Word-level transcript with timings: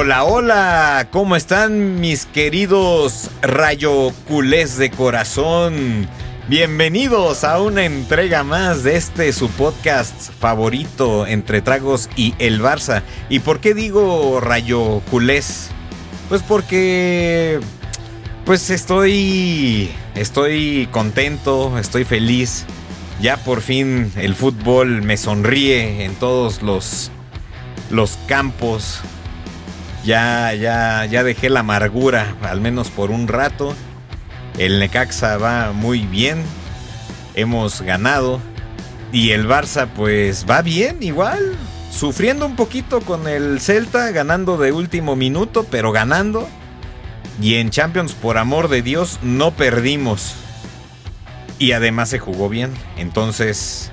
Hola, 0.00 0.22
hola, 0.22 1.08
¿cómo 1.10 1.34
están 1.34 1.98
mis 1.98 2.24
queridos 2.24 3.30
rayo 3.42 4.12
culés 4.28 4.78
de 4.78 4.92
corazón? 4.92 6.06
Bienvenidos 6.46 7.42
a 7.42 7.60
una 7.60 7.84
entrega 7.84 8.44
más 8.44 8.84
de 8.84 8.94
este 8.94 9.32
su 9.32 9.50
podcast 9.50 10.30
favorito 10.38 11.26
entre 11.26 11.62
tragos 11.62 12.08
y 12.14 12.32
el 12.38 12.62
Barça. 12.62 13.02
¿Y 13.28 13.40
por 13.40 13.58
qué 13.58 13.74
digo 13.74 14.38
rayo 14.40 15.00
culés? 15.10 15.70
Pues 16.28 16.44
porque 16.44 17.58
pues 18.44 18.70
estoy 18.70 19.90
estoy 20.14 20.88
contento, 20.92 21.76
estoy 21.76 22.04
feliz. 22.04 22.66
Ya 23.20 23.36
por 23.36 23.62
fin 23.62 24.12
el 24.14 24.36
fútbol 24.36 25.02
me 25.02 25.16
sonríe 25.16 26.04
en 26.04 26.14
todos 26.14 26.62
los 26.62 27.10
los 27.90 28.16
campos. 28.28 29.00
Ya 30.08 30.54
ya 30.54 31.04
ya 31.04 31.22
dejé 31.22 31.50
la 31.50 31.60
amargura 31.60 32.34
al 32.40 32.62
menos 32.62 32.88
por 32.88 33.10
un 33.10 33.28
rato. 33.28 33.74
El 34.56 34.78
Necaxa 34.78 35.36
va 35.36 35.72
muy 35.72 36.06
bien. 36.06 36.42
Hemos 37.34 37.82
ganado 37.82 38.40
y 39.12 39.32
el 39.32 39.46
Barça 39.46 39.86
pues 39.86 40.46
va 40.48 40.62
bien 40.62 41.02
igual, 41.02 41.58
sufriendo 41.90 42.46
un 42.46 42.56
poquito 42.56 43.02
con 43.02 43.28
el 43.28 43.60
Celta, 43.60 44.10
ganando 44.10 44.56
de 44.56 44.72
último 44.72 45.14
minuto, 45.14 45.66
pero 45.70 45.92
ganando. 45.92 46.48
Y 47.42 47.56
en 47.56 47.68
Champions, 47.68 48.14
por 48.14 48.38
amor 48.38 48.68
de 48.68 48.80
Dios, 48.80 49.18
no 49.20 49.50
perdimos. 49.50 50.36
Y 51.58 51.72
además 51.72 52.08
se 52.08 52.18
jugó 52.18 52.48
bien. 52.48 52.72
Entonces, 52.96 53.92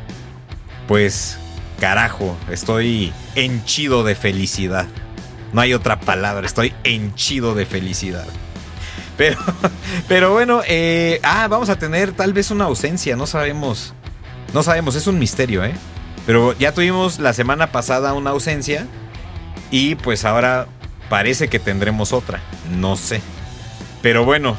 pues, 0.87 1.37
carajo, 1.81 2.37
estoy 2.49 3.11
henchido 3.35 4.05
de 4.05 4.15
felicidad. 4.15 4.87
No 5.55 5.61
hay 5.61 5.73
otra 5.73 6.01
palabra, 6.01 6.45
estoy 6.45 6.73
henchido 6.83 7.55
de 7.55 7.65
felicidad. 7.65 8.25
Pero, 9.15 9.37
pero 10.09 10.33
bueno, 10.33 10.61
eh, 10.67 11.21
ah, 11.23 11.47
vamos 11.47 11.69
a 11.69 11.79
tener 11.79 12.11
tal 12.11 12.33
vez 12.33 12.51
una 12.51 12.65
ausencia, 12.65 13.15
no 13.15 13.25
sabemos. 13.25 13.93
No 14.53 14.63
sabemos, 14.63 14.95
es 14.95 15.07
un 15.07 15.17
misterio, 15.17 15.63
¿eh? 15.63 15.73
Pero 16.25 16.51
ya 16.59 16.73
tuvimos 16.73 17.19
la 17.19 17.31
semana 17.31 17.71
pasada 17.71 18.11
una 18.11 18.31
ausencia 18.31 18.85
y 19.71 19.95
pues 19.95 20.25
ahora 20.25 20.67
parece 21.07 21.47
que 21.47 21.57
tendremos 21.57 22.11
otra, 22.11 22.41
no 22.77 22.97
sé. 22.97 23.21
Pero 24.01 24.25
bueno, 24.25 24.57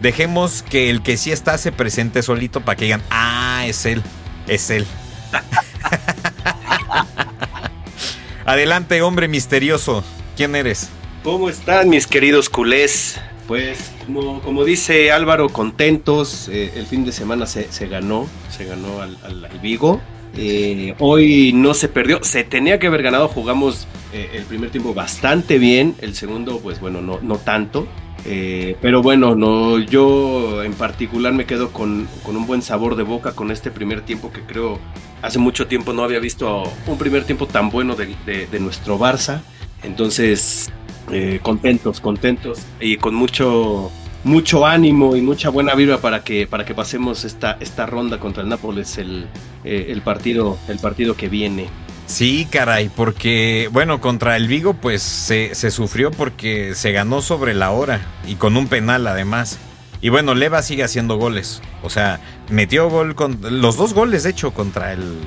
dejemos 0.00 0.62
que 0.62 0.90
el 0.90 1.02
que 1.02 1.16
sí 1.16 1.32
está 1.32 1.58
se 1.58 1.72
presente 1.72 2.22
solito 2.22 2.60
para 2.60 2.76
que 2.76 2.84
digan, 2.84 3.02
ah, 3.10 3.64
es 3.66 3.84
él, 3.84 4.00
es 4.46 4.70
él. 4.70 4.86
Adelante, 8.46 9.02
hombre 9.02 9.26
misterioso, 9.26 10.04
¿quién 10.40 10.56
eres? 10.56 10.88
¿Cómo 11.22 11.50
están 11.50 11.90
mis 11.90 12.06
queridos 12.06 12.48
culés? 12.48 13.20
Pues 13.46 13.92
como, 14.06 14.40
como 14.40 14.64
dice 14.64 15.12
Álvaro, 15.12 15.50
contentos, 15.50 16.48
eh, 16.48 16.72
el 16.76 16.86
fin 16.86 17.04
de 17.04 17.12
semana 17.12 17.44
se, 17.44 17.70
se 17.70 17.88
ganó, 17.88 18.26
se 18.48 18.64
ganó 18.64 19.02
al, 19.02 19.18
al, 19.22 19.60
Vigo. 19.60 20.00
Eh, 20.38 20.94
hoy 20.98 21.52
no 21.52 21.74
se 21.74 21.88
perdió, 21.88 22.24
se 22.24 22.42
tenía 22.42 22.78
que 22.78 22.86
haber 22.86 23.02
ganado, 23.02 23.28
jugamos 23.28 23.86
eh, 24.14 24.30
el 24.32 24.44
primer 24.44 24.70
tiempo 24.70 24.94
bastante 24.94 25.58
bien, 25.58 25.94
el 26.00 26.14
segundo 26.14 26.58
pues 26.60 26.80
bueno, 26.80 27.02
no, 27.02 27.18
no 27.20 27.36
tanto. 27.36 27.86
Eh, 28.24 28.78
pero 28.80 29.02
bueno, 29.02 29.34
no, 29.34 29.78
yo 29.78 30.64
en 30.64 30.72
particular 30.72 31.34
me 31.34 31.44
quedo 31.44 31.70
con, 31.70 32.08
con, 32.22 32.38
un 32.38 32.46
buen 32.46 32.62
sabor 32.62 32.96
de 32.96 33.02
boca 33.02 33.32
con 33.32 33.50
este 33.50 33.70
primer 33.70 34.00
tiempo 34.06 34.32
que 34.32 34.40
creo 34.40 34.78
hace 35.20 35.38
mucho 35.38 35.66
tiempo 35.66 35.92
no 35.92 36.02
había 36.02 36.18
visto 36.18 36.62
un 36.86 36.96
primer 36.96 37.24
tiempo 37.24 37.46
tan 37.46 37.68
bueno 37.68 37.94
de, 37.94 38.14
de, 38.24 38.46
de 38.46 38.58
nuestro 38.58 38.98
Barça. 38.98 39.42
Entonces, 39.82 40.70
eh, 41.10 41.40
contentos, 41.42 42.00
contentos 42.00 42.60
y 42.80 42.96
con 42.96 43.14
mucho, 43.14 43.90
mucho 44.24 44.66
ánimo 44.66 45.16
y 45.16 45.22
mucha 45.22 45.48
buena 45.50 45.74
vibra 45.74 45.98
para 45.98 46.22
que, 46.22 46.46
para 46.46 46.64
que 46.64 46.74
pasemos 46.74 47.24
esta, 47.24 47.56
esta 47.60 47.86
ronda 47.86 48.20
contra 48.20 48.42
el 48.42 48.48
Nápoles, 48.48 48.98
el, 48.98 49.26
eh, 49.64 49.86
el, 49.88 50.02
partido, 50.02 50.58
el 50.68 50.78
partido 50.78 51.16
que 51.16 51.28
viene. 51.28 51.68
Sí, 52.06 52.46
caray, 52.50 52.90
porque, 52.94 53.68
bueno, 53.72 54.00
contra 54.00 54.36
el 54.36 54.48
Vigo, 54.48 54.74
pues 54.74 55.02
se, 55.02 55.54
se, 55.54 55.70
sufrió 55.70 56.10
porque 56.10 56.74
se 56.74 56.90
ganó 56.92 57.22
sobre 57.22 57.54
la 57.54 57.70
hora 57.70 58.00
y 58.26 58.34
con 58.34 58.56
un 58.56 58.66
penal 58.66 59.06
además. 59.06 59.58
Y 60.02 60.08
bueno, 60.08 60.34
Leva 60.34 60.62
sigue 60.62 60.82
haciendo 60.82 61.16
goles. 61.16 61.60
O 61.82 61.90
sea, 61.90 62.20
metió 62.48 62.88
gol 62.88 63.14
con. 63.14 63.38
Los 63.60 63.76
dos 63.76 63.94
goles, 63.94 64.22
de 64.22 64.30
hecho, 64.30 64.52
contra 64.52 64.92
el, 64.92 65.18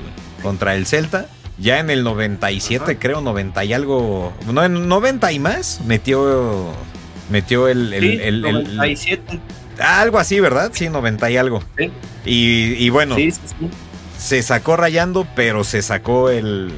contra 0.42 0.74
el 0.74 0.86
Celta. 0.86 1.28
Ya 1.58 1.78
en 1.78 1.90
el 1.90 2.02
97, 2.02 2.84
Ajá. 2.84 2.94
creo, 2.98 3.20
90 3.20 3.64
y 3.64 3.72
algo. 3.72 4.32
No, 4.52 4.64
en 4.64 4.88
90 4.88 5.32
y 5.32 5.38
más, 5.38 5.80
metió. 5.86 6.72
Metió 7.30 7.68
el. 7.68 7.92
el, 7.94 8.02
sí, 8.02 8.18
el, 8.22 8.40
97. 8.42 9.22
el 9.32 9.82
algo 9.82 10.18
así, 10.18 10.40
¿verdad? 10.40 10.70
Sí, 10.74 10.88
90 10.88 11.30
y 11.30 11.36
algo. 11.36 11.62
Sí. 11.78 11.90
Y, 12.24 12.84
y, 12.84 12.90
bueno. 12.90 13.16
Sí, 13.16 13.30
sí, 13.30 13.40
sí 13.60 13.70
se 14.24 14.42
sacó 14.42 14.76
rayando, 14.76 15.26
pero 15.34 15.64
se 15.64 15.82
sacó 15.82 16.30
el, 16.30 16.72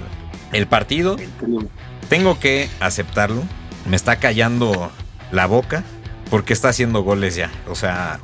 el 0.53 0.67
partido. 0.67 1.17
Tengo 2.09 2.41
que 2.41 2.69
aceptarlo. 2.81 3.43
Me 3.89 3.95
está 3.95 4.17
callando 4.17 4.91
la 5.31 5.47
boca 5.47 5.85
porque 6.29 6.53
está 6.53 6.71
haciendo 6.71 7.03
goles 7.03 7.37
ya. 7.37 7.51
O 7.69 7.77
sea, 7.77 8.19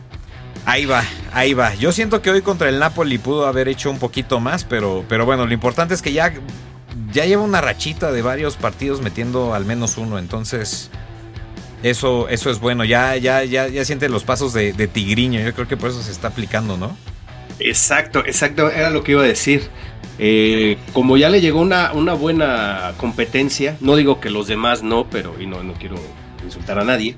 ahí 0.67 0.85
va, 0.85 1.05
ahí 1.33 1.55
va. 1.55 1.75
Yo 1.75 1.93
siento 1.93 2.23
que 2.23 2.31
hoy 2.31 2.43
contra 2.43 2.69
el 2.69 2.79
Napoli 2.79 3.19
pudo 3.19 3.47
haber 3.47 3.69
hecho 3.69 3.91
un 3.91 3.99
poquito 3.99 4.41
más, 4.41 4.65
pero, 4.65 5.05
pero 5.09 5.27
bueno, 5.27 5.47
lo 5.47 5.53
importante 5.53 5.95
es 5.95 6.03
que 6.03 6.13
ya, 6.13 6.33
ya 7.13 7.27
lleva 7.27 7.43
una 7.43 7.61
rachita 7.61 8.13
de 8.13 8.23
varios 8.23 8.57
partidos 8.57 9.01
metiendo 9.01 9.55
al 9.55 9.65
menos 9.65 9.99
uno. 9.99 10.19
Entonces, 10.19 10.91
eso, 11.83 12.29
eso 12.29 12.51
es 12.51 12.61
bueno. 12.61 12.85
Ya, 12.85 13.17
ya, 13.17 13.45
ya, 13.45 13.69
ya 13.69 13.85
siente 13.85 14.09
los 14.09 14.25
pasos 14.25 14.53
de, 14.53 14.73
Tigriño. 14.73 15.41
Yo 15.41 15.55
creo 15.55 15.69
que 15.69 15.77
por 15.77 15.91
eso 15.91 16.03
se 16.03 16.13
está 16.13 16.29
aplicando, 16.29 16.77
¿no? 16.77 16.97
Exacto, 17.59 18.21
exacto, 18.21 18.71
era 18.71 18.91
lo 18.91 19.05
que 19.05 19.13
iba 19.13 19.23
a 19.23 19.27
decir. 19.27 19.69
Eh, 20.19 20.79
como 20.93 21.17
ya 21.17 21.29
le 21.29 21.41
llegó 21.41 21.61
una, 21.61 21.93
una, 21.93 22.13
buena 22.15 22.93
competencia, 22.99 23.77
no 23.81 23.97
digo 23.97 24.21
que 24.21 24.31
los 24.31 24.47
demás 24.47 24.83
no, 24.83 25.09
pero 25.09 25.41
y 25.41 25.47
no, 25.47 25.63
no 25.63 25.73
quiero 25.75 25.97
insultar 26.45 26.79
a 26.79 26.85
nadie, 26.85 27.17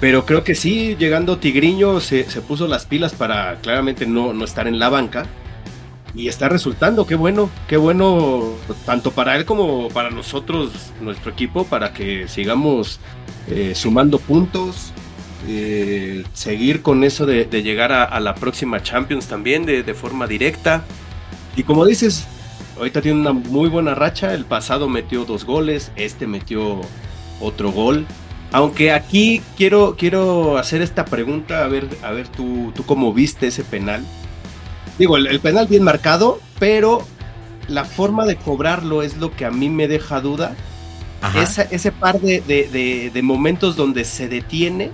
pero 0.00 0.24
creo 0.24 0.42
que 0.42 0.54
sí, 0.54 0.96
llegando 0.98 1.38
Tigriño 1.38 2.00
se, 2.00 2.28
se 2.28 2.40
puso 2.40 2.66
las 2.66 2.86
pilas 2.86 3.12
para 3.12 3.56
claramente 3.56 4.06
no, 4.06 4.32
no, 4.32 4.44
estar 4.44 4.66
en 4.66 4.78
la 4.78 4.88
banca 4.88 5.26
y 6.14 6.28
está 6.28 6.48
resultando, 6.48 7.06
qué 7.06 7.14
bueno, 7.14 7.50
qué 7.68 7.76
bueno, 7.76 8.54
tanto 8.86 9.12
para 9.12 9.36
él 9.36 9.44
como 9.44 9.88
para 9.90 10.10
nosotros, 10.10 10.70
nuestro 11.00 11.30
equipo, 11.30 11.64
para 11.64 11.92
que 11.92 12.26
sigamos 12.28 12.98
eh, 13.48 13.74
sumando 13.74 14.18
puntos, 14.18 14.92
eh, 15.46 16.24
seguir 16.32 16.82
con 16.82 17.04
eso 17.04 17.26
de, 17.26 17.44
llegar 17.62 17.92
a, 17.92 18.04
a, 18.04 18.20
la 18.20 18.34
próxima 18.34 18.82
Champions 18.82 19.26
también 19.26 19.64
de, 19.66 19.82
de, 19.82 19.94
forma 19.94 20.26
directa. 20.26 20.82
Y 21.56 21.62
como 21.62 21.84
dices, 21.84 22.26
ahorita 22.76 23.02
tiene 23.02 23.20
una 23.20 23.32
muy 23.32 23.68
buena 23.68 23.94
racha. 23.94 24.34
El 24.34 24.44
pasado 24.44 24.88
metió 24.88 25.24
dos 25.24 25.44
goles, 25.44 25.92
este 25.96 26.26
metió 26.26 26.80
otro 27.40 27.70
gol. 27.70 28.06
Aunque 28.52 28.92
aquí 28.92 29.42
quiero, 29.56 29.96
quiero 29.96 30.58
hacer 30.58 30.82
esta 30.82 31.04
pregunta, 31.04 31.64
a 31.64 31.68
ver, 31.68 31.88
a 32.02 32.10
ver 32.10 32.28
tú, 32.28 32.72
tú 32.74 32.84
cómo 32.84 33.12
viste 33.12 33.46
ese 33.46 33.62
penal. 33.62 34.04
Digo, 34.98 35.16
el, 35.16 35.28
el 35.28 35.40
penal 35.40 35.66
bien 35.68 35.84
marcado, 35.84 36.40
pero 36.58 37.06
la 37.68 37.84
forma 37.84 38.26
de 38.26 38.36
cobrarlo 38.36 39.02
es 39.02 39.16
lo 39.16 39.30
que 39.30 39.44
a 39.44 39.50
mí 39.50 39.68
me 39.68 39.88
deja 39.88 40.20
duda. 40.20 40.56
Esa, 41.36 41.62
ese 41.62 41.92
par 41.92 42.18
de, 42.18 42.40
de, 42.40 43.10
de, 43.12 43.22
momentos 43.22 43.76
donde 43.76 44.04
se 44.04 44.26
detiene 44.26 44.90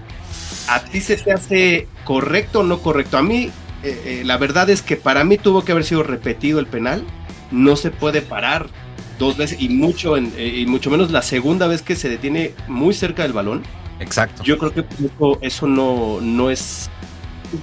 ¿A 0.68 0.80
ti 0.80 1.00
se 1.00 1.16
te 1.16 1.32
hace 1.32 1.86
correcto 2.04 2.60
o 2.60 2.62
no 2.62 2.80
correcto? 2.80 3.18
A 3.18 3.22
mí, 3.22 3.50
eh, 3.82 4.02
eh, 4.04 4.22
la 4.24 4.36
verdad 4.36 4.68
es 4.70 4.82
que 4.82 4.96
para 4.96 5.24
mí 5.24 5.38
tuvo 5.38 5.64
que 5.64 5.72
haber 5.72 5.84
sido 5.84 6.02
repetido 6.02 6.58
el 6.58 6.66
penal. 6.66 7.04
No 7.50 7.76
se 7.76 7.90
puede 7.90 8.22
parar 8.22 8.68
dos 9.18 9.36
veces 9.36 9.60
y 9.60 9.68
mucho, 9.68 10.16
en, 10.16 10.32
eh, 10.36 10.46
y 10.58 10.66
mucho 10.66 10.90
menos 10.90 11.10
la 11.10 11.22
segunda 11.22 11.66
vez 11.66 11.82
que 11.82 11.96
se 11.96 12.08
detiene 12.08 12.54
muy 12.68 12.94
cerca 12.94 13.22
del 13.22 13.32
balón. 13.32 13.62
Exacto. 14.00 14.42
Yo 14.42 14.58
creo 14.58 14.72
que 14.72 14.80
eso, 14.80 15.38
eso 15.40 15.66
no, 15.66 16.20
no 16.20 16.50
es 16.50 16.90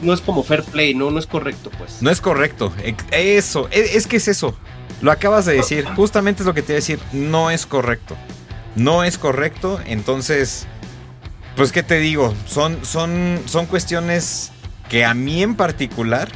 no 0.01 0.13
es 0.13 0.21
como 0.21 0.43
fair 0.43 0.63
play, 0.63 0.93
no, 0.93 1.11
no 1.11 1.19
es 1.19 1.27
correcto, 1.27 1.69
pues. 1.77 2.01
No 2.01 2.09
es 2.09 2.21
correcto. 2.21 2.73
Eso, 3.11 3.67
es, 3.71 3.95
es 3.95 4.07
que 4.07 4.17
es 4.17 4.27
eso. 4.27 4.55
Lo 5.01 5.11
acabas 5.11 5.45
de 5.45 5.53
decir. 5.53 5.85
Justamente 5.95 6.41
es 6.43 6.47
lo 6.47 6.53
que 6.53 6.61
te 6.61 6.73
iba 6.73 6.77
a 6.77 6.81
decir. 6.81 6.99
No 7.11 7.51
es 7.51 7.65
correcto. 7.65 8.15
No 8.75 9.03
es 9.03 9.17
correcto. 9.17 9.79
Entonces, 9.85 10.65
pues 11.55 11.71
qué 11.71 11.83
te 11.83 11.99
digo, 11.99 12.33
son, 12.47 12.83
son, 12.83 13.39
son 13.45 13.65
cuestiones 13.65 14.51
que 14.89 15.05
a 15.05 15.13
mí 15.13 15.43
en 15.43 15.55
particular, 15.55 16.29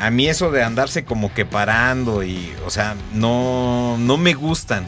a 0.00 0.10
mí 0.10 0.28
eso 0.28 0.50
de 0.50 0.62
andarse 0.62 1.04
como 1.04 1.32
que 1.34 1.44
parando 1.44 2.22
y, 2.22 2.54
o 2.64 2.70
sea, 2.70 2.96
no, 3.12 3.98
no 3.98 4.16
me 4.16 4.32
gustan. 4.32 4.86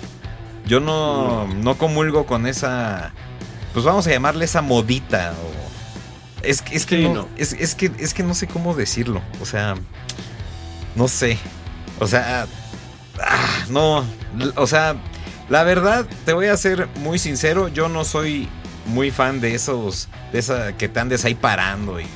Yo 0.67 0.81
no, 0.81 1.47
no 1.47 1.76
comulgo 1.76 2.25
con 2.25 2.47
esa, 2.47 3.12
pues 3.75 3.85
vamos 3.85 4.06
a 4.06 4.11
llamarle 4.11 4.47
esa 4.47 4.62
modita. 4.62 5.32
O, 5.32 6.43
es, 6.43 6.64
es, 6.73 6.87
que 6.87 6.97
sí, 6.97 7.03
no, 7.05 7.14
no. 7.14 7.29
Es, 7.37 7.53
es, 7.53 7.75
que, 7.75 7.91
es 7.99 8.14
que 8.14 8.23
no 8.23 8.35
sé 8.35 8.47
cómo 8.47 8.75
decirlo. 8.75 9.20
O 9.43 9.44
sea, 9.44 9.75
no 10.97 11.09
sé. 11.09 11.37
O 11.99 12.06
sea, 12.06 12.47
ah, 13.20 13.64
no, 13.69 14.05
o 14.56 14.67
sea, 14.67 14.97
La 15.50 15.62
verdad, 15.62 16.06
te 16.25 16.32
voy 16.32 16.47
a 16.47 16.56
ser 16.56 16.88
muy 17.00 17.19
sincero, 17.19 17.69
yo 17.69 17.91
no 17.91 18.06
soy 18.06 18.49
muy 18.87 19.11
fan 19.11 19.43
de 19.43 19.55
esos, 19.55 20.09
de 20.32 20.38
esa 20.38 20.73
que 20.79 20.88
te 20.88 21.00
andes 21.00 21.26
ahí 21.26 21.35
parando 21.35 22.00
y, 22.00 22.06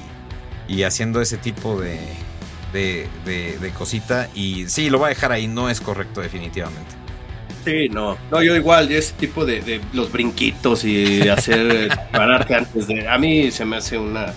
y 0.67 0.85
haciendo 0.85 1.21
ese 1.21 1.37
tipo 1.37 1.79
de, 1.79 2.01
de, 2.77 3.59
de, 3.61 3.71
cosita. 3.71 4.29
Y 4.35 4.69
sí, 4.69 4.91
lo 4.91 4.99
voy 4.99 5.07
a 5.07 5.09
dejar 5.11 5.33
ahí, 5.33 5.49
no 5.49 5.71
es 5.71 5.81
correcto 5.81 6.21
definitivamente. 6.21 6.95
Sí, 7.65 7.89
no. 7.89 8.17
No, 8.31 8.43
yo 8.43 8.55
igual, 8.55 8.93
ese 8.93 9.15
tipo 9.15 9.45
de, 9.45 9.61
de 9.61 9.81
los 9.93 10.13
brinquitos 10.13 10.85
y 10.85 11.29
hacer 11.29 11.89
pararte 12.13 12.55
antes 12.55 12.87
de... 12.87 13.09
A 13.09 13.19
mí 13.19 13.51
se 13.51 13.65
me 13.65 13.77
hace 13.77 13.99
una, 13.99 14.33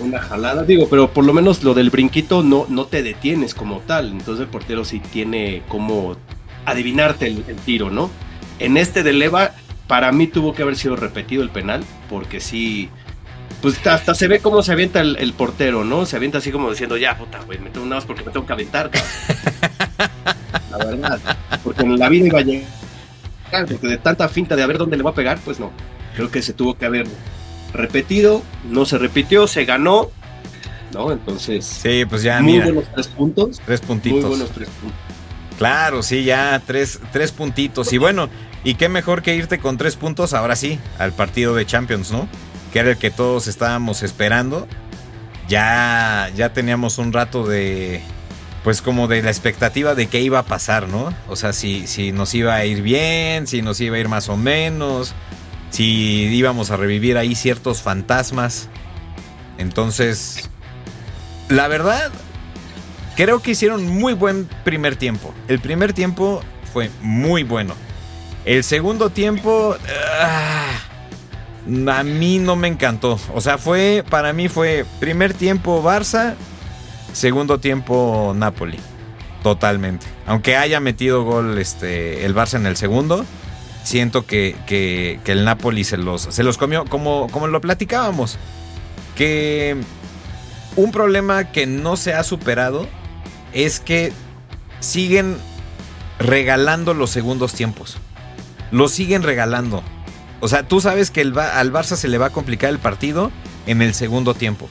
una 0.00 0.20
jalada, 0.20 0.64
digo, 0.64 0.88
pero 0.88 1.12
por 1.12 1.24
lo 1.24 1.32
menos 1.32 1.62
lo 1.62 1.74
del 1.74 1.90
brinquito 1.90 2.42
no, 2.42 2.66
no 2.68 2.86
te 2.86 3.02
detienes 3.02 3.54
como 3.54 3.80
tal. 3.80 4.10
Entonces 4.10 4.44
el 4.44 4.50
portero 4.50 4.84
sí 4.84 5.00
tiene 5.00 5.62
como 5.68 6.16
adivinarte 6.64 7.26
el, 7.26 7.56
tiro, 7.64 7.90
¿no? 7.90 8.10
En 8.58 8.76
este 8.76 9.02
de 9.02 9.12
Leva, 9.12 9.52
para 9.86 10.12
mí 10.12 10.26
tuvo 10.26 10.54
que 10.54 10.62
haber 10.62 10.76
sido 10.76 10.96
repetido 10.96 11.42
el 11.42 11.50
penal, 11.50 11.84
porque 12.08 12.40
sí, 12.40 12.90
pues 13.60 13.86
hasta 13.86 14.14
se 14.14 14.28
ve 14.28 14.40
cómo 14.40 14.62
se 14.62 14.72
avienta 14.72 15.00
el, 15.00 15.32
portero, 15.34 15.84
¿no? 15.84 16.06
Se 16.06 16.16
avienta 16.16 16.38
así 16.38 16.50
como 16.50 16.70
diciendo, 16.70 16.96
ya, 16.96 17.16
puta, 17.16 17.40
güey, 17.44 17.58
me 17.58 17.70
tengo 17.70 17.86
un 17.86 18.02
porque 18.06 18.24
me 18.24 18.32
tengo 18.32 18.46
que 18.46 18.52
aventar. 18.52 18.90
la 20.70 20.78
verdad, 20.78 21.18
porque 21.62 21.82
en 21.82 21.98
la 21.98 22.08
vida 22.08 22.26
iba 22.26 22.38
a 22.38 22.42
llegar, 22.42 23.66
porque 23.68 23.86
de 23.86 23.98
tanta 23.98 24.28
finta 24.28 24.56
de 24.56 24.62
a 24.62 24.66
ver 24.66 24.78
dónde 24.78 24.96
le 24.96 25.02
va 25.02 25.10
a 25.10 25.14
pegar, 25.14 25.38
pues 25.44 25.60
no. 25.60 25.70
Creo 26.16 26.30
que 26.30 26.42
se 26.42 26.52
tuvo 26.52 26.74
que 26.74 26.86
haber 26.86 27.06
repetido, 27.72 28.42
no 28.68 28.86
se 28.86 28.98
repitió, 28.98 29.46
se 29.46 29.64
ganó, 29.64 30.10
¿no? 30.92 31.12
Entonces, 31.12 31.64
sí, 31.64 32.04
pues 32.06 32.22
ya, 32.22 32.40
muy 32.40 32.60
buenos 32.60 32.84
tres 32.94 33.08
puntos. 33.08 33.60
Tres 33.64 33.80
puntitos. 33.80 34.20
Muy 34.20 34.28
buenos 34.30 34.50
tres 34.50 34.68
puntos. 34.68 34.98
Claro, 35.58 36.02
sí, 36.02 36.24
ya 36.24 36.62
tres, 36.66 36.98
tres 37.12 37.32
puntitos. 37.32 37.92
Y 37.92 37.98
bueno, 37.98 38.30
y 38.64 38.74
qué 38.76 38.88
mejor 38.88 39.20
que 39.20 39.36
irte 39.36 39.58
con 39.58 39.76
tres 39.76 39.96
puntos 39.96 40.32
ahora 40.32 40.56
sí, 40.56 40.78
al 40.98 41.12
partido 41.12 41.54
de 41.54 41.66
Champions, 41.66 42.10
¿no? 42.10 42.26
Que 42.72 42.80
era 42.80 42.90
el 42.90 42.98
que 42.98 43.10
todos 43.10 43.46
estábamos 43.46 44.02
esperando. 44.02 44.68
Ya, 45.48 46.30
ya 46.36 46.52
teníamos 46.52 46.98
un 46.98 47.12
rato 47.12 47.46
de, 47.46 48.02
pues 48.62 48.82
como 48.82 49.08
de 49.08 49.22
la 49.22 49.30
expectativa 49.30 49.94
de 49.94 50.06
qué 50.06 50.20
iba 50.20 50.38
a 50.38 50.44
pasar, 50.44 50.88
¿no? 50.88 51.12
O 51.28 51.34
sea, 51.34 51.52
si, 51.52 51.86
si 51.86 52.12
nos 52.12 52.34
iba 52.34 52.54
a 52.54 52.64
ir 52.64 52.82
bien, 52.82 53.46
si 53.46 53.60
nos 53.60 53.80
iba 53.80 53.96
a 53.96 53.98
ir 53.98 54.08
más 54.08 54.28
o 54.28 54.36
menos, 54.36 55.14
si 55.70 56.28
íbamos 56.32 56.70
a 56.70 56.76
revivir 56.76 57.18
ahí 57.18 57.34
ciertos 57.34 57.82
fantasmas. 57.82 58.68
Entonces, 59.58 60.48
la 61.48 61.66
verdad, 61.66 62.12
Creo 63.20 63.42
que 63.42 63.50
hicieron 63.50 63.86
muy 63.86 64.14
buen 64.14 64.48
primer 64.64 64.96
tiempo. 64.96 65.34
El 65.46 65.60
primer 65.60 65.92
tiempo 65.92 66.42
fue 66.72 66.90
muy 67.02 67.42
bueno. 67.42 67.74
El 68.46 68.64
segundo 68.64 69.10
tiempo... 69.10 69.76
Ah, 70.18 70.70
a 71.88 72.02
mí 72.02 72.38
no 72.38 72.56
me 72.56 72.68
encantó. 72.68 73.18
O 73.34 73.40
sea, 73.40 73.58
fue... 73.58 74.04
Para 74.08 74.32
mí 74.32 74.48
fue 74.48 74.84
primer 74.98 75.34
tiempo 75.34 75.82
Barça, 75.82 76.34
segundo 77.12 77.58
tiempo 77.58 78.32
Napoli. 78.36 78.78
Totalmente. 79.42 80.06
Aunque 80.26 80.56
haya 80.56 80.80
metido 80.80 81.24
gol 81.24 81.58
este, 81.58 82.26
el 82.26 82.34
Barça 82.34 82.56
en 82.56 82.66
el 82.66 82.76
segundo, 82.76 83.24
siento 83.82 84.26
que, 84.26 84.56
que, 84.66 85.20
el 85.26 85.44
Napoli 85.44 85.84
se 85.84 85.96
los, 85.96 86.22
se 86.22 86.42
los 86.42 86.58
comió 86.58 86.84
como, 86.84 87.28
como 87.30 87.46
lo 87.46 87.60
platicábamos. 87.60 88.38
Que 89.16 89.76
un 90.76 90.92
problema 90.92 91.52
que 91.52 91.66
no 91.66 91.96
se 91.96 92.14
ha 92.14 92.22
superado 92.22 92.86
es 93.52 93.80
que 93.80 94.12
siguen 94.80 95.36
regalando 96.18 96.94
los 96.94 97.10
segundos 97.10 97.54
tiempos. 97.54 97.96
Los 98.70 98.92
siguen 98.92 99.22
regalando. 99.22 99.82
O 100.40 100.48
sea, 100.48 100.66
tú 100.66 100.80
sabes 100.80 101.10
que 101.10 101.20
al 101.20 101.72
Barça 101.72 101.96
se 101.96 102.08
le 102.08 102.18
va 102.18 102.26
a 102.26 102.30
complicar 102.30 102.70
el 102.70 102.78
partido 102.78 103.30
en 103.66 103.82
el 103.82 103.94
segundo 103.94 104.34
tiempo. 104.34 104.68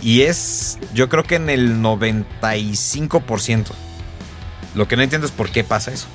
Y 0.00 0.22
es, 0.22 0.78
yo 0.94 1.08
creo 1.08 1.24
que 1.24 1.34
en 1.36 1.50
el 1.50 1.78
95%. 1.78 3.66
Lo 4.74 4.86
que 4.86 4.96
no 4.96 5.02
entiendo 5.02 5.26
es 5.26 5.32
por 5.32 5.50
qué 5.50 5.64
pasa 5.64 5.92
eso. 5.92 6.06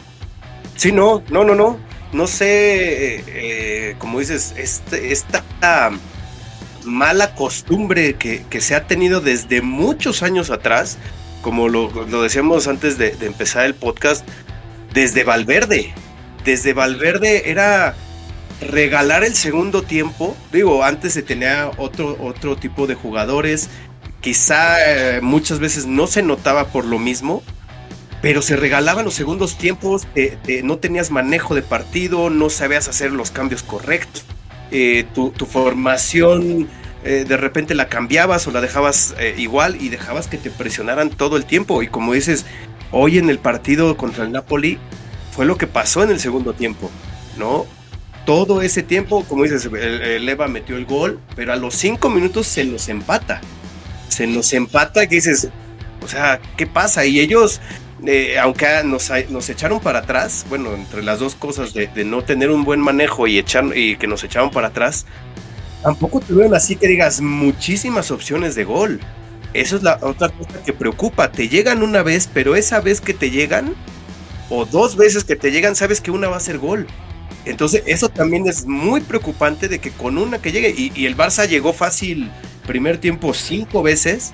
Sí, 0.75 0.91
no, 0.91 1.21
no, 1.29 1.43
no, 1.43 1.55
no. 1.55 1.77
No 2.13 2.27
sé, 2.27 3.15
eh, 3.15 3.23
eh, 3.27 3.95
como 3.97 4.19
dices, 4.19 4.53
este, 4.55 5.11
esta 5.11 5.43
mala 6.85 7.33
costumbre 7.33 8.15
que, 8.15 8.43
que, 8.49 8.61
se 8.61 8.75
ha 8.75 8.85
tenido 8.85 9.19
desde 9.19 9.61
muchos 9.61 10.21
años 10.21 10.51
atrás 10.51 10.97
como 11.43 11.67
lo, 11.69 11.89
decíamos 12.23 12.67
antes 12.67 12.97
de, 12.97 13.15
empezar 13.21 13.65
el 13.65 13.75
podcast, 13.75 14.27
desde 14.93 15.23
Valverde. 15.23 15.93
Desde 16.43 16.73
Valverde 16.73 17.51
era 17.51 17.95
regalar 18.63 19.23
el 19.23 19.35
segundo 19.35 19.83
tiempo. 19.83 20.35
Digo, 20.51 20.83
antes 20.83 21.13
se 21.13 21.21
tenía 21.21 21.71
otro, 21.77 22.17
otro 22.19 22.55
tipo 22.55 22.87
de 22.87 22.95
jugadores. 22.95 23.69
Quizá 24.21 24.77
eh, 24.87 25.21
muchas 25.21 25.59
veces 25.59 25.85
no 25.85 26.07
se 26.07 26.23
notaba 26.23 26.67
por 26.67 26.85
lo 26.85 26.99
mismo, 26.99 27.43
pero 28.21 28.41
se 28.41 28.55
regalaban 28.55 29.05
los 29.05 29.13
segundos 29.13 29.57
tiempos. 29.57 30.07
no 30.63 30.77
tenías 30.77 31.11
manejo 31.11 31.55
de 31.55 31.61
partido, 31.61 32.29
no 32.29 32.49
sabías 32.49 32.87
hacer 32.87 33.11
los 33.11 33.31
cambios 33.31 33.63
correctos. 33.63 34.25
Eh, 34.71 35.05
tu, 35.13 35.29
tu 35.29 35.45
formación 35.45 36.67
eh, 37.03 37.25
de 37.27 37.37
repente 37.37 37.75
la 37.75 37.89
cambiabas 37.89 38.47
o 38.47 38.51
la 38.51 38.61
dejabas 38.61 39.13
igual 39.37 39.77
y 39.79 39.89
dejabas 39.89 40.27
que 40.27 40.37
te 40.37 40.49
presionaran 40.49 41.09
todo 41.09 41.37
el 41.37 41.45
tiempo. 41.45 41.83
Y 41.83 41.87
como 41.87 42.13
dices, 42.13 42.45
hoy 42.91 43.17
en 43.17 43.29
el 43.29 43.39
partido 43.39 43.97
contra 43.97 44.23
el 44.23 44.31
Napoli 44.31 44.79
fue 45.31 45.45
lo 45.45 45.57
que 45.57 45.67
pasó 45.67 46.03
en 46.03 46.11
el 46.11 46.19
segundo 46.19 46.53
tiempo, 46.53 46.89
¿no? 47.37 47.65
Todo 48.25 48.61
ese 48.61 48.83
tiempo, 48.83 49.25
como 49.25 49.43
dices, 49.43 49.65
el, 49.65 50.27
Eva 50.27 50.47
metió 50.47 50.77
el 50.77 50.85
gol, 50.85 51.19
pero 51.35 51.53
a 51.53 51.55
los 51.55 51.75
cinco 51.75 52.09
minutos 52.09 52.47
se 52.47 52.63
nos 52.63 52.87
empata. 52.87 53.41
Se 54.07 54.27
nos 54.27 54.53
empata 54.53 55.07
que 55.07 55.15
dices, 55.15 55.49
o 56.01 56.07
sea, 56.07 56.39
¿qué 56.55 56.65
pasa? 56.65 57.05
Y 57.05 57.19
ellos, 57.19 57.59
eh, 58.05 58.37
aunque 58.39 58.67
nos, 58.85 59.09
echaron 59.49 59.79
para 59.79 59.99
atrás, 59.99 60.45
bueno, 60.47 60.73
entre 60.73 61.03
las 61.03 61.19
dos 61.19 61.35
cosas 61.35 61.73
de, 61.73 61.87
de, 61.87 62.05
no 62.05 62.23
tener 62.23 62.49
un 62.49 62.63
buen 62.63 62.79
manejo 62.79 63.27
y, 63.27 63.37
echar, 63.37 63.65
y 63.75 63.97
que 63.97 64.07
nos 64.07 64.23
echaron 64.23 64.51
para 64.51 64.67
atrás, 64.67 65.05
tampoco 65.81 66.21
tuvieron 66.21 66.55
así 66.55 66.77
que 66.77 66.87
digas 66.87 67.19
muchísimas 67.19 68.09
opciones 68.11 68.55
de 68.55 68.63
gol. 68.63 68.99
Eso 69.53 69.75
es 69.75 69.83
la 69.83 69.99
otra 70.01 70.29
cosa 70.29 70.63
que 70.65 70.73
preocupa. 70.73 71.31
Te 71.31 71.47
llegan 71.47 71.83
una 71.83 72.01
vez, 72.01 72.29
pero 72.33 72.55
esa 72.55 72.81
vez 72.81 73.01
que 73.01 73.13
te 73.13 73.29
llegan, 73.29 73.75
o 74.49 74.65
dos 74.65 74.95
veces 74.95 75.23
que 75.23 75.35
te 75.35 75.51
llegan, 75.51 75.75
sabes 75.75 76.01
que 76.01 76.09
una 76.09 76.27
va 76.27 76.37
a 76.37 76.39
ser 76.39 76.57
gol. 76.57 76.87
Entonces, 77.45 77.83
eso 77.85 78.09
también 78.09 78.47
es 78.47 78.65
muy 78.65 79.01
preocupante 79.01 79.67
de 79.67 79.79
que 79.79 79.91
con 79.91 80.17
una 80.17 80.39
que 80.39 80.51
llegue, 80.51 80.73
y, 80.77 81.05
el 81.05 81.17
Barça 81.17 81.47
llegó 81.47 81.73
fácil 81.73 82.31
primer 82.65 82.97
tiempo 82.97 83.33
cinco 83.33 83.83
veces, 83.83 84.33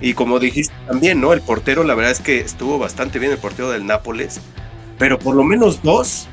y 0.00 0.12
como 0.12 0.38
dijiste 0.38 0.74
también, 0.86 1.20
¿no? 1.20 1.32
El 1.32 1.40
portero, 1.40 1.84
la 1.84 1.94
verdad 1.94 2.12
es 2.12 2.20
que 2.20 2.40
estuvo 2.40 2.78
bastante 2.78 3.18
bien 3.18 3.32
el 3.32 3.38
portero 3.38 3.70
del 3.70 3.86
Nápoles, 3.86 4.40
pero 4.98 5.18
por 5.18 5.34
lo 5.34 5.42
menos 5.42 5.82
dos 5.82 6.28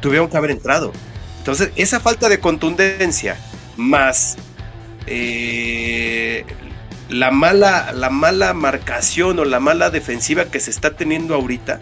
tuvieron 0.00 0.28
que 0.28 0.36
haber 0.36 0.50
entrado. 0.50 0.92
Entonces, 1.38 1.70
esa 1.76 1.98
falta 1.98 2.28
de 2.28 2.40
contundencia 2.40 3.36
más 3.76 4.36
eh, 5.06 6.44
la, 7.08 7.30
mala, 7.30 7.92
la 7.92 8.10
mala 8.10 8.54
marcación 8.54 9.38
o 9.38 9.44
la 9.44 9.60
mala 9.60 9.90
defensiva 9.90 10.46
que 10.46 10.60
se 10.60 10.70
está 10.70 10.96
teniendo 10.96 11.34
ahorita, 11.34 11.80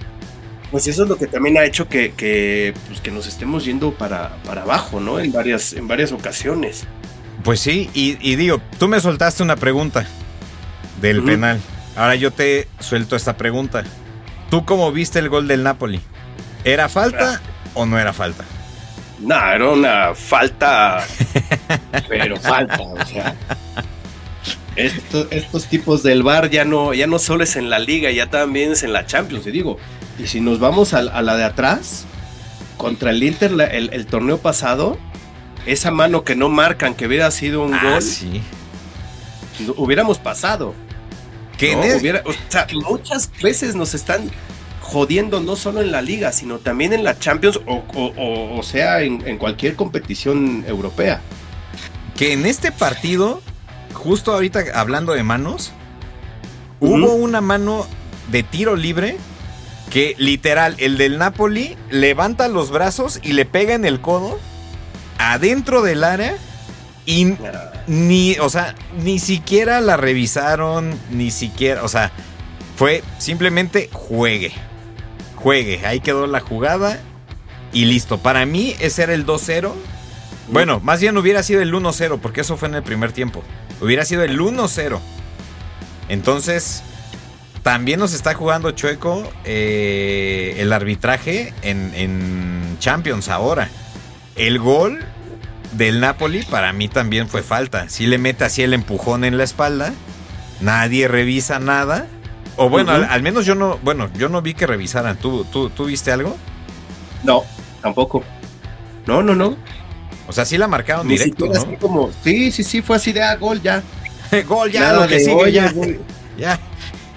pues 0.73 0.87
eso 0.87 1.03
es 1.03 1.09
lo 1.11 1.19
que 1.19 1.27
también 1.27 1.59
ha 1.59 1.65
hecho 1.65 1.87
que, 1.87 2.13
que, 2.15 2.73
pues 2.89 3.03
que 3.03 3.11
nos 3.11 3.27
estemos 3.27 3.67
yendo 3.67 3.93
para, 3.93 4.37
para 4.45 4.63
abajo, 4.63 5.01
¿no? 5.01 5.21
En 5.21 5.31
varias, 5.31 5.75
en 5.75 5.87
varias 5.87 6.13
ocasiones. 6.13 6.87
Pues 7.45 7.61
sí, 7.61 7.91
y, 7.93 8.37
digo, 8.37 8.59
tú 8.79 8.89
me 8.89 8.99
soltaste 8.99 9.43
una 9.43 9.57
pregunta 9.57 10.07
del 11.03 11.23
penal. 11.23 11.61
Ahora 11.95 12.15
yo 12.15 12.31
te 12.31 12.69
suelto 12.81 13.17
esta 13.17 13.37
pregunta. 13.37 13.85
¿Tú 14.49 14.65
cómo 14.65 14.91
viste 14.93 15.19
el 15.19 15.29
gol 15.29 15.47
del 15.47 15.63
Napoli? 15.63 16.01
¿Era 16.65 16.89
falta 16.89 17.35
ah. 17.35 17.41
o 17.75 17.85
no 17.85 17.99
era 17.99 18.15
falta? 18.15 18.45
No, 19.19 19.35
era 19.35 19.69
una 19.69 20.15
falta, 20.15 21.05
pero 22.09 22.39
falta, 22.39 22.81
o 22.81 23.07
sea. 23.07 23.35
Estos, 24.75 25.67
tipos 25.67 26.03
del 26.03 26.23
bar 26.23 26.49
ya 26.49 26.65
no, 26.65 26.95
ya 26.95 27.07
no 27.07 27.19
solo 27.19 27.45
es 27.45 27.57
en 27.57 27.69
la 27.69 27.79
liga, 27.79 28.11
ya 28.11 28.31
también 28.31 28.73
es 28.73 28.83
en 28.83 28.95
la 28.95 29.05
Champions, 29.05 29.47
y 29.47 29.51
digo. 29.51 29.79
Y 30.19 30.27
si 30.27 30.41
nos 30.41 30.59
vamos 30.59 30.95
a, 30.95 31.03
la 31.03 31.37
de 31.37 31.45
atrás, 31.45 32.05
contra 32.77 33.11
el 33.11 33.23
Inter, 33.23 33.53
el, 33.73 34.07
torneo 34.07 34.39
pasado, 34.39 34.99
esa 35.67 35.91
mano 35.91 36.25
que 36.25 36.37
no 36.37 36.49
marcan, 36.49 36.95
que 36.95 37.07
hubiera 37.07 37.31
sido 37.31 37.63
un 37.63 37.75
ah, 37.75 37.81
gol, 37.83 38.03
sí. 38.03 38.43
hubiéramos 39.77 40.19
pasado. 40.19 40.75
Que 41.59 41.77
o 42.25 42.33
sea, 42.49 42.67
muchas 42.89 43.31
veces 43.41 43.77
nos 43.77 43.95
están 43.95 44.31
jodiendo 44.81 45.41
no 45.41 45.57
solo 45.57 45.81
en 45.81 45.93
la 45.93 46.03
liga, 46.03 46.33
sino 46.33 46.59
también 46.59 46.93
en 46.93 47.05
la 47.05 47.19
Champions 47.19 47.61
o, 47.67 48.63
sea, 48.63 49.03
en, 49.03 49.39
cualquier 49.39 49.77
competición 49.77 50.65
europea. 50.67 51.21
Que 52.17 52.33
en 52.33 52.47
este 52.47 52.73
partido, 52.73 53.41
justo 53.95 54.33
ahorita 54.33 54.65
hablando 54.75 55.13
de 55.13 55.23
manos, 55.23 55.73
hubo 56.81 57.15
una 57.15 57.41
mano 57.41 57.87
de 58.31 58.43
tiro 58.43 58.77
libre 58.77 59.17
que 59.93 60.15
literal, 60.17 60.75
el 60.79 60.97
del 60.97 61.19
Napoli 61.19 61.77
levanta 61.91 62.49
los 62.49 62.71
brazos 62.71 63.21
y 63.23 63.35
le 63.35 63.45
pega 63.45 63.75
en 63.75 63.85
el 63.85 64.01
codo 64.01 64.41
adentro 65.19 65.83
del 65.83 66.03
área 66.03 66.35
y 67.05 67.35
ni, 67.87 68.39
o 68.39 68.49
sea, 68.49 68.75
ni 69.03 69.19
siquiera 69.19 69.83
la 69.83 69.99
revisaron, 69.99 70.99
ni 71.11 71.31
siquiera, 71.31 71.85
o 71.85 71.89
sea, 71.89 72.11
fue 72.75 73.05
simplemente 73.19 73.91
juegue. 73.93 74.53
Juegue, 75.37 75.85
ahí 75.85 76.01
quedó 76.01 76.27
la 76.27 76.41
jugada 76.41 76.99
y 77.75 77.85
listo. 77.85 78.17
Para 78.17 78.47
mí 78.47 78.75
ese 78.81 79.03
era 79.03 79.13
el 79.13 79.27
2-0. 79.27 79.73
Bueno, 80.49 80.81
más 80.81 81.03
bien 81.03 81.19
hubiera 81.19 81.43
sido 81.43 81.61
el 81.61 81.75
1-0 81.75 82.19
porque 82.19 82.41
eso 82.41 82.57
fue 82.57 82.69
en 82.69 82.77
el 82.77 82.83
primer 82.83 83.13
tiempo. 83.13 83.43
Hubiera 83.83 84.07
sido 84.07 84.23
el 84.23 84.41
1-0. 84.41 85.01
Entonces, 86.09 86.83
también 87.63 88.01
nos 88.01 88.13
está 88.13 88.35
jugando 88.35 88.73
chueco 88.73 89.31
eh, 89.45 90.57
el 90.59 90.73
arbitraje 90.73 91.55
en, 91.63 91.93
en, 91.95 92.77
Champions 92.81 93.29
ahora. 93.29 93.69
El 94.35 94.59
gol 94.59 95.05
del 95.73 96.01
Napoli 96.01 96.43
para 96.43 96.73
mí 96.73 96.89
también 96.89 97.29
fue 97.29 97.43
falta. 97.43 97.89
Si 97.89 98.07
le 98.07 98.19
mete 98.19 98.45
así 98.45 98.63
el 98.63 98.75
empujón 98.75 99.25
en 99.25 99.39
la 99.39 99.45
espalda, 99.45 99.93
nadie 100.61 101.07
revisa 101.07 101.61
nada. 101.61 102.09
O 102.57 102.69
bueno, 102.69 102.91
al, 102.91 103.23
menos 103.23 103.47
yo 103.47 103.55
no, 103.55 103.79
bueno, 103.83 104.11
yo 104.15 104.29
no 104.29 104.43
vi 104.43 104.55
que 104.55 104.67
revisaran. 104.67 105.17
¿Tú, 105.17 105.45
tú, 105.45 105.71
tú 105.71 105.85
viste 105.85 106.11
algo? 106.11 106.37
No, 107.23 107.45
tampoco. 107.81 108.25
No, 109.07 109.23
no, 109.23 109.37
no. 109.37 109.57
O 110.27 110.33
sea, 110.33 110.45
sí 110.45 110.59
la 110.59 110.67
marcaron 110.67 111.07
directo, 111.07 111.47
¿no? 111.47 111.79
como, 111.79 112.11
sí, 112.25 112.51
sí, 112.51 112.65
sí, 112.65 112.83
fue 112.83 112.97
así 112.97 113.13
de 113.13 113.23
ah, 113.23 113.37
gol 113.37 113.63
ya. 113.63 113.83
gol 114.49 114.73
ya, 114.73 114.93
lo 114.95 115.07
que 115.07 115.21
sigue 115.21 115.53
ya. 115.53 115.73
ya 116.37 116.59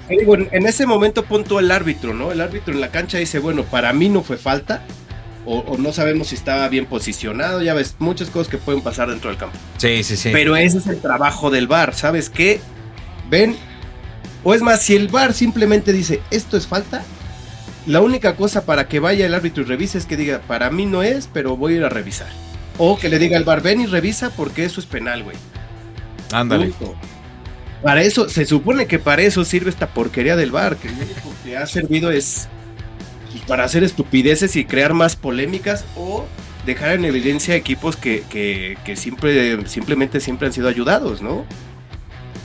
en 0.10 0.68
ese 0.68 0.86
momento 0.86 1.26
punto 1.26 1.60
el 1.60 1.72
árbitro, 1.72 2.14
¿no? 2.14 2.32
El 2.32 2.42
árbitro 2.42 2.74
en 2.74 2.82
la 2.82 2.92
cancha 2.92 3.18
dice, 3.18 3.40
bueno, 3.40 3.64
para 3.64 3.92
mí 3.94 4.10
no 4.10 4.22
fue 4.22 4.38
falta, 4.38 4.84
o, 5.46 5.78
no 5.78 5.94
sabemos 5.94 6.28
si 6.30 6.36
estaba 6.36 6.68
bien 6.70 6.86
posicionado, 6.86 7.62
ya 7.62 7.74
ves, 7.74 7.96
muchas 8.00 8.30
cosas 8.30 8.50
que 8.50 8.58
pueden 8.58 8.82
pasar 8.82 9.10
dentro 9.10 9.30
del 9.30 9.38
campo. 9.38 9.58
Sí, 9.78 10.04
sí, 10.04 10.18
sí. 10.18 10.30
Pero 10.32 10.56
ese 10.56 10.80
es 10.80 10.88
el 10.88 11.00
trabajo 11.00 11.52
del 11.52 11.68
VAR, 11.68 11.94
¿sabes 11.94 12.30
qué? 12.30 12.60
Ven, 13.30 13.56
o 14.44 14.54
es 14.54 14.62
más, 14.62 14.82
si 14.82 14.96
el 14.96 15.08
VAR 15.08 15.34
simplemente 15.34 15.94
dice, 15.94 16.22
esto 16.32 16.58
es 16.58 16.68
falta, 16.68 17.04
la 17.86 18.02
única 18.02 18.36
cosa 18.36 18.66
para 18.66 18.88
que 18.88 19.00
vaya 19.00 19.26
el 19.26 19.36
árbitro 19.36 19.64
y 19.64 19.68
revise 19.68 19.98
es 19.98 20.06
que 20.06 20.18
diga, 20.18 20.42
para 20.48 20.72
mí 20.72 20.88
no 20.88 21.04
es, 21.04 21.30
pero 21.32 21.56
voy 21.56 21.74
a 21.74 21.78
ir 21.78 21.84
a 21.84 21.90
revisar. 21.90 22.30
O 22.78 22.98
que 22.98 23.10
le 23.10 23.20
diga 23.20 23.38
al 23.38 23.44
VAR, 23.44 23.62
ven 23.62 23.82
y 23.82 23.86
revisa 23.86 24.32
porque 24.32 24.66
eso 24.66 24.80
es 24.80 24.88
penal, 24.88 25.24
güey. 25.24 25.38
Ándale. 26.32 26.74
Para 27.86 28.02
eso, 28.02 28.28
se 28.30 28.48
supone 28.48 28.88
que 28.88 28.98
para 28.98 29.22
eso 29.22 29.46
sirve 29.46 29.70
esta 29.70 29.86
porquería 29.86 30.36
del 30.36 30.50
bar, 30.50 30.76
que 30.78 30.90
lo 30.90 30.96
único 30.96 31.32
que 31.44 31.56
ha 31.56 31.68
servido 31.68 32.10
es 32.10 32.48
pues, 33.32 33.44
para 33.44 33.64
hacer 33.64 33.84
estupideces 33.84 34.56
y 34.56 34.66
crear 34.66 34.96
más 34.96 35.16
polémicas 35.16 35.86
o 35.96 36.26
dejar 36.66 36.94
en 36.94 37.06
evidencia 37.06 37.54
equipos 37.56 37.96
que, 37.96 38.24
que, 38.28 38.96
siempre, 38.96 39.68
simplemente 39.68 40.20
siempre 40.20 40.48
han 40.48 40.54
sido 40.54 40.68
ayudados, 40.68 41.22
¿no? 41.22 41.46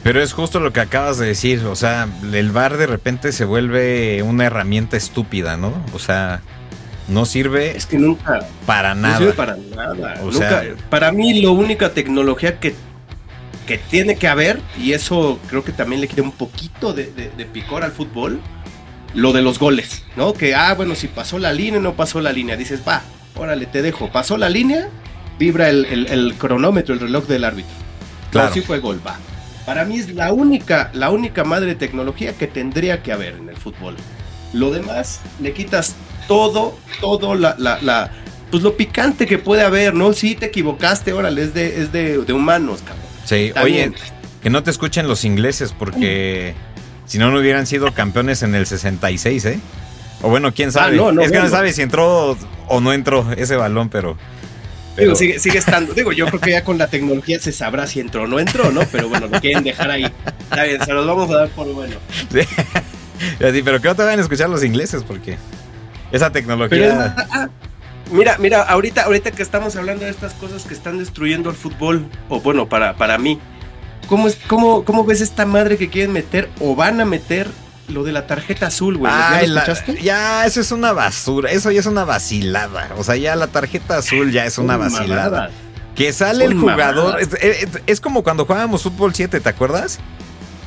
Pero 0.02 0.20
es 0.20 0.34
justo 0.34 0.60
lo 0.60 0.74
que 0.74 0.80
acabas 0.80 1.16
de 1.16 1.28
decir, 1.28 1.64
o 1.64 1.74
sea, 1.74 2.06
el 2.34 2.50
bar 2.50 2.76
de 2.76 2.86
repente 2.86 3.32
se 3.32 3.46
vuelve 3.46 4.22
una 4.22 4.44
herramienta 4.44 4.98
estúpida, 4.98 5.56
¿no? 5.56 5.72
O 5.94 5.98
sea, 5.98 6.42
no 7.08 7.24
sirve 7.24 7.78
es 7.78 7.86
que 7.86 7.96
nunca 7.96 8.40
para 8.66 8.94
nada. 8.94 9.14
No 9.14 9.18
sirve 9.20 9.32
para 9.32 9.56
nada. 9.56 10.20
O 10.22 10.32
sea, 10.32 10.64
para 10.90 11.12
mí 11.12 11.40
la 11.40 11.48
única 11.48 11.94
tecnología 11.94 12.60
que 12.60 12.74
que 13.70 13.78
tiene 13.78 14.16
que 14.16 14.26
haber, 14.26 14.60
y 14.76 14.94
eso 14.94 15.38
creo 15.48 15.62
que 15.62 15.70
también 15.70 16.00
le 16.00 16.08
quita 16.08 16.22
un 16.22 16.32
poquito 16.32 16.92
de, 16.92 17.04
picor 17.52 17.84
al 17.84 17.92
fútbol, 17.92 18.40
lo 19.14 19.32
de 19.32 19.42
los 19.42 19.60
goles, 19.60 20.02
¿no? 20.16 20.32
Que, 20.32 20.56
ah, 20.56 20.74
bueno, 20.74 20.96
si 20.96 21.06
pasó 21.06 21.38
la 21.38 21.52
línea, 21.52 21.78
no 21.78 21.94
pasó 21.94 22.20
la 22.20 22.32
línea, 22.32 22.56
dices, 22.56 22.80
va, 22.86 23.02
órale, 23.36 23.66
te 23.66 23.80
dejo, 23.80 24.10
pasó 24.10 24.36
la 24.36 24.48
línea, 24.48 24.88
vibra 25.38 25.68
el, 25.68 26.34
cronómetro, 26.36 26.94
el 26.94 27.00
reloj 27.00 27.28
del 27.28 27.44
árbitro. 27.44 27.72
Claro. 28.32 28.52
si 28.52 28.60
fue 28.60 28.80
gol, 28.80 29.00
va. 29.06 29.20
Para 29.64 29.84
mí 29.84 30.00
es 30.00 30.12
la 30.16 30.32
única, 30.32 30.90
la 30.92 31.10
única 31.10 31.44
madre 31.44 31.76
tecnología 31.76 32.32
que 32.32 32.48
tendría 32.48 33.04
que 33.04 33.12
haber 33.12 33.34
en 33.34 33.50
el 33.50 33.56
fútbol. 33.56 33.94
Lo 34.52 34.72
demás, 34.72 35.20
le 35.40 35.52
quitas 35.52 35.94
todo, 36.26 36.76
todo 37.00 37.36
la, 37.36 37.54
la, 37.56 38.10
pues 38.50 38.64
lo 38.64 38.76
picante 38.76 39.28
que 39.28 39.38
puede 39.38 39.62
haber, 39.62 39.94
¿no? 39.94 40.12
Si 40.12 40.34
te 40.34 40.46
equivocaste, 40.46 41.12
órale, 41.12 41.44
es 41.44 41.54
de, 41.54 41.82
es 41.82 41.92
de, 41.92 42.18
de 42.18 42.32
humanos, 42.32 42.82
cabrón. 42.84 43.09
Sí, 43.24 43.52
oye, 43.62 43.92
que 44.42 44.50
no 44.50 44.62
te 44.62 44.70
escuchen 44.70 45.08
los 45.08 45.24
ingleses 45.24 45.72
porque 45.72 46.54
si 47.06 47.18
no, 47.18 47.30
no 47.30 47.40
hubieran 47.40 47.66
sido 47.66 47.92
campeones 47.92 48.42
en 48.42 48.54
el 48.54 48.66
66, 48.66 49.44
¿eh? 49.46 49.60
O 50.22 50.28
bueno, 50.28 50.52
quién 50.52 50.70
sabe. 50.70 50.98
Ah, 51.00 51.12
es 51.22 51.32
que 51.32 51.38
no 51.38 51.48
sabe 51.48 51.72
si 51.72 51.82
entró 51.82 52.36
o 52.68 52.80
no 52.80 52.92
entró 52.92 53.26
ese 53.36 53.56
balón, 53.56 53.88
pero... 53.88 54.16
Digo, 54.96 55.14
sigue, 55.14 55.36
estando. 55.56 55.94
Digo, 55.94 56.12
yo 56.12 56.26
creo 56.26 56.40
que 56.40 56.50
ya 56.50 56.62
con 56.62 56.76
la 56.76 56.88
tecnología 56.88 57.40
se 57.40 57.52
sabrá 57.52 57.86
si 57.86 58.00
entró 58.00 58.24
o 58.24 58.26
no 58.26 58.38
entró, 58.38 58.70
¿no? 58.70 58.82
Pero 58.92 59.08
bueno, 59.08 59.28
lo 59.28 59.40
quieren 59.40 59.64
dejar 59.64 59.90
ahí. 59.90 60.04
Está 60.04 60.64
bien, 60.64 60.84
se 60.84 60.92
los 60.92 61.06
vamos 61.06 61.30
a 61.30 61.36
dar 61.36 61.48
por 61.48 61.72
bueno. 61.72 61.96
Sí. 63.38 63.62
pero 63.62 63.80
que 63.80 63.88
no 63.88 63.94
te 63.94 64.02
vayan 64.02 64.18
a 64.18 64.22
escuchar 64.22 64.48
los 64.48 64.64
ingleses 64.64 65.02
porque 65.02 65.36
esa 66.12 66.30
tecnología... 66.30 67.14
Ah, 67.30 67.48
Mira, 68.10 68.36
mira, 68.38 68.62
ahorita, 68.62 69.02
ahorita 69.02 69.30
que 69.30 69.42
estamos 69.42 69.76
hablando 69.76 70.04
de 70.04 70.10
estas 70.10 70.34
cosas 70.34 70.64
que 70.64 70.74
están 70.74 70.98
destruyendo 70.98 71.50
el 71.50 71.56
fútbol, 71.56 72.06
o 72.28 72.40
bueno, 72.40 72.68
para, 72.68 72.94
para 72.96 73.18
mí, 73.18 73.38
¿cómo, 74.08 74.28
es, 74.28 74.36
cómo, 74.48 74.84
¿cómo 74.84 75.04
ves 75.04 75.20
esta 75.20 75.46
madre 75.46 75.76
que 75.78 75.88
quieren 75.88 76.12
meter 76.12 76.50
o 76.60 76.74
van 76.74 77.00
a 77.00 77.04
meter 77.04 77.48
lo 77.88 78.04
de 78.04 78.12
la 78.12 78.26
tarjeta 78.26 78.66
azul, 78.66 78.98
güey? 78.98 79.12
¿Ya 79.12 79.42
lo 79.46 79.60
escuchaste? 79.60 80.02
ya, 80.02 80.44
eso 80.46 80.60
es 80.60 80.72
una 80.72 80.92
basura, 80.92 81.50
eso 81.50 81.70
ya 81.70 81.80
es 81.80 81.86
una 81.86 82.04
vacilada. 82.04 82.90
O 82.98 83.04
sea, 83.04 83.16
ya 83.16 83.36
la 83.36 83.46
tarjeta 83.46 83.98
azul 83.98 84.32
ya 84.32 84.44
es 84.44 84.58
una 84.58 84.76
vacilada. 84.76 85.50
Que 85.94 86.12
sale 86.12 86.44
el 86.44 86.58
jugador. 86.58 87.20
Es, 87.20 87.28
es, 87.86 88.00
como 88.00 88.22
cuando 88.22 88.46
jugábamos 88.46 88.82
fútbol 88.82 89.14
7, 89.14 89.40
¿te 89.40 89.48
acuerdas? 89.48 89.98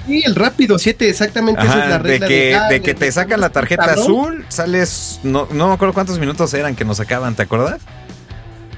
Sí, 0.06 0.22
el 0.26 0.36
rápido 0.36 0.78
7, 0.78 1.10
exactamente 1.10 1.62
esa 1.62 1.84
es 1.84 1.90
la 1.90 1.98
regla. 1.98 2.28
De 2.28 2.34
que, 2.34 2.60
de, 2.70 2.82
que 2.82 2.94
te 2.94 3.12
sacan 3.12 3.40
la 3.40 3.50
tarjeta 3.50 3.86
azul, 3.86 4.46
sales. 4.50 5.20
No, 5.24 5.48
no 5.52 5.68
me 5.70 5.74
acuerdo 5.74 5.94
cuántos 5.94 6.20
minutos 6.20 6.54
eran 6.54 6.76
que 6.76 6.84
nos 6.84 6.98
sacaban, 6.98 7.36
¿te 7.36 7.44
acuerdas? 7.44 7.82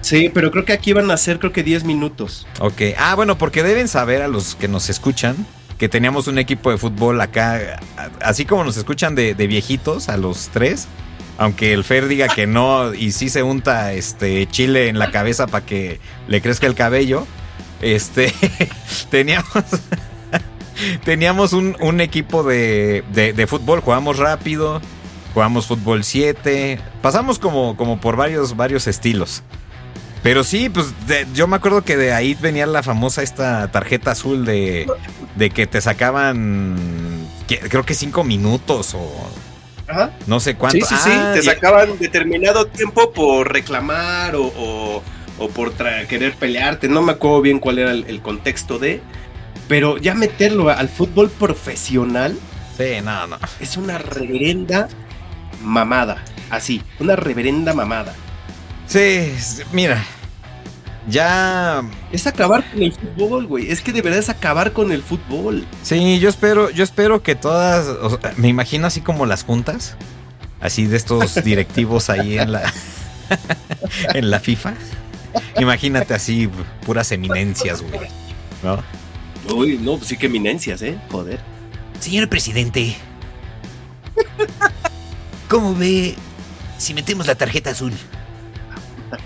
Sí, 0.01 0.29
pero 0.32 0.51
creo 0.51 0.65
que 0.65 0.74
aquí 0.74 0.94
van 0.94 1.10
a 1.10 1.17
ser 1.17 1.39
creo 1.39 1.51
que 1.51 1.63
10 1.63 1.84
minutos. 1.84 2.46
Ok. 2.60 2.82
Ah, 2.98 3.15
bueno, 3.15 3.39
porque 3.39 3.63
deben 3.63 3.88
saber 3.88 4.22
a 4.22 4.27
los 4.27 4.53
que 4.53 4.67
nos 4.67 4.89
escuchan 4.89 5.36
que 5.77 5.89
teníamos 5.89 6.27
un 6.27 6.38
equipo 6.38 6.72
de 6.72 6.77
fútbol 6.77 7.20
acá, 7.22 7.79
así 8.22 8.46
como 8.46 8.63
nos 8.63 8.77
escuchan 8.77 9.15
de, 9.15 9.34
viejitos 9.34 10.10
a 10.10 10.17
los 10.17 10.50
tres, 10.50 10.88
aunque 11.38 11.74
el 11.74 11.84
Fer 11.84 12.08
diga 12.08 12.27
que 12.27 12.48
no 12.48 12.94
y 12.94 13.12
sí 13.12 13.29
se 13.29 13.44
unta 13.44 13.94
este 13.94 14.48
chile 14.48 14.88
en 14.88 15.00
la 15.00 15.12
cabeza 15.12 15.48
para 15.48 15.65
que 15.65 16.00
le 16.27 16.41
crezca 16.41 16.67
el 16.67 16.75
cabello, 16.75 17.27
este 17.82 18.34
teníamos 19.10 19.48
teníamos 21.03 21.53
un, 21.53 22.01
equipo 22.01 22.44
de, 22.44 23.46
fútbol, 23.48 23.82
jugamos 23.82 24.17
rápido, 24.17 24.82
jugamos 25.34 25.67
fútbol 25.67 26.03
7, 26.03 26.79
pasamos 27.01 27.39
como, 27.39 27.75
como 27.77 28.00
por 28.00 28.15
varios, 28.15 28.55
varios 28.55 28.88
estilos. 28.88 29.44
Pero 30.24 30.44
sí, 30.44 30.70
pues 30.70 30.88
yo 31.36 31.46
me 31.48 31.58
acuerdo 31.58 31.84
que 31.84 31.98
de 31.98 32.12
ahí 32.12 32.34
venía 32.34 32.65
la 32.65 32.82
famosa 32.82 33.22
esta 33.22 33.72
tarjeta 33.72 34.12
azul 34.12 34.44
de, 34.44 34.88
de 35.36 35.50
que 35.51 35.67
te 35.67 35.82
sacaban, 35.82 37.27
creo 37.48 37.84
que 37.84 37.94
cinco 37.94 38.24
minutos 38.24 38.96
o 38.96 39.29
no 40.25 40.39
sé 40.39 40.55
cuánto. 40.55 40.84
Sí, 40.84 40.96
sí, 40.96 41.01
sí, 41.03 41.12
ah, 41.13 41.32
te 41.36 41.44
sacaban 41.44 42.00
determinado 42.00 42.65
tiempo 42.65 43.12
por 43.12 43.53
reclamar 43.53 44.36
o, 44.36 45.03
o, 45.38 45.50
por 45.50 45.74
querer 46.08 46.34
pelearte. 46.34 46.88
No 46.88 47.03
me 47.03 47.12
acuerdo 47.12 47.41
bien 47.41 47.60
cuál 47.60 47.77
era 47.77 47.91
el 47.91 48.22
contexto 48.24 48.79
de, 48.79 49.01
pero 49.67 49.98
ya 49.98 50.13
meterlo 50.13 50.69
al 50.69 50.89
fútbol 50.89 51.29
profesional. 51.29 52.38
Sí, 52.77 53.01
no, 53.03 53.27
no. 53.27 53.38
Es 53.60 53.77
una 53.77 53.98
reverenda 53.98 54.88
mamada. 55.62 56.24
Así, 56.50 56.81
una 57.00 57.15
reverenda 57.15 57.74
mamada. 57.74 58.13
Sí, 58.88 59.34
mira. 59.72 60.03
Ya. 61.07 61.84
Es 62.12 62.25
acabar 62.25 62.63
con 62.72 62.81
el 62.81 62.91
fútbol, 62.93 63.45
güey. 63.45 63.72
Es 63.72 63.81
que 63.81 63.93
de 63.93 64.01
verdad 64.01 64.19
es 64.19 64.29
acabar 64.29 64.74
con 64.74 64.91
el 64.91 65.03
fútbol. 65.03 65.65
Sí, 65.84 66.19
yo 66.19 66.29
espero, 66.29 66.69
yo 66.72 66.84
espero 66.84 67.22
que 67.22 67.36
todas. 67.36 67.88
me 68.38 68.48
imagino 68.48 68.88
así 68.88 69.01
como 69.01 69.25
las 69.25 69.43
juntas. 69.43 69.95
Así 70.60 70.86
de 70.86 70.98
estos 70.98 71.36
directivos 71.43 72.10
ahí 72.10 72.39
en 72.39 72.51
la. 72.51 72.74
en 74.13 74.31
la 74.31 74.39
FIFA. 74.39 74.74
Imagínate 75.60 76.13
así, 76.13 76.50
puras 76.86 77.12
eminencias, 77.12 77.81
güey. 77.81 78.10
¿No? 78.63 78.81
Uy, 79.54 79.78
no, 79.78 79.98
pues 79.98 80.08
sí 80.08 80.18
que 80.18 80.25
eminencias, 80.25 80.82
¿eh? 80.82 80.98
Joder. 81.12 81.40
Señor 82.00 82.30
presidente, 82.30 82.96
¿cómo 85.50 85.75
ve 85.75 86.16
si 86.78 86.94
metemos 86.94 87.28
la 87.28 87.36
tarjeta 87.36 87.72
azul? 87.72 87.94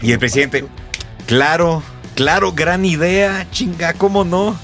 Y 0.02 0.12
el 0.12 0.20
presidente, 0.20 0.66
claro, 1.26 1.82
claro, 2.16 2.54
gran 2.54 2.86
idea, 2.86 3.48
chinga, 3.52 3.94
¿cómo 3.94 4.24
no? 4.24 4.58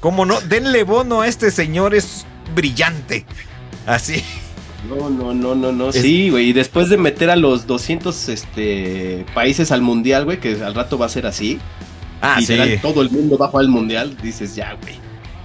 ¿Cómo 0.00 0.26
no? 0.26 0.40
Denle 0.40 0.84
bono 0.84 1.22
a 1.22 1.28
este 1.28 1.50
señor, 1.50 1.94
es 1.94 2.26
brillante. 2.54 3.24
Así. 3.86 4.22
No, 4.88 5.10
no, 5.10 5.34
no, 5.34 5.54
no, 5.54 5.72
no. 5.72 5.92
Sí, 5.92 6.30
güey. 6.30 6.50
Y 6.50 6.52
después 6.52 6.88
de 6.88 6.96
meter 6.96 7.30
a 7.30 7.36
los 7.36 7.66
200 7.66 8.28
este, 8.28 9.26
países 9.34 9.72
al 9.72 9.82
mundial, 9.82 10.24
güey, 10.24 10.38
que 10.38 10.62
al 10.62 10.74
rato 10.74 10.98
va 10.98 11.06
a 11.06 11.08
ser 11.08 11.26
así. 11.26 11.58
Ah, 12.20 12.36
y 12.40 12.46
sí. 12.46 12.56
todo 12.80 13.02
el 13.02 13.10
mundo 13.10 13.36
va 13.38 13.46
a 13.46 13.48
jugar 13.48 13.64
al 13.64 13.70
mundial. 13.70 14.16
Dices, 14.22 14.54
ya, 14.54 14.74
güey. 14.80 14.94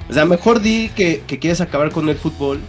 O 0.09 0.13
sea, 0.13 0.25
mejor 0.25 0.61
di 0.61 0.89
que, 0.89 1.23
que 1.27 1.39
quieres 1.39 1.61
acabar 1.61 1.91
con 1.91 2.09
el 2.09 2.15
fútbol 2.15 2.59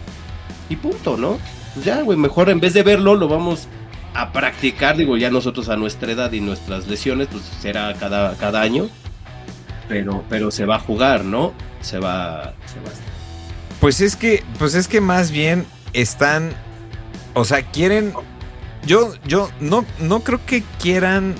y 0.69 0.75
punto, 0.75 1.17
¿no? 1.17 1.37
Pues 1.73 1.85
ya, 1.85 2.01
güey. 2.01 2.17
Mejor 2.17 2.49
en 2.49 2.59
vez 2.59 2.73
de 2.73 2.83
verlo, 2.83 3.15
lo 3.15 3.27
vamos 3.27 3.67
a 4.13 4.31
practicar. 4.31 4.97
Digo, 4.97 5.17
ya 5.17 5.29
nosotros 5.29 5.69
a 5.69 5.75
nuestra 5.75 6.11
edad 6.11 6.31
y 6.31 6.41
nuestras 6.41 6.87
lesiones, 6.87 7.27
pues 7.31 7.43
será 7.61 7.93
cada, 7.95 8.35
cada 8.35 8.61
año. 8.61 8.89
Pero, 9.87 10.23
pero 10.29 10.51
se 10.51 10.65
va 10.65 10.77
a 10.77 10.79
jugar, 10.79 11.25
¿no? 11.25 11.53
Se 11.81 11.99
va, 11.99 12.53
se 12.65 12.79
va 12.79 12.89
a 12.89 13.79
Pues 13.79 14.01
es 14.01 14.15
que, 14.15 14.43
pues 14.57 14.75
es 14.75 14.87
que 14.87 15.01
más 15.01 15.31
bien 15.31 15.65
están, 15.91 16.51
o 17.33 17.43
sea, 17.43 17.63
quieren, 17.63 18.13
yo, 18.85 19.13
yo 19.25 19.49
no, 19.59 19.85
no 19.99 20.21
creo 20.21 20.39
que 20.45 20.63
quieran 20.81 21.35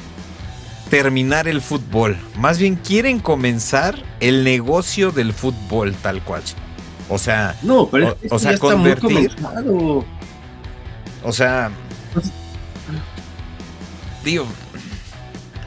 terminar 0.90 1.48
el 1.48 1.62
fútbol, 1.62 2.18
más 2.38 2.60
bien 2.60 2.75
quieren 2.75 3.20
comenzar 3.20 3.96
el 4.20 4.44
negocio 4.44 5.12
del 5.12 5.34
fútbol 5.34 5.94
tal 5.96 6.22
cual. 6.24 6.44
O 7.10 7.18
sea, 7.18 7.56
no, 7.63 7.88
pero 7.90 8.18
o, 8.30 8.36
o 8.36 8.40
sea, 8.40 8.52
ya 8.54 8.58
convertir, 8.58 9.28
está 9.28 9.50
muy 9.50 9.63
comenzado. 9.63 10.06
o 11.24 11.32
sea, 11.34 11.72
digo, 14.24 14.46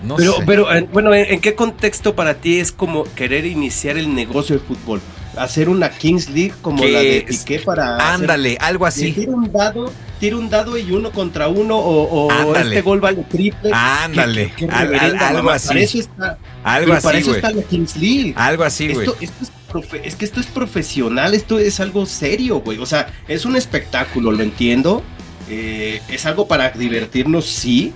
no 0.03 0.17
pero, 0.17 0.33
sé. 0.35 0.43
pero 0.47 0.75
eh, 0.75 0.89
bueno, 0.93 1.15
¿en, 1.15 1.35
¿en, 1.35 1.41
qué 1.41 1.55
contexto 1.55 2.15
para 2.15 2.35
ti 2.35 2.59
es 2.59 2.73
como 2.73 3.05
querer 3.15 3.47
iniciar 3.47 3.99
el 3.99 4.15
negocio 4.15 4.57
del 4.57 4.65
fútbol? 4.67 5.01
Hacer 5.37 5.69
una 5.69 5.91
Kings 5.91 6.31
League 6.31 6.55
como 6.63 6.83
la 6.85 7.01
de 7.01 7.27
Piqué 7.29 7.59
para. 7.61 8.15
Ándale, 8.15 8.53
hacer- 8.57 8.63
algo 8.63 8.87
así. 8.87 9.27
Un 9.29 9.53
dado, 9.53 9.93
tira 10.19 10.37
un 10.37 10.49
dado 10.51 10.77
y 10.79 10.91
uno 10.93 11.11
contra 11.13 11.49
uno, 11.49 11.77
o, 11.77 12.27
o 12.29 12.55
este 12.57 12.81
gol 12.83 13.01
vale 13.01 13.23
triple. 13.29 13.71
Ándale, 13.73 14.53
al- 14.71 14.95
al- 14.95 15.17
algo 15.19 15.51
así. 15.51 15.69
Para 15.69 15.81
eso 15.81 15.99
está, 15.99 16.39
Algo 16.65 16.91
pero 16.93 17.03
para 17.03 17.19
así, 17.19 17.29
eso 17.29 17.37
está 17.37 17.51
la 17.53 17.63
Kings 17.63 17.97
League. 17.97 18.35
Algo 18.37 18.65
así, 18.65 18.89
güey. 18.89 19.07
Esto, 19.07 19.17
esto 19.21 19.37
es, 19.45 19.53
profe- 19.73 20.01
es 20.05 20.17
que 20.17 20.25
esto 20.25 20.41
es 20.41 20.47
profesional, 20.47 21.35
esto 21.35 21.59
es 21.59 21.81
algo 21.81 22.07
serio, 22.07 22.61
güey. 22.61 22.79
O 22.79 22.87
sea, 22.87 23.09
es 23.29 23.45
un 23.45 23.57
espectáculo, 23.57 24.33
lo 24.33 24.43
entiendo. 24.43 25.03
Eh, 25.49 26.01
es 26.09 26.27
algo 26.27 26.49
para 26.49 26.71
divertirnos, 26.71 27.47
sí. 27.47 27.93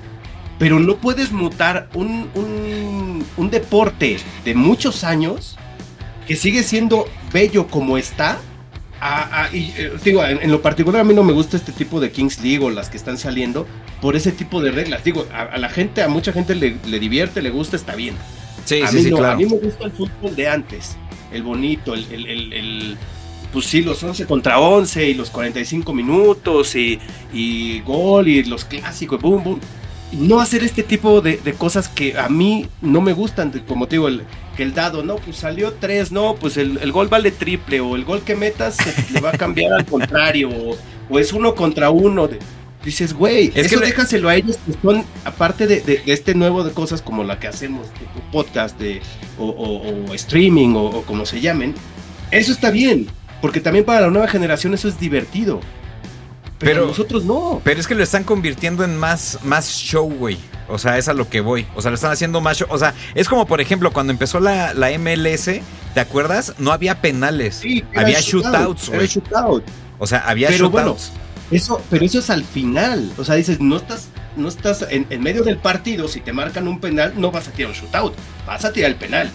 Pero 0.59 0.79
no 0.79 0.97
puedes 0.99 1.33
mutar 1.33 1.89
un, 1.95 2.29
un, 2.35 3.25
un 3.39 3.51
deporte 3.51 4.19
de 4.45 4.55
muchos 4.55 5.05
años 5.05 5.57
que 6.27 6.37
sigue 6.37 6.63
siendo 6.63 7.07
bello 7.33 7.67
como 7.67 7.97
está. 7.97 8.39
A- 9.01 9.45
a- 9.45 9.55
y, 9.55 9.73
eh, 9.77 9.93
digo, 10.05 10.25
en, 10.25 10.43
en 10.43 10.51
lo 10.51 10.61
particular 10.63 11.01
a 11.01 11.05
mí 11.05 11.15
no 11.15 11.25
me 11.25 11.33
gusta 11.33 11.57
este 11.57 11.73
tipo 11.73 12.01
de 12.01 12.11
Kings 12.13 12.41
League 12.43 12.65
o 12.65 12.71
las 12.71 12.89
que 12.91 12.97
están 12.97 13.19
saliendo 13.19 13.67
por 14.01 14.17
ese 14.17 14.33
tipo 14.33 14.61
de 14.61 14.71
reglas. 14.71 15.03
Digo, 15.05 15.27
a, 15.33 15.43
a 15.43 15.59
la 15.59 15.69
gente, 15.71 16.03
a 16.03 16.09
mucha 16.09 16.33
gente 16.33 16.55
le, 16.55 16.77
le 16.87 16.99
divierte, 17.01 17.43
le 17.43 17.51
gusta, 17.51 17.77
está 17.77 17.95
bien 17.95 18.15
Sí, 18.65 18.83
a 18.83 18.89
sí, 18.89 18.97
mí 18.97 19.03
sí, 19.05 19.11
no, 19.11 19.17
claro. 19.17 19.33
a 19.35 19.37
mí 19.37 19.47
me 19.47 19.57
gusta 19.57 19.85
el 19.85 19.93
fútbol 19.93 20.37
de 20.37 20.49
antes, 20.49 20.97
el 21.33 21.43
bonito, 21.43 21.95
el, 21.95 22.05
el, 22.13 22.27
el- 22.27 22.53
el- 22.53 22.97
pues 23.53 23.67
sí, 23.67 23.83
los 23.83 24.01
11 24.03 24.27
contra 24.27 24.61
11 24.61 25.09
y 25.09 25.15
los 25.15 25.31
45 25.31 25.93
minutos 25.93 26.77
y, 26.77 27.01
y 27.33 27.81
gol 27.81 28.29
y 28.29 28.45
los 28.45 28.65
clásicos, 28.65 29.21
boom, 29.21 29.43
boom. 29.43 29.61
No 30.13 30.41
hacer 30.41 30.63
este 30.63 30.83
tipo 30.85 31.21
de, 31.21 31.37
de 31.39 31.53
cosas 31.55 31.89
que 31.89 32.17
a 32.19 32.29
mí 32.29 32.67
no 32.81 33.01
me 33.01 33.13
gustan, 33.13 33.51
como 33.67 33.87
te 33.89 33.97
digo, 33.97 34.07
el, 34.09 34.23
que 34.61 34.65
el 34.65 34.75
dado, 34.75 35.03
no, 35.03 35.17
pues 35.17 35.39
salió 35.39 35.73
3, 35.73 36.13
no, 36.13 36.35
pues 36.35 36.59
el, 36.59 36.77
el 36.83 36.93
gol 36.93 37.09
vale 37.09 37.31
triple 37.31 37.81
o 37.81 37.97
el 37.97 38.05
gol 38.05 38.21
que 38.21 38.37
metas 38.37 38.77
se 38.77 39.11
le 39.15 39.21
va 39.23 39.31
a 39.31 39.39
cambiar 39.39 39.73
al 39.73 39.87
contrario 39.87 40.51
o, 40.51 40.77
o 41.09 41.19
es 41.19 41.33
uno 41.33 41.55
contra 41.55 41.89
uno. 41.89 42.29
de- 42.29 42.39
dices, 42.85 43.15
güey, 43.15 43.47
Es 43.49 43.53
que 43.55 43.61
eso 43.63 43.81
le- 43.81 43.87
déjaselo 43.87 44.29
a 44.29 44.35
ellos 44.37 44.59
que 44.67 44.75
son, 44.83 45.03
aparte 45.25 45.67
de, 45.67 45.81
de- 45.81 46.03
de 46.05 46.13
este 46.13 46.35
nuevo 46.35 46.63
de 46.63 46.73
cosas 46.73 47.01
como 47.01 47.25
la 47.25 47.39
que 47.41 47.47
hacemos, 47.49 47.89
tipo 47.95 48.21
podcast 48.31 48.79
de, 48.79 49.01
o, 49.39 49.47
o- 49.47 50.11
o 50.11 50.15
streaming 50.15 50.75
o, 50.75 50.85
o 50.99 51.03
como 51.05 51.25
se 51.25 51.41
llamen, 51.41 51.75
eso 52.31 52.53
está 52.53 52.71
bien, 52.71 53.07
porque 53.41 53.61
también 53.61 53.87
para 53.87 54.03
la 54.03 54.11
nueva 54.11 54.29
generación 54.29 54.75
eso 54.75 54.89
es 54.89 55.01
divertido. 55.01 55.61
Pero, 56.59 56.73
Pero- 56.75 56.87
nosotros 56.89 57.25
no. 57.25 57.63
Pero 57.65 57.81
es 57.81 57.87
que 57.87 57.95
lo 57.95 58.03
están 58.03 58.25
convirtiendo 58.25 58.85
en 58.85 58.95
más, 58.99 59.39
más 59.43 59.71
show, 59.71 60.07
güey. 60.11 60.37
O 60.71 60.79
sea, 60.79 60.99
es 60.99 61.09
a 61.09 61.15
lo 61.15 61.29
que 61.29 61.41
voy. 61.41 61.67
O 61.75 61.83
sea, 61.83 61.91
lo 61.91 61.97
están 61.97 62.13
haciendo 62.13 62.41
más 62.41 62.59
show. 62.59 62.69
O 62.71 62.79
sea, 62.79 62.95
es 63.15 63.29
como, 63.29 63.47
por 63.47 63.61
ejemplo, 63.61 63.93
cuando 63.93 64.13
empezó 64.13 64.41
la, 64.41 64.75
la 64.75 64.91
MLS, 64.99 65.61
¿te 65.95 66.01
acuerdas? 66.01 66.55
No 66.59 66.73
había 66.73 67.01
penales. 67.01 67.57
Sí, 67.57 67.85
había 67.95 68.21
shootout, 68.21 68.53
shootouts, 68.53 68.89
güey. 68.89 69.07
shootout. 69.07 69.65
O 69.99 70.07
sea, 70.07 70.21
había 70.21 70.49
Pero 70.49 70.71
shootouts. 70.71 71.13
Eso, 71.51 71.83
pero 71.91 72.05
eso 72.05 72.21
es 72.21 72.31
al 72.31 72.45
final. 72.45 73.11
O 73.19 73.25
sea, 73.25 73.35
dices, 73.35 73.61
no 73.61 73.77
estás, 73.77 74.09
no 74.37 74.49
estás 74.49 74.87
en, 74.89 75.07
en 75.11 75.23
medio 75.23 75.43
del 75.43 75.59
partido, 75.59 76.07
si 76.07 76.21
te 76.21 76.33
marcan 76.33 76.69
un 76.69 76.81
penal, 76.81 77.15
no 77.17 77.33
vas 77.33 77.49
a 77.49 77.51
tirar 77.51 77.73
un 77.73 77.77
shootout, 77.77 78.15
vas 78.47 78.65
a 78.65 78.73
tirar 78.73 78.91
el 78.91 78.97
penal. 78.97 79.31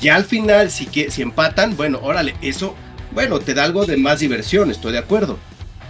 Ya 0.00 0.16
al 0.16 0.24
final, 0.24 0.70
si, 0.70 0.86
que, 0.86 1.10
si 1.10 1.22
empatan, 1.22 1.76
bueno, 1.76 2.00
órale, 2.02 2.34
eso, 2.42 2.74
bueno, 3.12 3.38
te 3.38 3.54
da 3.54 3.64
algo 3.64 3.86
de 3.86 3.96
más 3.96 4.20
diversión, 4.20 4.70
estoy 4.70 4.92
de 4.92 4.98
acuerdo. 4.98 5.38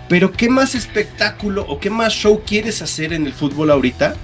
Pero 0.08 0.30
¿qué 0.32 0.48
más 0.48 0.74
espectáculo 0.74 1.66
o 1.68 1.80
qué 1.80 1.90
más 1.90 2.12
show 2.12 2.42
quieres 2.46 2.82
hacer 2.82 3.12
en 3.12 3.26
el 3.26 3.32
fútbol 3.32 3.70
ahorita? 3.70 4.14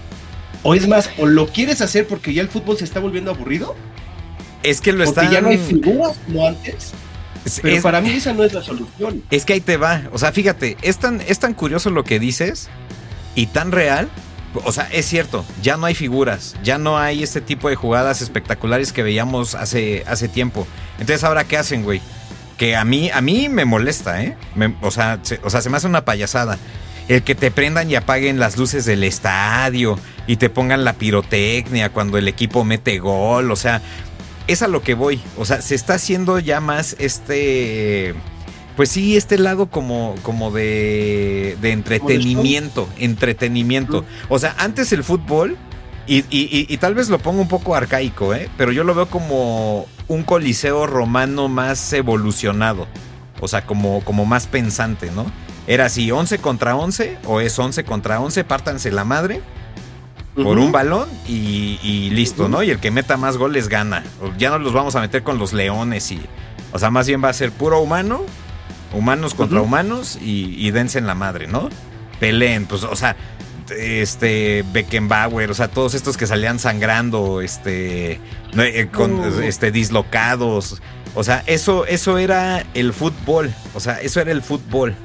O 0.62 0.74
es 0.74 0.86
más, 0.88 1.10
o 1.18 1.26
lo 1.26 1.46
quieres 1.48 1.80
hacer 1.80 2.06
porque 2.06 2.34
ya 2.34 2.42
el 2.42 2.48
fútbol 2.48 2.76
se 2.76 2.84
está 2.84 3.00
volviendo 3.00 3.30
aburrido, 3.30 3.74
Es 4.62 4.80
que 4.80 4.92
lo 4.92 5.04
porque 5.04 5.20
están. 5.20 5.32
ya 5.32 5.40
no 5.40 5.48
hay 5.48 5.58
figuras 5.58 6.18
como 6.26 6.46
antes. 6.46 6.92
es, 7.44 7.60
Pero 7.62 7.76
es- 7.76 7.82
para 7.82 8.00
mí 8.02 8.10
esa 8.10 8.32
no 8.34 8.44
es 8.44 8.52
la 8.52 8.62
solución. 8.62 9.22
es 9.30 9.44
que 9.46 9.54
ahí 9.54 9.60
te 9.60 9.76
va. 9.78 10.02
O 10.12 10.18
sea, 10.18 10.32
fíjate, 10.32 10.76
es 10.82 10.98
tan, 10.98 11.20
es 11.22 11.38
tan 11.38 11.54
curioso 11.54 11.88
lo 11.90 12.04
que 12.04 12.18
dices 12.18 12.68
y 13.34 13.46
tan 13.46 13.72
real. 13.72 14.08
O 14.64 14.72
sea, 14.72 14.88
es 14.92 15.06
cierto, 15.06 15.44
ya 15.62 15.76
no 15.76 15.86
hay 15.86 15.94
figuras, 15.94 16.56
ya 16.64 16.76
no 16.76 16.98
hay 16.98 17.22
este 17.22 17.40
tipo 17.40 17.68
de 17.68 17.76
jugadas 17.76 18.20
espectaculares 18.20 18.92
que 18.92 19.02
veíamos 19.04 19.54
hace, 19.54 20.02
hace 20.08 20.26
tiempo. 20.28 20.66
Entonces, 20.98 21.22
¿ahora 21.24 21.44
qué 21.44 21.56
hacen, 21.56 21.84
güey? 21.84 22.00
Que 22.58 22.74
a 22.76 22.84
mí, 22.84 23.10
a 23.10 23.20
mí 23.22 23.48
me 23.48 23.64
molesta, 23.64 24.22
¿eh? 24.24 24.36
Me- 24.56 24.74
o, 24.82 24.90
sea, 24.90 25.20
se, 25.22 25.38
o 25.44 25.48
sea, 25.50 25.62
se 25.62 25.70
me 25.70 25.76
hace 25.78 25.86
una 25.86 26.04
payasada. 26.04 26.58
El 27.10 27.22
que 27.24 27.34
te 27.34 27.50
prendan 27.50 27.90
y 27.90 27.96
apaguen 27.96 28.38
las 28.38 28.56
luces 28.56 28.84
del 28.84 29.02
estadio 29.02 29.98
y 30.28 30.36
te 30.36 30.48
pongan 30.48 30.84
la 30.84 30.92
pirotecnia 30.92 31.90
cuando 31.92 32.18
el 32.18 32.28
equipo 32.28 32.62
mete 32.64 33.00
gol. 33.00 33.50
O 33.50 33.56
sea, 33.56 33.82
es 34.46 34.62
a 34.62 34.68
lo 34.68 34.80
que 34.82 34.94
voy. 34.94 35.20
O 35.36 35.44
sea, 35.44 35.60
se 35.60 35.74
está 35.74 35.94
haciendo 35.94 36.38
ya 36.38 36.60
más 36.60 36.94
este. 37.00 38.14
Pues 38.76 38.90
sí, 38.90 39.16
este 39.16 39.38
lado 39.38 39.66
como, 39.66 40.14
como 40.22 40.52
de, 40.52 41.56
de 41.60 41.72
entretenimiento. 41.72 42.88
Entretenimiento. 42.98 44.04
O 44.28 44.38
sea, 44.38 44.54
antes 44.58 44.92
el 44.92 45.02
fútbol. 45.02 45.56
Y, 46.06 46.18
y- 46.30 46.48
y- 46.50 46.66
y 46.68 46.76
tal 46.78 46.94
vez 46.94 47.08
lo 47.08 47.18
pongo 47.18 47.40
un 47.42 47.48
poco 47.48 47.74
arcaico, 47.74 48.34
¿eh? 48.34 48.48
Pero 48.56 48.72
yo 48.72 48.82
lo 48.84 48.94
veo 48.94 49.06
como 49.06 49.86
un 50.08 50.22
coliseo 50.22 50.86
romano 50.86 51.48
más 51.48 51.92
evolucionado. 51.92 52.86
O 53.40 53.48
sea, 53.48 53.66
como, 53.66 54.00
como 54.04 54.24
más 54.26 54.46
pensante, 54.46 55.10
¿no? 55.10 55.26
Era 55.70 55.84
así, 55.84 56.10
11 56.10 56.38
contra 56.38 56.74
11 56.74 57.18
o 57.26 57.40
es 57.40 57.56
11 57.56 57.84
contra 57.84 58.18
11, 58.18 58.42
pártanse 58.42 58.90
la 58.90 59.04
madre 59.04 59.40
por 60.34 60.58
un 60.58 60.72
balón 60.72 61.08
y, 61.28 61.78
y 61.80 62.10
listo. 62.10 62.48
¿no? 62.48 62.64
Y 62.64 62.70
el 62.70 62.80
que 62.80 62.90
meta 62.90 63.16
más 63.16 63.36
goles 63.36 63.68
gana. 63.68 64.02
Ya 64.36 64.50
no 64.50 64.58
los 64.58 64.72
vamos 64.72 64.96
a 64.96 65.00
meter 65.00 65.22
con 65.22 65.38
los 65.38 65.52
leones 65.52 66.10
y... 66.10 66.20
O 66.72 66.80
sea, 66.80 66.90
más 66.90 67.06
bien 67.06 67.22
va 67.22 67.28
a 67.28 67.32
ser 67.32 67.52
puro 67.52 67.80
humano, 67.80 68.22
humanos 68.92 69.34
contra 69.34 69.60
humanos 69.62 70.18
y, 70.20 70.56
y 70.58 70.72
dense 70.72 70.98
en 70.98 71.06
la 71.06 71.14
madre, 71.14 71.46
¿no? 71.46 71.68
Peleen, 72.18 72.66
pues, 72.66 72.82
o 72.82 72.96
sea, 72.96 73.14
este 73.70 74.64
Beckenbauer, 74.72 75.52
o 75.52 75.54
sea, 75.54 75.68
todos 75.68 75.94
estos 75.94 76.16
que 76.16 76.26
salían 76.26 76.58
sangrando, 76.58 77.42
este, 77.42 78.20
eh, 78.58 78.88
con, 78.92 79.42
este, 79.44 79.70
dislocados. 79.70 80.82
O 81.14 81.22
sea, 81.22 81.44
eso, 81.46 81.86
eso 81.86 82.18
era 82.18 82.64
el 82.74 82.92
fútbol. 82.92 83.54
O 83.74 83.78
sea, 83.78 84.00
eso 84.00 84.20
era 84.20 84.32
el 84.32 84.42
fútbol. 84.42 84.96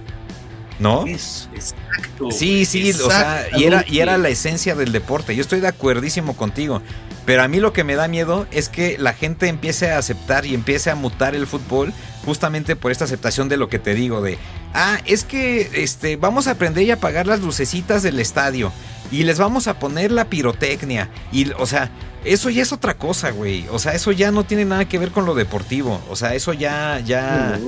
¿No? 0.80 1.06
Es, 1.06 1.50
exacto. 1.54 2.32
Sí, 2.32 2.66
sí, 2.66 2.92
o 2.92 3.10
sea, 3.10 3.48
y 3.56 3.64
era, 3.64 3.86
y 3.88 4.00
era 4.00 4.18
la 4.18 4.30
esencia 4.30 4.76
del 4.76 4.92
deporte. 4.92 5.36
Yo 5.36 5.42
estoy 5.42 5.62
de 5.62 5.68
acuerdísimo 5.68 6.36
contigo. 6.36 6.82
Pero 7.26 7.42
a 7.42 7.48
mí 7.48 7.60
lo 7.60 7.74
que 7.74 7.84
me 7.84 7.96
da 7.96 8.08
miedo 8.08 8.46
es 8.52 8.70
que 8.70 8.98
la 9.00 9.14
gente 9.14 9.48
empiece 9.48 9.92
a 9.92 9.98
aceptar 9.98 10.46
y 10.46 10.54
empiece 10.54 10.92
a 10.92 10.96
mutar 10.96 11.34
el 11.34 11.48
fútbol 11.48 11.92
justamente 12.24 12.76
por 12.76 12.92
esta 12.92 13.06
aceptación 13.06 13.50
de 13.50 13.58
lo 13.58 13.68
que 13.68 13.80
te 13.80 13.96
digo 13.96 14.22
de, 14.22 14.38
ah, 14.74 15.00
es 15.06 15.24
que 15.24 15.70
este 15.74 16.18
vamos 16.18 16.48
a 16.48 16.52
aprender 16.52 16.84
y 16.84 16.92
apagar 16.92 17.26
las 17.26 17.42
lucecitas 17.42 18.04
del 18.04 18.20
estadio 18.20 18.72
y 19.12 19.24
les 19.24 19.40
vamos 19.40 19.68
a 19.68 19.80
poner 19.80 20.12
la 20.12 20.26
pirotecnia 20.26 21.10
y 21.32 21.52
o 21.52 21.66
sea, 21.66 21.90
eso 22.26 22.50
ya 22.50 22.64
es 22.64 22.74
otra 22.74 22.96
cosa, 22.96 23.32
güey. 23.32 23.66
O 23.72 23.80
sea, 23.80 23.94
eso 23.94 24.12
ya 24.12 24.32
no 24.32 24.44
tiene 24.44 24.66
nada 24.66 24.86
que 24.86 24.98
ver 24.98 25.12
con 25.12 25.26
lo 25.26 25.36
deportivo. 25.36 26.02
O 26.10 26.16
sea, 26.16 26.34
eso 26.34 26.54
ya 26.54 27.00
ya 27.00 27.60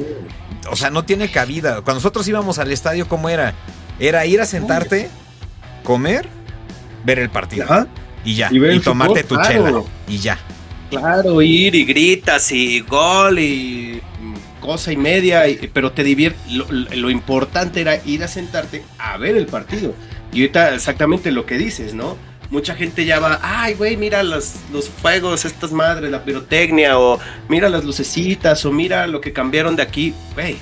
o 0.70 0.76
sea, 0.76 0.90
no 0.90 1.04
tiene 1.04 1.30
cabida. 1.30 1.82
Cuando 1.82 1.96
nosotros 1.96 2.28
íbamos 2.28 2.60
al 2.60 2.72
estadio, 2.72 3.08
¿cómo 3.08 3.30
era? 3.30 3.54
Era 4.00 4.26
ir 4.26 4.42
a 4.42 4.46
sentarte, 4.46 5.10
comer, 5.84 6.28
ver 7.06 7.20
el 7.20 7.30
partido. 7.30 7.66
Ajá, 7.66 7.88
Y 8.24 8.36
ya. 8.36 8.50
Y 8.52 8.80
tomarte 8.80 9.24
fútbol, 9.24 9.28
tu 9.28 9.36
claro. 9.36 9.66
chela. 9.66 9.84
Y 10.08 10.18
ya. 10.18 10.40
claro, 10.90 11.42
ir 11.42 11.76
y 11.76 11.86
gritas 11.86 12.52
y 12.52 12.82
gol 12.82 13.40
y 13.40 14.02
cosa 14.60 14.92
y 14.92 14.98
media, 14.98 15.44
pero 15.74 15.92
te 15.92 16.04
divierte. 16.04 16.40
Lo, 16.50 17.10
importante 17.10 17.82
era 17.82 17.96
ir 18.06 18.24
a 18.24 18.28
sentarte 18.28 18.84
a 18.98 19.18
ver 19.18 19.38
el 19.38 19.46
partido. 19.46 19.94
Y 20.32 20.42
ahorita 20.42 20.76
exactamente 20.76 21.32
lo 21.32 21.46
que 21.46 21.58
dices, 21.58 21.94
¿no? 21.94 22.18
Mucha 22.50 22.76
gente 22.76 23.04
ya 23.06 23.20
va, 23.20 23.40
ay, 23.42 23.74
güey, 23.74 23.98
mira 23.98 24.24
los, 24.24 24.56
los 24.72 24.90
fuegos, 24.90 25.44
estas 25.44 25.72
madres, 25.72 26.10
la 26.10 26.24
pirotecnia, 26.24 26.98
o 26.98 27.20
mira 27.50 27.68
las 27.68 27.84
lucecitas, 27.84 28.66
o 28.66 28.72
mira 28.72 29.06
lo 29.08 29.20
que 29.20 29.34
cambiaron 29.34 29.76
de 29.76 29.84
aquí. 29.84 30.14
Güey, 30.34 30.58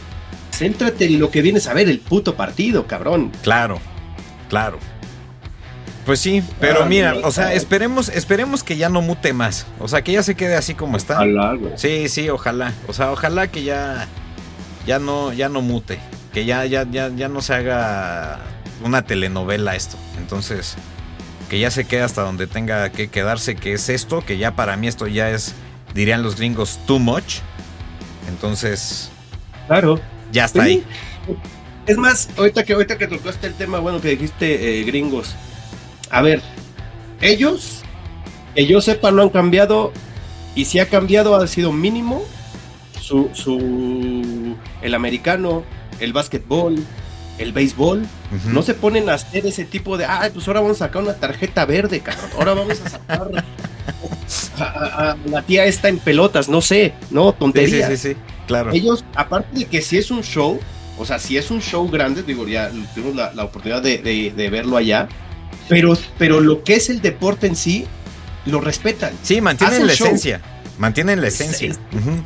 céntrate 0.51 1.05
en 1.05 1.19
lo 1.19 1.29
que 1.29 1.41
vienes 1.43 1.67
a 1.67 1.73
ver, 1.73 1.87
el 1.87 1.99
puto 1.99 2.35
partido, 2.35 2.87
cabrón. 2.87 3.31
Claro, 3.43 3.79
claro. 4.49 4.79
Pues 6.05 6.19
sí, 6.19 6.43
pero 6.59 6.83
ah, 6.83 6.85
mira, 6.85 7.15
o 7.23 7.31
sea, 7.31 7.53
esperemos, 7.53 8.09
esperemos 8.09 8.63
que 8.63 8.77
ya 8.77 8.89
no 8.89 9.01
mute 9.01 9.33
más. 9.33 9.65
O 9.79 9.87
sea, 9.87 10.03
que 10.03 10.11
ya 10.11 10.21
se 10.21 10.35
quede 10.35 10.55
así 10.55 10.75
como 10.75 10.97
está. 10.97 11.15
Ojalá, 11.15 11.57
Sí, 11.75 12.09
sí, 12.09 12.29
ojalá. 12.29 12.73
O 12.87 12.93
sea, 12.93 13.11
ojalá 13.11 13.47
que 13.47 13.63
ya, 13.63 14.07
ya 14.85 14.99
no, 14.99 15.33
ya 15.33 15.49
no 15.49 15.61
mute. 15.61 15.99
Que 16.31 16.45
ya, 16.45 16.63
ya, 16.65 16.85
ya, 16.89 17.09
ya 17.09 17.27
no 17.27 17.41
se 17.41 17.55
haga 17.55 18.39
una 18.83 19.01
telenovela 19.03 19.75
esto. 19.75 19.97
Entonces, 20.19 20.75
que 21.55 21.61
ya 21.61 21.71
se 21.71 21.85
quede 21.85 22.01
hasta 22.01 22.21
donde 22.21 22.47
tenga 22.47 22.91
que 22.91 23.07
quedarse, 23.07 23.55
que 23.55 23.71
es 23.71 23.87
esto, 23.87 24.19
que 24.25 24.37
ya 24.37 24.57
para 24.57 24.75
mí 24.75 24.89
esto 24.89 25.07
ya 25.07 25.31
es, 25.31 25.55
dirían 25.93 26.21
los 26.21 26.35
gringos, 26.35 26.81
too 26.85 26.99
much. 26.99 27.35
Entonces. 28.27 29.09
Claro. 29.67 30.01
Ya 30.33 30.43
está 30.43 30.63
ahí. 30.63 30.83
Es 31.87 31.95
más, 31.95 32.27
ahorita 32.35 32.65
que 32.65 32.73
ahorita 32.73 32.97
que 32.97 33.07
tocaste 33.07 33.47
el 33.47 33.53
tema, 33.53 33.79
bueno, 33.79 34.01
que 34.01 34.09
dijiste 34.09 34.81
eh, 34.81 34.83
gringos 34.83 35.33
a 36.09 36.21
ver, 36.21 36.41
ellos, 37.21 37.83
que 38.53 38.67
yo 38.67 38.81
sepa, 38.81 39.11
no 39.11 39.21
han 39.21 39.29
cambiado. 39.29 39.93
Y 40.55 40.65
si 40.65 40.79
ha 40.79 40.89
cambiado, 40.89 41.37
ha 41.37 41.47
sido 41.47 41.71
mínimo. 41.71 42.25
Su, 42.99 43.29
su 43.31 44.57
el 44.81 44.93
americano, 44.93 45.63
el 46.01 46.11
básquetbol, 46.11 46.83
el 47.37 47.51
béisbol, 47.51 48.05
no 48.47 48.61
se 48.61 48.73
ponen 48.73 49.09
a 49.09 49.15
hacer 49.15 49.45
ese 49.45 49.65
tipo 49.65 49.97
de, 49.97 50.05
ay, 50.05 50.31
pues 50.33 50.47
ahora 50.47 50.61
vamos 50.61 50.81
a 50.81 50.85
sacar 50.85 51.01
una 51.01 51.15
tarjeta 51.15 51.65
verde, 51.65 51.99
cabrón. 51.99 52.29
Ahora 52.37 52.53
vamos 52.53 52.81
a 52.81 52.89
sacar 52.89 53.29
a, 54.59 55.17
la 55.25 55.41
tía 55.41 55.65
esta 55.65 55.89
en 55.89 55.99
pelotas, 55.99 56.47
no 56.47 56.61
sé, 56.61 56.93
no, 57.09 57.33
tonterías. 57.33 57.89
Sí, 57.89 57.97
sí, 57.97 58.13
sí, 58.13 58.19
claro. 58.47 58.71
Ellos, 58.71 59.03
aparte 59.15 59.59
de 59.59 59.65
que 59.65 59.81
si 59.81 59.97
es 59.97 60.11
un 60.11 60.23
show, 60.23 60.59
o 60.97 61.05
sea, 61.05 61.19
si 61.19 61.37
es 61.37 61.51
un 61.51 61.61
show 61.61 61.89
grande, 61.89 62.23
digo, 62.23 62.47
ya 62.47 62.71
tuvimos 62.93 63.15
la, 63.15 63.43
oportunidad 63.43 63.81
de, 63.81 64.49
verlo 64.51 64.77
allá, 64.77 65.09
pero, 65.67 65.97
pero 66.17 66.39
lo 66.39 66.63
que 66.63 66.75
es 66.75 66.89
el 66.89 67.01
deporte 67.01 67.47
en 67.47 67.55
sí, 67.55 67.85
lo 68.45 68.61
respetan. 68.61 69.13
Sí, 69.23 69.41
mantienen 69.41 69.87
la 69.87 69.93
esencia. 69.93 70.41
Mantienen 70.77 71.21
la 71.21 71.27
esencia. 71.27 71.75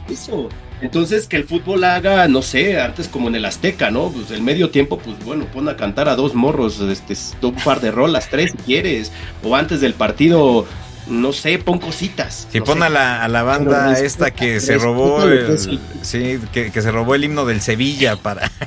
Eso. 0.09 0.49
Entonces, 0.81 1.27
que 1.27 1.35
el 1.35 1.43
fútbol 1.43 1.83
haga, 1.83 2.27
no 2.27 2.41
sé, 2.41 2.79
antes 2.79 3.07
como 3.07 3.27
en 3.27 3.35
el 3.35 3.45
Azteca, 3.45 3.91
¿no? 3.91 4.09
Pues 4.09 4.31
el 4.31 4.41
medio 4.41 4.69
tiempo, 4.69 4.97
pues 4.97 5.17
bueno, 5.25 5.45
pon 5.45 5.67
a 5.67 5.75
cantar 5.75 6.07
a 6.07 6.15
dos 6.15 6.35
morros, 6.35 6.79
este, 6.79 7.15
un 7.45 7.55
par 7.55 7.81
de 7.81 7.91
rolas, 7.91 8.29
tres 8.29 8.51
si 8.51 8.57
quieres. 8.57 9.11
O 9.43 9.55
antes 9.55 9.81
del 9.81 9.93
partido, 9.93 10.65
no 11.07 11.33
sé, 11.33 11.59
pon 11.59 11.79
cositas. 11.79 12.47
Si 12.51 12.61
pon 12.61 12.81
a, 12.81 12.89
la, 12.89 13.23
a 13.23 13.27
la 13.27 13.43
banda 13.43 13.99
esta 13.99 14.31
que 14.31 14.61
se 14.61 14.77
robó 14.77 15.23
el, 15.23 15.59
sí, 16.01 16.39
que, 16.53 16.71
que, 16.71 16.81
se 16.81 16.91
robó 16.91 17.15
el 17.15 17.25
himno 17.25 17.45
del 17.45 17.61
Sevilla 17.61 18.15
para. 18.15 18.49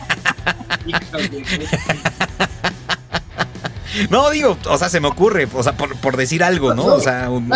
No, 4.10 4.30
digo, 4.30 4.56
o 4.68 4.78
sea, 4.78 4.88
se 4.88 5.00
me 5.00 5.08
ocurre, 5.08 5.48
o 5.52 5.62
sea, 5.62 5.74
por, 5.74 6.16
decir 6.16 6.42
algo, 6.42 6.74
¿no? 6.74 6.86
O 6.86 7.00
sea, 7.00 7.28
un, 7.30 7.50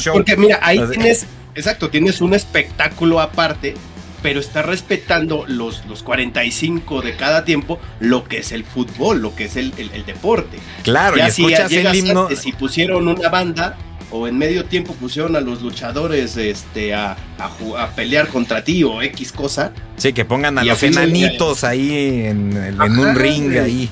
show. 0.00 0.14
Porque 0.14 0.36
mira, 0.36 0.58
ahí 0.62 0.80
tienes, 0.90 1.26
exacto, 1.54 1.90
tienes 1.90 2.20
un 2.20 2.34
espectáculo 2.34 3.20
aparte, 3.20 3.74
pero 4.22 4.40
está 4.40 4.62
respetando 4.62 5.44
los, 5.48 5.84
los 5.86 6.02
45 6.02 7.02
de 7.02 7.16
cada 7.16 7.44
tiempo 7.44 7.80
lo 8.00 8.24
que 8.24 8.38
es 8.38 8.52
el 8.52 8.64
fútbol, 8.64 9.20
lo 9.20 9.34
que 9.34 9.44
es 9.44 9.56
el, 9.56 9.72
deporte. 10.06 10.58
Claro, 10.82 11.16
ya 11.16 11.28
y 11.28 11.30
si 11.32 11.42
escuchas 11.44 11.72
el 11.72 11.94
himno. 11.94 12.28
si 12.34 12.52
pusieron 12.52 13.08
una 13.08 13.28
banda 13.28 13.76
o 14.12 14.28
en 14.28 14.36
medio 14.36 14.66
tiempo 14.66 14.92
pusieron 14.94 15.34
a 15.36 15.40
los 15.40 15.62
luchadores 15.62 16.36
este, 16.36 16.94
a, 16.94 17.16
a, 17.38 17.88
pelear 17.96 18.28
contra 18.28 18.62
ti 18.62 18.84
o 18.84 19.02
X 19.02 19.32
cosa. 19.32 19.72
Sí, 19.96 20.12
que 20.12 20.24
pongan 20.24 20.58
a 20.58 20.64
los 20.64 20.82
enanitos 20.82 21.64
ahí 21.64 22.26
en, 22.26 22.56
en 22.56 22.98
un 22.98 23.14
ring 23.14 23.56
ahí. 23.58 23.90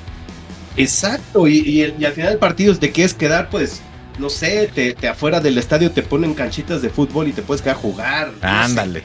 Exacto, 0.76 1.48
y, 1.48 1.82
al 1.82 2.12
final 2.12 2.30
del 2.30 2.38
partido, 2.38 2.74
¿de 2.74 2.90
qué 2.90 3.04
es 3.04 3.14
quedar? 3.14 3.50
Pues, 3.50 3.82
no 4.18 4.30
sé, 4.30 4.70
te, 4.74 5.08
afuera 5.08 5.40
del 5.40 5.58
estadio 5.58 5.90
te 5.90 6.02
ponen 6.02 6.34
canchitas 6.34 6.82
de 6.82 6.90
fútbol 6.90 7.28
y 7.28 7.32
te 7.32 7.42
puedes 7.42 7.62
quedar 7.62 7.76
a 7.76 7.80
jugar. 7.80 8.32
Ándale. 8.42 9.02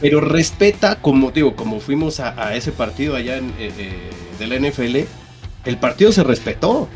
Pero 0.00 0.20
respeta, 0.20 0.96
como 0.96 1.30
digo, 1.30 1.54
como 1.56 1.80
fuimos 1.80 2.20
a, 2.20 2.54
ese 2.54 2.72
partido 2.72 3.16
allá 3.16 3.36
en, 3.36 3.50
eh, 3.58 3.70
eh, 3.76 4.10
de 4.38 4.46
la 4.46 4.56
NFL, 4.56 4.96
el 5.66 5.76
partido 5.78 6.10
se 6.12 6.24
respetó. 6.24 6.88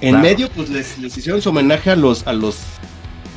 En 0.00 0.20
medio, 0.20 0.48
pues 0.48 0.68
les, 0.70 0.98
les, 0.98 1.16
hicieron 1.16 1.40
su 1.40 1.50
homenaje 1.50 1.90
a 1.90 1.96
los, 1.96 2.26
a 2.26 2.32
los 2.32 2.58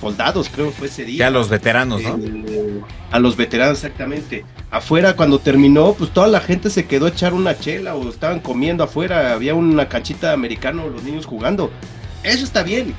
soldados, 0.01 0.49
creo 0.53 0.67
que 0.67 0.71
fue 0.71 0.87
ese 0.87 1.05
día. 1.05 1.27
a 1.27 1.29
los 1.29 1.49
veteranos, 1.49 2.01
¿no? 2.01 2.17
Eh, 2.17 2.81
a 3.11 3.19
los 3.19 3.35
veteranos, 3.35 3.83
exactamente. 3.83 4.45
Afuera, 4.71 5.15
cuando 5.15 5.39
terminó, 5.39 5.93
pues 5.93 6.11
toda 6.11 6.27
la 6.27 6.39
gente 6.39 6.69
se 6.69 6.85
quedó 6.85 7.05
a 7.05 7.09
echar 7.09 7.33
una 7.33 7.57
chela 7.57 7.95
o 7.95 8.09
estaban 8.09 8.39
comiendo 8.39 8.83
afuera. 8.83 9.33
Había 9.33 9.55
una 9.55 9.89
canchita 9.89 10.27
de 10.27 10.33
americano, 10.33 10.89
los 10.89 11.03
niños 11.03 11.25
jugando. 11.25 11.71
Eso 12.23 12.43
está 12.43 12.63
bien, 12.63 12.93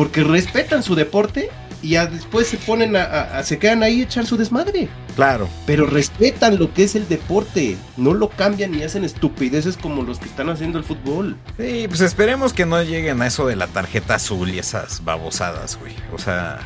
porque 0.00 0.24
respetan 0.24 0.82
su 0.82 0.94
deporte 0.94 1.50
y 1.82 1.90
después 1.90 2.46
se 2.46 2.56
ponen 2.56 2.96
a, 2.96 3.42
se 3.44 3.58
quedan 3.58 3.82
ahí 3.82 4.00
a 4.00 4.04
echar 4.04 4.24
su 4.24 4.38
desmadre. 4.38 4.88
Claro. 5.14 5.46
Pero 5.66 5.84
respetan 5.84 6.58
lo 6.58 6.72
que 6.72 6.84
es 6.84 6.94
el 6.94 7.06
deporte, 7.06 7.76
no 7.98 8.14
lo 8.14 8.30
cambian 8.30 8.72
ni 8.72 8.82
hacen 8.82 9.04
estupideces 9.04 9.76
como 9.76 10.02
los 10.02 10.18
que 10.18 10.24
están 10.24 10.48
haciendo 10.48 10.78
el 10.78 10.84
fútbol. 10.84 11.36
Sí, 11.58 11.84
pues 11.86 12.00
esperemos 12.00 12.54
que 12.54 12.64
no 12.64 12.82
lleguen 12.82 13.20
a 13.20 13.26
eso 13.26 13.46
de 13.46 13.56
la 13.56 13.66
tarjeta 13.66 14.14
azul 14.14 14.48
y 14.48 14.58
esas 14.58 15.04
babosadas, 15.04 15.78
güey. 15.78 15.92
O 16.14 16.18
sea, 16.18 16.60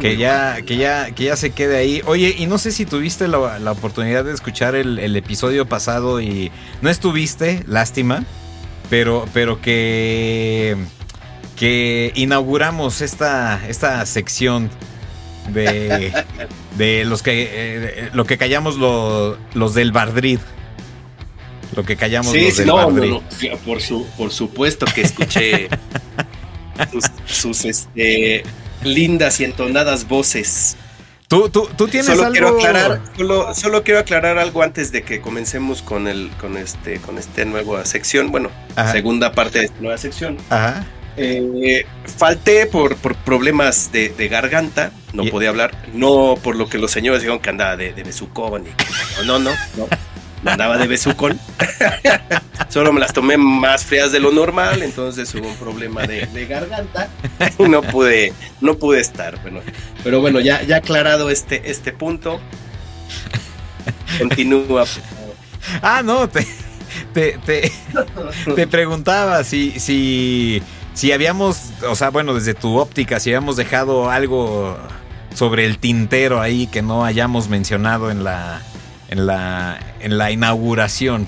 que 0.00 0.16
ya, 0.16 0.62
que 0.62 0.76
ya, 0.76 1.10
que 1.10 1.24
ya 1.24 1.34
se 1.34 1.50
quede 1.50 1.78
ahí. 1.78 2.00
Oye, 2.06 2.32
y 2.38 2.46
no 2.46 2.58
sé 2.58 2.70
si 2.70 2.86
tuviste 2.86 3.26
la, 3.26 3.38
oportunidad 3.72 4.24
de 4.24 4.32
escuchar 4.32 4.76
el, 4.76 5.00
el, 5.00 5.16
episodio 5.16 5.66
pasado 5.66 6.20
y 6.20 6.52
no 6.80 6.90
estuviste, 6.90 7.64
lástima, 7.66 8.22
pero, 8.88 9.26
pero 9.32 9.60
que 9.60 10.76
que 11.56 12.12
inauguramos 12.14 13.00
esta, 13.00 13.66
esta 13.66 14.04
sección 14.06 14.70
de, 15.48 16.12
de 16.76 17.04
los 17.04 17.22
que 17.22 17.48
eh, 17.50 18.10
lo 18.12 18.24
que 18.24 18.38
callamos 18.38 18.76
los 18.76 19.74
del 19.74 19.92
Bardrid. 19.92 20.38
Lo 21.74 21.84
que 21.84 21.96
callamos 21.96 22.34
los 22.34 22.56
del 22.56 22.70
Bardrid. 22.70 23.14
por, 23.64 23.82
su, 23.82 24.06
por 24.16 24.32
supuesto 24.32 24.86
que 24.94 25.00
escuché 25.00 25.68
sus, 27.26 27.64
este, 27.64 28.44
lindas 28.84 29.40
y 29.40 29.44
entonadas 29.44 30.06
voces. 30.06 30.76
¿Tú, 31.28 31.48
tú, 31.48 31.68
tú 31.76 31.88
tienes 31.88 32.06
solo 32.06 32.22
algo? 32.22 32.32
Quiero 32.32 32.48
aclarar, 32.56 33.02
solo, 33.56 33.82
quiero 33.82 33.98
aclarar 33.98 34.38
algo 34.38 34.62
antes 34.62 34.92
de 34.92 35.02
que 35.02 35.20
comencemos 35.20 35.82
con 35.82 36.06
el 36.06 36.30
con 36.40 36.56
este 36.56 37.00
con 37.00 37.18
esta 37.18 37.44
nueva 37.44 37.84
sección. 37.84 38.30
Bueno, 38.30 38.50
segunda 38.92 39.32
parte 39.32 39.58
de 39.58 39.64
esta 39.64 39.80
nueva 39.80 39.98
sección. 39.98 40.38
Ajá. 40.50 40.86
Eh, 41.18 41.86
falté 42.18 42.66
por, 42.66 42.96
problemas 42.96 43.90
de, 43.92 44.28
garganta, 44.28 44.92
no 45.12 45.24
podía 45.24 45.48
hablar, 45.48 45.72
no 45.94 46.34
por 46.42 46.56
lo 46.56 46.68
que 46.68 46.78
los 46.78 46.90
señores 46.90 47.20
dijeron 47.20 47.40
que 47.40 47.50
andaba 47.50 47.76
de, 47.76 47.92
de 47.92 48.02
besucón. 48.02 48.64
no, 49.24 49.38
no, 49.38 49.50
no, 49.76 49.88
andaba 50.44 50.76
de 50.76 50.86
besucón. 50.86 51.38
Solo 52.68 52.92
me 52.92 53.00
las 53.00 53.12
tomé 53.12 53.36
más 53.36 53.84
frías 53.84 54.12
de 54.12 54.20
lo 54.20 54.32
normal, 54.32 54.82
entonces 54.82 55.34
hubo 55.34 55.48
un 55.48 55.56
problema 55.56 56.06
de, 56.06 56.46
garganta 56.46 57.08
y 57.58 57.62
no 57.64 57.80
pude, 57.82 58.32
no 58.60 58.76
pude 58.76 59.00
estar. 59.00 59.40
Bueno, 59.40 59.60
pero 60.04 60.20
bueno, 60.20 60.40
ya, 60.40 60.62
ya 60.62 60.76
aclarado 60.76 61.30
este, 61.30 61.70
este 61.70 61.92
punto, 61.92 62.40
continúa. 64.18 64.84
Ah, 65.80 66.02
no, 66.04 66.28
te, 66.28 66.46
te, 67.14 67.38
te, 67.44 67.72
te 68.54 68.66
preguntaba 68.66 69.42
si, 69.44 69.78
si 69.80 70.62
si 70.96 71.12
habíamos, 71.12 71.72
o 71.86 71.94
sea, 71.94 72.08
bueno, 72.08 72.32
desde 72.32 72.54
tu 72.54 72.78
óptica, 72.78 73.20
si 73.20 73.28
habíamos 73.28 73.56
dejado 73.56 74.10
algo 74.10 74.78
sobre 75.34 75.66
el 75.66 75.78
tintero 75.78 76.40
ahí 76.40 76.66
que 76.68 76.80
no 76.80 77.04
hayamos 77.04 77.50
mencionado 77.50 78.10
en 78.10 78.24
la 78.24 78.62
en 79.10 79.26
la 79.26 79.78
en 80.00 80.16
la 80.16 80.30
inauguración. 80.30 81.26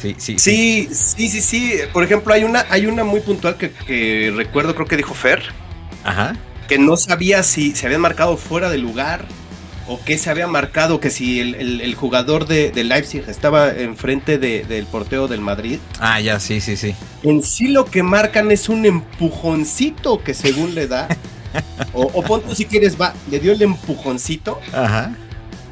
Sí, 0.00 0.14
sí, 0.16 0.38
sí, 0.38 0.88
sí, 0.92 1.28
sí, 1.28 1.40
sí. 1.40 1.74
Por 1.92 2.04
ejemplo, 2.04 2.32
hay 2.32 2.44
una 2.44 2.66
hay 2.70 2.86
una 2.86 3.02
muy 3.02 3.18
puntual 3.18 3.56
que, 3.56 4.32
recuerdo, 4.36 4.76
creo 4.76 4.86
que 4.86 4.96
dijo 4.96 5.12
Fer. 5.12 5.42
Ajá. 6.04 6.36
Que 6.68 6.78
no 6.78 6.96
sabía 6.96 7.42
si 7.42 7.74
se 7.74 7.86
habían 7.86 8.00
marcado 8.00 8.36
fuera 8.36 8.70
de 8.70 8.78
lugar 8.78 9.26
o 9.88 9.98
que 10.04 10.18
se 10.18 10.30
había 10.30 10.46
marcado 10.46 11.00
que 11.00 11.10
si 11.10 11.40
el, 11.40 11.94
jugador 11.94 12.46
de, 12.46 12.72
Leipzig 12.84 13.24
estaba 13.26 13.70
enfrente 13.70 14.38
del 14.38 14.86
porteo 14.86 15.28
del 15.28 15.40
Madrid. 15.40 15.78
Ah, 15.98 16.20
ya, 16.20 16.38
sí, 16.38 16.60
sí, 16.60 16.76
sí. 16.76 16.94
En 17.22 17.42
sí 17.42 17.68
lo 17.68 17.86
que 17.86 18.02
marcan 18.02 18.50
es 18.50 18.68
un 18.68 18.84
empujoncito 18.84 20.22
que 20.22 20.34
según 20.34 20.74
le 20.74 20.86
da. 20.86 21.08
o, 21.94 22.02
o 22.14 22.54
si 22.54 22.66
quieres, 22.66 23.00
va, 23.00 23.14
le 23.30 23.40
dio 23.40 23.52
el 23.52 23.62
empujoncito. 23.62 24.60
Ajá. 24.72 25.16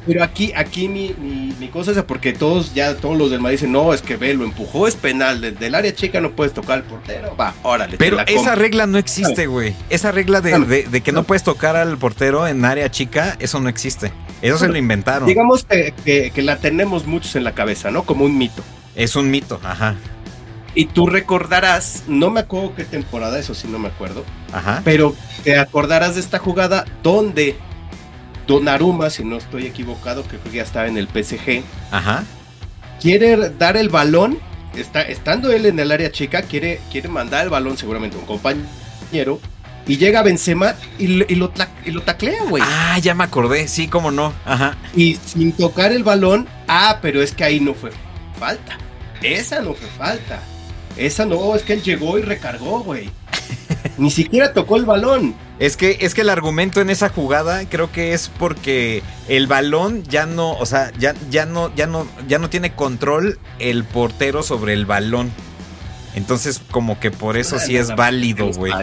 Pero 0.07 0.23
aquí, 0.23 0.53
aquí 0.55 0.87
mi, 0.87 1.13
mi, 1.59 1.67
cosa 1.67 1.91
es 1.91 2.01
porque 2.03 2.31
todos, 2.31 2.73
ya 2.73 2.95
todos 2.95 3.17
los 3.17 3.29
del 3.29 3.41
Madrid 3.41 3.57
dicen, 3.57 3.73
no, 3.73 3.93
es 3.93 4.01
que 4.01 4.15
ve, 4.15 4.33
lo 4.33 4.45
empujó, 4.45 4.87
es 4.87 4.95
penal, 4.95 5.41
desde 5.41 5.67
el 5.67 5.75
área 5.75 5.93
chica 5.93 6.21
no 6.21 6.31
puedes 6.31 6.53
tocar 6.53 6.77
al 6.77 6.83
portero, 6.83 7.35
va, 7.35 7.53
órale. 7.61 7.97
Pero 7.97 8.19
esa 8.25 8.55
regla 8.55 8.87
no 8.87 8.97
existe, 8.97 9.47
güey. 9.47 9.75
Esa 9.89 10.11
regla 10.11 10.39
de, 10.41 11.01
que 11.03 11.11
no. 11.11 11.23
puedes 11.23 11.43
tocar 11.43 11.75
al 11.75 11.97
portero 11.97 12.47
en 12.47 12.63
área 12.63 12.89
chica, 12.89 13.35
eso 13.39 13.59
no 13.59 13.67
existe. 13.67 14.11
Eso 14.41 14.57
se 14.57 14.67
lo 14.67 14.77
inventaron. 14.77 15.27
Digamos 15.27 15.65
que, 15.65 16.31
que, 16.33 16.41
la 16.41 16.57
tenemos 16.57 17.05
muchos 17.05 17.35
en 17.35 17.43
la 17.43 17.53
cabeza, 17.53 17.91
¿no? 17.91 18.03
Como 18.03 18.23
un 18.23 18.37
mito. 18.37 18.63
Es 18.95 19.15
un 19.15 19.29
mito, 19.29 19.59
ajá. 19.63 19.95
Y 20.73 20.85
tú 20.85 21.07
recordarás, 21.07 22.03
no 22.07 22.29
me 22.29 22.41
acuerdo 22.41 22.75
qué 22.75 22.85
temporada, 22.85 23.39
eso 23.39 23.55
sí 23.55 23.67
no 23.67 23.79
me 23.79 23.87
acuerdo. 23.87 24.23
Ajá. 24.53 24.81
Pero 24.85 25.15
te 25.43 25.57
acordarás 25.57 26.15
de 26.15 26.21
esta 26.21 26.37
jugada 26.37 26.85
donde 27.01 27.57
Donnarumma, 28.47 29.09
si 29.09 29.23
no 29.23 29.37
estoy 29.37 29.65
equivocado, 29.65 30.23
creo 30.23 30.41
que 30.41 30.51
ya 30.51 30.63
estaba 30.63 30.87
en 30.87 30.97
el 30.97 31.07
PSG. 31.07 31.63
Ajá. 31.91 32.23
Quiere 33.01 33.49
dar 33.51 33.77
el 33.77 33.89
balón, 33.89 34.39
está, 34.75 35.01
estando 35.01 35.51
él 35.51 35.65
en 35.65 35.79
el 35.79 35.91
área 35.91 36.11
chica, 36.11 36.41
quiere, 36.41 36.79
quiere 36.91 37.09
mandar 37.09 37.43
el 37.43 37.49
balón 37.49 37.77
seguramente 37.77 38.17
a 38.17 38.19
un 38.21 38.25
compañero. 38.25 39.39
Y 39.85 39.97
llega 39.97 40.21
Benzema 40.21 40.75
y, 40.97 41.07
lo, 41.07 41.25
y 41.85 41.91
lo 41.91 42.01
taclea, 42.01 42.43
güey. 42.49 42.63
Ah, 42.65 42.99
ya 42.99 43.13
me 43.13 43.23
acordé, 43.23 43.67
sí, 43.67 43.87
cómo 43.87 44.11
no. 44.11 44.33
Ajá. 44.45 44.75
Y 44.95 45.15
sin 45.15 45.53
tocar 45.53 45.91
el 45.91 46.03
balón, 46.03 46.47
ah, 46.67 46.99
pero 47.01 47.21
es 47.21 47.33
que 47.33 47.43
ahí 47.43 47.59
no 47.59 47.73
fue 47.73 47.91
falta. 48.37 48.77
Esa 49.21 49.61
no 49.61 49.73
fue 49.73 49.87
falta. 49.97 50.41
Esa 50.97 51.25
no, 51.25 51.55
es 51.55 51.63
que 51.63 51.73
él 51.73 51.83
llegó 51.83 52.17
y 52.17 52.21
recargó, 52.21 52.81
güey. 52.81 53.09
Ni 53.97 54.11
siquiera 54.11 54.53
tocó 54.53 54.77
el 54.77 54.85
balón. 54.85 55.35
Es 55.59 55.75
que, 55.75 55.97
es 56.01 56.13
que 56.13 56.21
el 56.21 56.29
argumento 56.29 56.81
en 56.81 56.89
esa 56.89 57.09
jugada 57.09 57.67
creo 57.67 57.91
que 57.91 58.13
es 58.13 58.29
porque 58.29 59.01
el 59.27 59.47
balón 59.47 60.03
ya 60.03 60.25
no, 60.25 60.53
o 60.53 60.65
sea, 60.65 60.91
ya, 60.99 61.15
ya 61.31 61.45
no, 61.45 61.73
ya 61.75 61.87
no, 61.87 62.07
ya 62.27 62.37
no 62.37 62.49
tiene 62.49 62.73
control 62.73 63.39
el 63.57 63.83
portero 63.83 64.43
sobre 64.43 64.73
el 64.73 64.85
balón. 64.85 65.31
Entonces, 66.15 66.61
como 66.71 66.99
que 66.99 67.11
por 67.11 67.37
eso 67.37 67.59
sí 67.59 67.77
es 67.77 67.95
válido, 67.95 68.51
güey. 68.51 68.73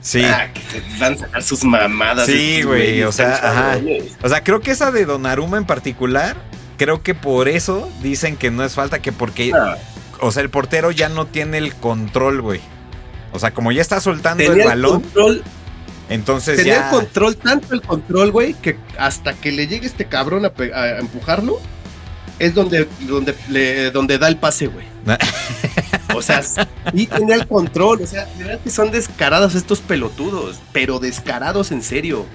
Sí. 0.00 0.22
Ah, 0.24 0.52
que 0.52 0.60
se 0.60 0.98
van 0.98 1.14
a 1.14 1.16
sacar 1.16 1.42
sus 1.42 1.64
mamadas. 1.64 2.26
Sí, 2.26 2.62
güey. 2.62 3.02
O 3.04 3.12
sea, 3.12 3.34
ajá. 3.34 3.80
O 4.22 4.28
sea, 4.28 4.42
creo 4.42 4.60
que 4.60 4.72
esa 4.72 4.90
de 4.90 5.04
Donnarumma 5.04 5.58
en 5.58 5.64
particular, 5.64 6.36
creo 6.76 7.02
que 7.02 7.14
por 7.14 7.48
eso 7.48 7.88
dicen 8.02 8.36
que 8.36 8.50
no 8.50 8.64
es 8.64 8.74
falta, 8.74 9.00
que 9.00 9.12
porque. 9.12 9.52
Ah. 9.54 9.76
O 10.22 10.30
sea, 10.30 10.42
el 10.42 10.50
portero 10.50 10.92
ya 10.92 11.08
no 11.08 11.26
tiene 11.26 11.58
el 11.58 11.74
control, 11.74 12.42
güey. 12.42 12.60
O 13.32 13.40
sea, 13.40 13.52
como 13.52 13.72
ya 13.72 13.82
está 13.82 14.00
soltando 14.00 14.44
el 14.44 14.62
balón. 14.62 15.02
entonces 16.08 16.58
tenía 16.58 16.74
ya. 16.74 16.84
el 16.84 16.90
control, 16.90 17.36
tanto 17.36 17.74
el 17.74 17.82
control, 17.82 18.30
güey, 18.30 18.54
que 18.54 18.78
hasta 18.98 19.34
que 19.34 19.50
le 19.50 19.66
llegue 19.66 19.84
este 19.84 20.04
cabrón 20.04 20.44
a, 20.46 20.98
empujarlo, 21.00 21.58
es 22.38 22.54
donde, 22.54 22.86
donde, 23.00 23.34
le, 23.48 23.90
donde 23.90 24.18
da 24.18 24.28
el 24.28 24.36
pase, 24.36 24.68
güey. 24.68 24.86
o 26.14 26.22
sea, 26.22 26.40
y 26.92 27.08
tenía 27.08 27.34
el 27.34 27.48
control. 27.48 28.02
O 28.02 28.06
sea, 28.06 28.24
de 28.26 28.44
verdad 28.44 28.60
que 28.62 28.70
son 28.70 28.92
descarados 28.92 29.56
estos 29.56 29.80
pelotudos, 29.80 30.60
pero 30.72 31.00
descarados 31.00 31.72
en 31.72 31.82
serio. 31.82 32.26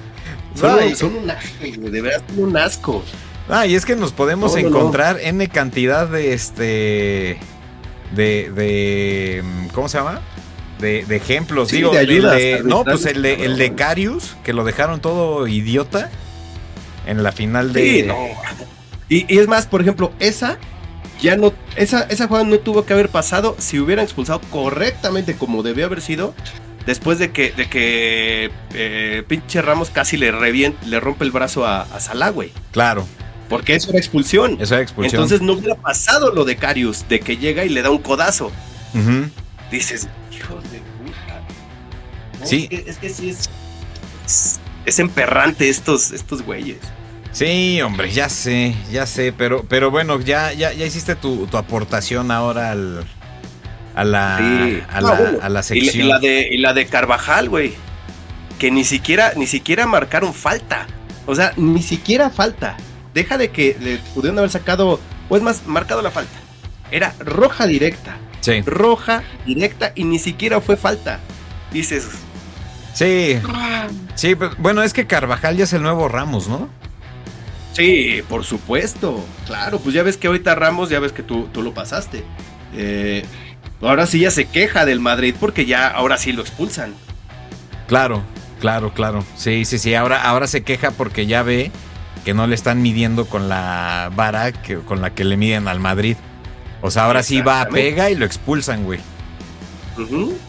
Son, 0.55 0.73
un 1.15 1.29
asco, 1.29 1.55
güey, 1.59 1.91
de 1.91 2.01
verdad 2.01 2.23
son 2.27 2.43
un 2.43 2.57
asco. 2.57 3.03
Ah, 3.47 3.65
y 3.65 3.75
es 3.75 3.85
que 3.85 3.95
nos 3.95 4.11
podemos 4.11 4.57
encontrar 4.57 5.19
N 5.21 5.47
cantidad 5.47 6.05
de 6.09 6.33
este. 6.33 7.39
De, 8.15 8.51
de. 8.55 9.43
¿Cómo 9.73 9.89
se 9.89 9.97
llama? 9.97 10.21
de, 10.79 11.15
ejemplos. 11.15 11.69
Digo, 11.69 11.91
de 11.91 12.61
no, 12.63 12.83
pues 12.83 13.05
el 13.05 13.21
de, 13.21 13.45
el 13.45 13.57
de 13.57 13.75
Carius, 13.75 14.35
que 14.43 14.53
lo 14.53 14.63
dejaron 14.63 14.99
todo 14.99 15.47
idiota 15.47 16.09
en 17.05 17.23
la 17.23 17.31
final 17.31 17.73
de. 17.73 18.03
no. 18.03 18.17
Y, 19.09 19.37
es 19.37 19.47
más, 19.47 19.65
por 19.67 19.81
ejemplo, 19.81 20.11
esa 20.19 20.57
ya 21.21 21.35
no. 21.35 21.53
Esa, 21.75 22.03
esa 22.03 22.27
jugada 22.27 22.45
no 22.45 22.59
tuvo 22.59 22.85
que 22.85 22.93
haber 22.93 23.09
pasado 23.09 23.55
si 23.57 23.79
hubieran 23.79 24.05
expulsado 24.05 24.41
correctamente 24.51 25.35
como 25.35 25.63
debió 25.63 25.85
haber 25.85 26.01
sido. 26.01 26.33
Después 26.85 27.19
de 27.19 27.31
que, 27.31 27.51
de 27.51 27.67
que 27.67 28.49
eh, 28.73 29.23
pinche 29.27 29.61
Ramos 29.61 29.89
casi 29.89 30.15
le 30.15 30.31
reviente, 30.31 30.85
le 30.85 31.01
rompe 31.01 31.25
el 31.25 31.31
brazo 31.31 31.65
a, 31.65 31.81
a 31.81 31.99
Salah, 31.99 32.29
güey. 32.29 32.53
Claro. 32.71 33.05
Porque 33.49 33.75
eso 33.75 33.89
era 33.89 33.99
expulsión. 33.99 34.57
Eso 34.59 34.75
era 34.75 34.83
expulsión. 34.83 35.21
Entonces 35.21 35.41
no 35.41 35.53
hubiera 35.53 35.75
pasado 35.75 36.33
lo 36.33 36.45
de 36.45 36.57
Carius, 36.57 37.07
de 37.07 37.19
que 37.19 37.37
llega 37.37 37.65
y 37.65 37.69
le 37.69 37.81
da 37.81 37.89
un 37.89 37.99
codazo. 37.99 38.51
Dices, 39.71 40.07
de 40.31 40.79
puta. 40.79 42.45
sí. 42.45 42.67
Es 42.71 42.97
que, 42.97 43.09
sí 43.09 43.29
es, 43.29 44.59
es, 44.85 44.99
emperrante 44.99 45.69
estos, 45.69 46.11
estos 46.11 46.41
güeyes. 46.41 46.77
Sí, 47.31 47.81
hombre, 47.81 48.09
ya 48.11 48.29
sé, 48.29 48.73
ya 48.91 49.05
sé, 49.05 49.31
pero, 49.31 49.63
pero 49.69 49.91
bueno, 49.91 50.19
ya, 50.19 50.53
ya, 50.53 50.73
ya 50.73 50.85
hiciste 50.85 51.15
tu, 51.15 51.47
aportación 51.53 52.31
ahora 52.31 52.71
al, 52.71 53.05
a 53.93 54.03
la, 54.03 54.37
a, 54.89 55.49
la 55.49 55.63
sección. 55.63 56.05
Y, 56.05 56.07
la 56.07 56.19
de, 56.19 56.47
y 56.49 56.57
la 56.57 56.73
de 56.73 56.87
Carvajal, 56.87 57.49
güey. 57.49 57.73
Que 58.57 58.71
ni 58.71 58.83
siquiera, 58.83 59.33
ni 59.35 59.45
siquiera 59.45 59.85
marcaron 59.85 60.33
falta. 60.33 60.87
O 61.27 61.35
sea, 61.35 61.53
ni 61.57 61.83
siquiera 61.83 62.31
falta. 62.31 62.77
Deja 63.17 63.39
de 63.39 63.49
que 63.49 63.75
le 63.79 63.97
pudieron 64.13 64.37
haber 64.37 64.51
sacado, 64.51 64.99
o 65.27 65.35
es 65.35 65.41
más, 65.41 65.65
marcado 65.65 66.03
la 66.03 66.11
falta. 66.11 66.37
Era 66.91 67.15
roja 67.17 67.65
directa. 67.65 68.15
Roja, 68.63 69.23
directa 69.43 69.91
y 69.95 70.03
ni 70.03 70.19
siquiera 70.19 70.61
fue 70.61 70.77
falta. 70.77 71.19
Dices. 71.71 72.09
Sí. 72.93 73.39
Sí, 74.13 74.35
pues, 74.35 74.51
bueno, 74.59 74.83
es 74.83 74.93
que 74.93 75.07
Carvajal 75.07 75.57
ya 75.57 75.63
es 75.63 75.73
el 75.73 75.81
nuevo 75.81 76.07
Ramos, 76.07 76.47
¿no? 76.47 76.69
Sí, 77.73 78.21
por 78.29 78.43
supuesto. 78.43 79.25
Claro, 79.47 79.79
pues 79.79 79.95
ya 79.95 80.03
ves 80.03 80.15
que 80.15 80.27
ahorita 80.27 80.53
Ramos, 80.53 80.89
ya 80.89 80.99
ves 80.99 81.11
que 81.11 81.23
tú, 81.23 81.47
tú 81.51 81.63
lo 81.63 81.73
pasaste. 81.73 82.23
Eh, 82.75 83.25
ahora 83.81 84.05
sí 84.05 84.19
ya 84.19 84.29
se 84.29 84.45
queja 84.45 84.85
del 84.85 84.99
Madrid 84.99 85.33
porque 85.39 85.65
ya 85.65 85.87
ahora 85.87 86.19
sí 86.19 86.33
lo 86.33 86.43
expulsan. 86.43 86.93
Claro, 87.87 88.21
claro, 88.59 88.93
claro. 88.93 89.25
Sí, 89.35 89.65
sí, 89.65 89.79
sí. 89.79 89.95
Ahora, 89.95 90.21
ahora 90.21 90.45
se 90.45 90.61
queja 90.61 90.91
porque 90.91 91.25
ya 91.25 91.41
ve 91.41 91.71
que 92.27 92.33
no 92.33 92.45
le 92.45 92.55
están 92.55 92.81
midiendo 92.81 93.23
con 93.23 93.47
la 93.47 94.11
vara 94.13 94.51
que, 94.51 94.79
con 94.79 94.99
la 94.99 95.15
que 95.15 95.23
le 95.23 95.37
miden 95.37 95.69
al 95.69 95.79
Madrid. 95.79 96.17
O 96.81 96.91
sea, 96.91 97.05
ahora 97.05 97.23
sí 97.23 97.39
va 97.39 97.61
a 97.61 97.69
pega 97.69 98.09
y 98.09 98.15
lo 98.15 98.25
expulsan, 98.25 98.83
güey. 98.83 98.99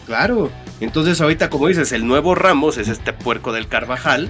claro. 0.05 0.51
Entonces 0.81 1.21
ahorita, 1.21 1.49
como 1.49 1.69
dices, 1.69 1.93
el 1.93 2.05
nuevo 2.05 2.35
Ramos 2.35 2.77
es 2.77 2.89
este 2.89 3.13
puerco 3.13 3.53
del 3.53 3.69
Carvajal 3.69 4.27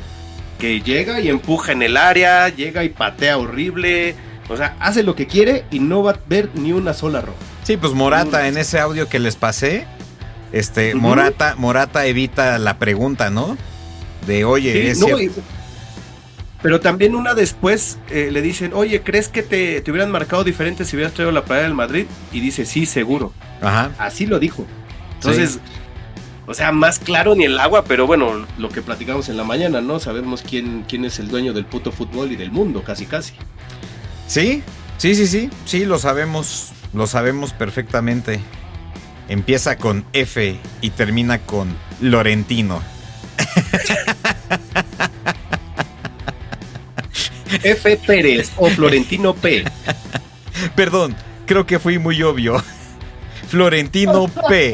que 0.60 0.82
llega 0.82 1.22
y 1.22 1.30
empuja 1.30 1.72
en 1.72 1.82
el 1.82 1.98
área, 1.98 2.50
llega 2.50 2.84
y 2.84 2.90
patea 2.90 3.40
horrible. 3.40 4.14
O 4.48 4.56
sea, 4.56 4.76
hace 4.80 5.02
lo 5.02 5.16
que 5.16 5.26
quiere 5.26 5.66
y 5.72 5.80
no 5.80 6.04
va 6.04 6.12
a 6.12 6.20
ver 6.28 6.52
ni 6.54 6.72
una 6.72 6.94
sola 6.94 7.22
roja. 7.22 7.40
Sí, 7.64 7.78
pues 7.78 7.94
Morata, 7.94 8.48
en 8.48 8.60
ese 8.60 8.78
audio 8.78 9.10
que 9.10 9.18
les 9.18 9.38
pasé, 9.38 9.88
este, 10.52 10.94
Morata, 10.94 11.56
Morata 11.58 12.06
evita 12.06 12.60
la 12.60 12.78
pregunta, 12.78 13.32
¿no? 13.32 13.58
De 14.28 14.46
oye, 14.46 14.92
es 14.92 15.00
pero 16.62 16.80
también 16.80 17.16
una 17.16 17.34
después 17.34 17.98
eh, 18.10 18.30
le 18.32 18.42
dicen, 18.42 18.72
oye, 18.74 19.02
¿crees 19.02 19.30
que 19.30 19.44
te, 19.44 19.84
hubieran 19.90 20.12
marcado 20.12 20.44
diferente 20.44 20.84
si 20.84 20.96
hubieras 20.96 21.14
traído 21.14 21.32
la 21.32 21.46
playa 21.46 21.64
del 21.64 21.74
Madrid? 21.74 22.06
Y 22.34 22.42
dice, 22.42 22.66
sí, 22.66 22.86
seguro. 22.86 23.34
Ajá. 23.62 23.92
Así 23.98 24.26
lo 24.26 24.40
dijo. 24.40 24.66
Entonces, 25.16 25.60
o 26.48 26.54
sea, 26.54 26.72
más 26.72 27.00
claro 27.00 27.36
ni 27.36 27.46
el 27.46 27.60
agua, 27.60 27.86
pero 27.86 28.08
bueno, 28.08 28.46
lo 28.58 28.70
que 28.70 28.82
platicamos 28.82 29.30
en 29.30 29.38
la 29.38 29.44
mañana, 29.44 29.82
¿no? 29.82 30.00
Sabemos 30.00 30.42
quién, 30.42 30.84
quién 30.88 31.06
es 31.06 31.20
el 31.20 31.30
dueño 31.30 31.54
del 31.54 31.66
puto 31.66 31.92
fútbol 31.92 32.32
y 32.32 32.36
del 32.36 32.52
mundo, 32.52 32.84
casi 32.84 33.06
casi. 33.06 33.34
Sí, 34.28 34.64
sí, 34.98 35.16
sí, 35.16 35.28
sí, 35.28 35.50
sí, 35.66 35.86
lo 35.86 35.98
sabemos, 35.98 36.72
lo 36.94 37.08
sabemos 37.08 37.54
perfectamente. 37.54 38.40
Empieza 39.30 39.78
con 39.78 40.06
F 40.12 40.58
y 40.82 40.90
termina 40.90 41.38
con 41.40 41.74
Lorentino. 42.02 42.82
F. 47.64 47.98
Pérez 47.98 48.52
o 48.58 48.70
Florentino 48.70 49.34
P. 49.34 49.64
Perdón, 50.76 51.16
creo 51.46 51.66
que 51.66 51.80
fui 51.80 51.98
muy 52.00 52.22
obvio. 52.24 52.64
Florentino 53.48 54.28
P. 54.48 54.74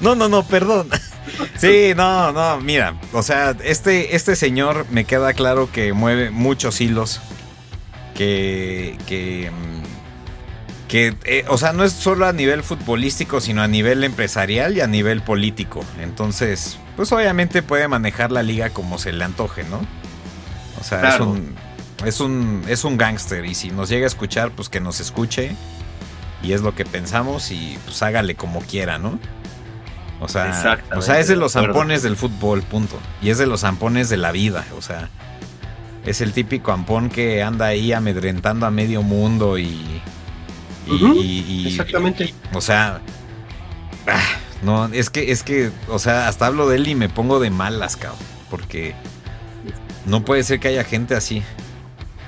no. 0.00 0.14
no, 0.14 0.28
no, 0.28 0.42
perdón. 0.44 0.88
Sí, 1.56 1.92
no, 1.96 2.32
no, 2.32 2.60
mira, 2.60 2.94
o 3.12 3.22
sea, 3.22 3.56
este, 3.64 4.14
este 4.16 4.36
señor 4.36 4.86
me 4.90 5.04
queda 5.04 5.32
claro 5.32 5.70
que 5.72 5.92
mueve 5.92 6.30
muchos 6.30 6.80
hilos. 6.80 7.20
Que, 8.14 8.98
que 9.06 9.50
mm, 9.50 9.79
que, 10.90 11.14
eh, 11.22 11.44
o 11.46 11.56
sea, 11.56 11.72
no 11.72 11.84
es 11.84 11.92
solo 11.92 12.26
a 12.26 12.32
nivel 12.32 12.64
futbolístico, 12.64 13.40
sino 13.40 13.62
a 13.62 13.68
nivel 13.68 14.02
empresarial 14.02 14.76
y 14.76 14.80
a 14.80 14.88
nivel 14.88 15.22
político. 15.22 15.84
Entonces, 16.00 16.78
pues 16.96 17.12
obviamente 17.12 17.62
puede 17.62 17.86
manejar 17.86 18.32
la 18.32 18.42
liga 18.42 18.70
como 18.70 18.98
se 18.98 19.12
le 19.12 19.22
antoje, 19.22 19.62
¿no? 19.62 19.80
O 20.80 20.82
sea, 20.82 21.14
es 21.14 21.20
un 21.20 21.54
es 22.04 22.18
un 22.18 22.64
es 22.66 22.82
un 22.82 22.96
gángster 22.96 23.44
y 23.44 23.54
si 23.54 23.70
nos 23.70 23.88
llega 23.88 24.04
a 24.04 24.08
escuchar, 24.08 24.50
pues 24.50 24.68
que 24.68 24.80
nos 24.80 24.98
escuche 24.98 25.54
y 26.42 26.54
es 26.54 26.62
lo 26.62 26.74
que 26.74 26.84
pensamos 26.84 27.52
y 27.52 27.78
pues 27.84 28.02
hágale 28.02 28.34
como 28.34 28.60
quiera, 28.60 28.98
¿no? 28.98 29.20
O 30.18 30.26
sea, 30.26 30.80
o 30.96 31.02
sea, 31.02 31.20
es 31.20 31.28
de 31.28 31.36
los 31.36 31.52
zampones 31.52 32.02
del 32.02 32.16
fútbol, 32.16 32.62
punto. 32.62 32.98
Y 33.22 33.30
es 33.30 33.38
de 33.38 33.46
los 33.46 33.60
zampones 33.60 34.08
de 34.08 34.16
la 34.16 34.32
vida, 34.32 34.66
o 34.76 34.82
sea. 34.82 35.08
Es 36.04 36.20
el 36.20 36.32
típico 36.32 36.72
ampón 36.72 37.10
que 37.10 37.42
anda 37.42 37.66
ahí 37.66 37.92
amedrentando 37.92 38.66
a 38.66 38.72
medio 38.72 39.02
mundo 39.02 39.56
y. 39.56 40.02
y, 40.94 41.64
exactamente. 41.66 42.34
o 42.52 42.60
sea. 42.60 43.00
Ah, 44.06 44.22
no, 44.62 44.86
es 44.86 45.10
que, 45.10 45.30
es 45.30 45.42
que, 45.42 45.70
o 45.88 45.98
sea, 45.98 46.28
hasta 46.28 46.46
hablo 46.46 46.68
de 46.68 46.76
él 46.76 46.88
y 46.88 46.94
me 46.94 47.08
pongo 47.08 47.40
de 47.40 47.50
malas, 47.50 47.96
cabrón. 47.96 48.18
Porque 48.50 48.94
no 50.06 50.24
puede 50.24 50.42
ser 50.42 50.60
que 50.60 50.68
haya 50.68 50.84
gente 50.84 51.14
así. 51.14 51.42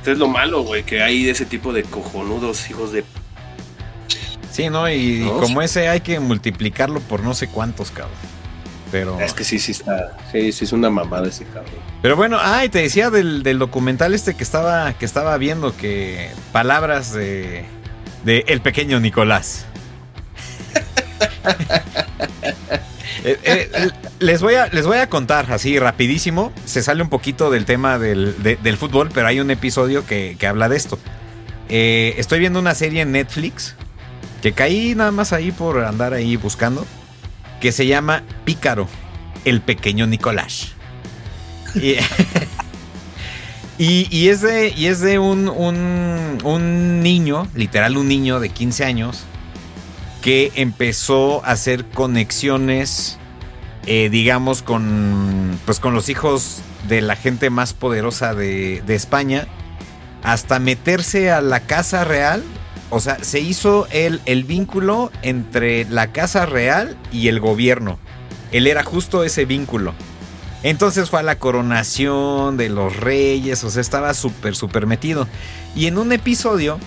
Es 0.07 0.19
lo 0.19 0.29
malo, 0.29 0.63
güey, 0.63 0.85
que 0.85 1.03
hay 1.03 1.25
de 1.25 1.31
ese 1.31 1.47
tipo 1.47 1.73
de 1.73 1.85
cojonudos 1.85 2.69
hijos 2.71 2.93
de 2.93 3.05
Sí, 4.53 4.69
¿no? 4.69 4.91
Y, 4.91 5.27
como 5.41 5.63
ese 5.63 5.89
hay 5.89 6.01
que 6.01 6.21
multiplicarlo 6.21 7.01
por 7.01 7.23
no 7.23 7.33
sé 7.35 7.49
cuántos, 7.49 7.91
cabrón. 7.91 8.15
Pero... 8.91 9.19
Es 9.19 9.33
que 9.33 9.45
sí, 9.45 9.59
sí 9.59 9.73
está. 9.73 10.19
Sí, 10.31 10.53
sí 10.53 10.65
es 10.67 10.73
una 10.73 10.91
mamada 10.91 11.29
ese 11.29 11.45
cabrón. 11.45 11.81
Pero 12.03 12.17
bueno, 12.17 12.37
ay, 12.39 12.69
te 12.69 12.81
decía 12.83 13.09
del, 13.09 13.43
documental 13.59 14.13
este 14.13 14.35
que 14.35 14.45
estaba, 14.45 14.93
que 14.93 15.07
estaba 15.07 15.39
viendo 15.39 15.75
que 15.75 16.31
palabras 16.53 17.15
de, 17.15 17.65
de 18.25 18.45
el 18.49 18.61
pequeño 18.61 19.01
Nicolás. 19.01 19.67
Eh, 23.25 23.39
eh, 23.45 23.91
les, 24.19 24.43
voy 24.43 24.55
a, 24.55 24.67
les 24.69 24.85
voy 24.85 24.99
a 24.99 25.09
contar 25.09 25.53
así 25.53 25.79
rapidísimo. 25.79 26.53
Se 26.65 26.83
sale 26.83 27.03
un 27.03 27.09
poquito 27.09 27.51
del 27.51 27.65
tema 27.65 27.99
del, 27.99 28.35
fútbol, 28.77 29.11
pero 29.15 29.29
hay 29.29 29.39
un 29.41 29.51
episodio 29.51 30.05
que, 30.07 30.37
habla 30.47 30.69
de 30.69 30.77
esto. 30.77 30.99
Eh, 31.69 32.15
estoy 32.19 32.41
viendo 32.41 32.59
una 32.59 32.75
serie 32.75 33.03
en 33.03 33.13
Netflix 33.13 33.77
que 34.43 34.53
caí 34.53 34.95
nada 34.97 35.13
más 35.13 35.33
ahí 35.33 35.53
por 35.53 35.85
andar 35.85 36.15
ahí 36.15 36.37
buscando, 36.37 36.85
que 37.61 37.71
se 37.71 37.87
llama 37.87 38.25
Pícaro, 38.45 38.89
el 39.45 39.61
pequeño 39.61 40.09
Nicolás. 40.09 40.73
y, 41.77 41.95
y, 43.85 44.29
es 44.29 44.43
de, 44.43 45.19
un, 45.19 47.03
niño, 47.03 47.49
literal 47.55 47.97
un 47.97 48.07
niño 48.07 48.39
de 48.39 48.49
15 48.49 48.85
años, 48.85 49.25
que 50.21 50.53
empezó 50.55 51.45
a 51.45 51.51
hacer 51.51 51.87
conexiones, 51.87 53.19
eh, 53.87 54.09
digamos, 54.09 54.63
con, 54.63 55.59
pues 55.65 55.81
con 55.81 55.95
los 55.95 56.09
hijos 56.09 56.61
de 56.89 57.01
la 57.01 57.17
gente 57.17 57.51
más 57.51 57.75
poderosa 57.75 58.35
de, 58.35 58.83
España, 58.87 59.49
hasta 60.23 60.61
meterse 60.61 61.33
a 61.33 61.41
la 61.41 61.61
casa 61.61 62.05
real 62.05 62.45
o 62.91 63.01
sea, 63.01 63.25
se 63.25 63.41
hizo 63.41 63.89
el 63.91 64.45
vínculo 64.45 65.11
entre 65.23 65.87
la 65.87 66.13
Casa 66.13 66.45
Real 66.45 66.95
y 67.11 67.29
el 67.29 67.41
gobierno. 67.41 67.99
Él 68.53 68.67
era 68.67 68.85
justo 68.85 69.25
ese 69.25 69.47
vínculo. 69.47 69.95
Entonces 70.63 71.11
fue 71.11 71.21
a 71.21 71.23
la 71.23 71.39
coronación 71.39 72.57
de 72.57 72.69
los 72.69 72.97
reyes, 72.97 73.65
o 73.65 73.71
sea, 73.71 73.81
estaba 73.81 74.15
súper, 74.15 74.55
súper 74.55 74.87
metido. 74.87 75.27
Y 75.75 75.87
en 75.87 75.99
un 75.99 76.13
episodio, 76.13 76.79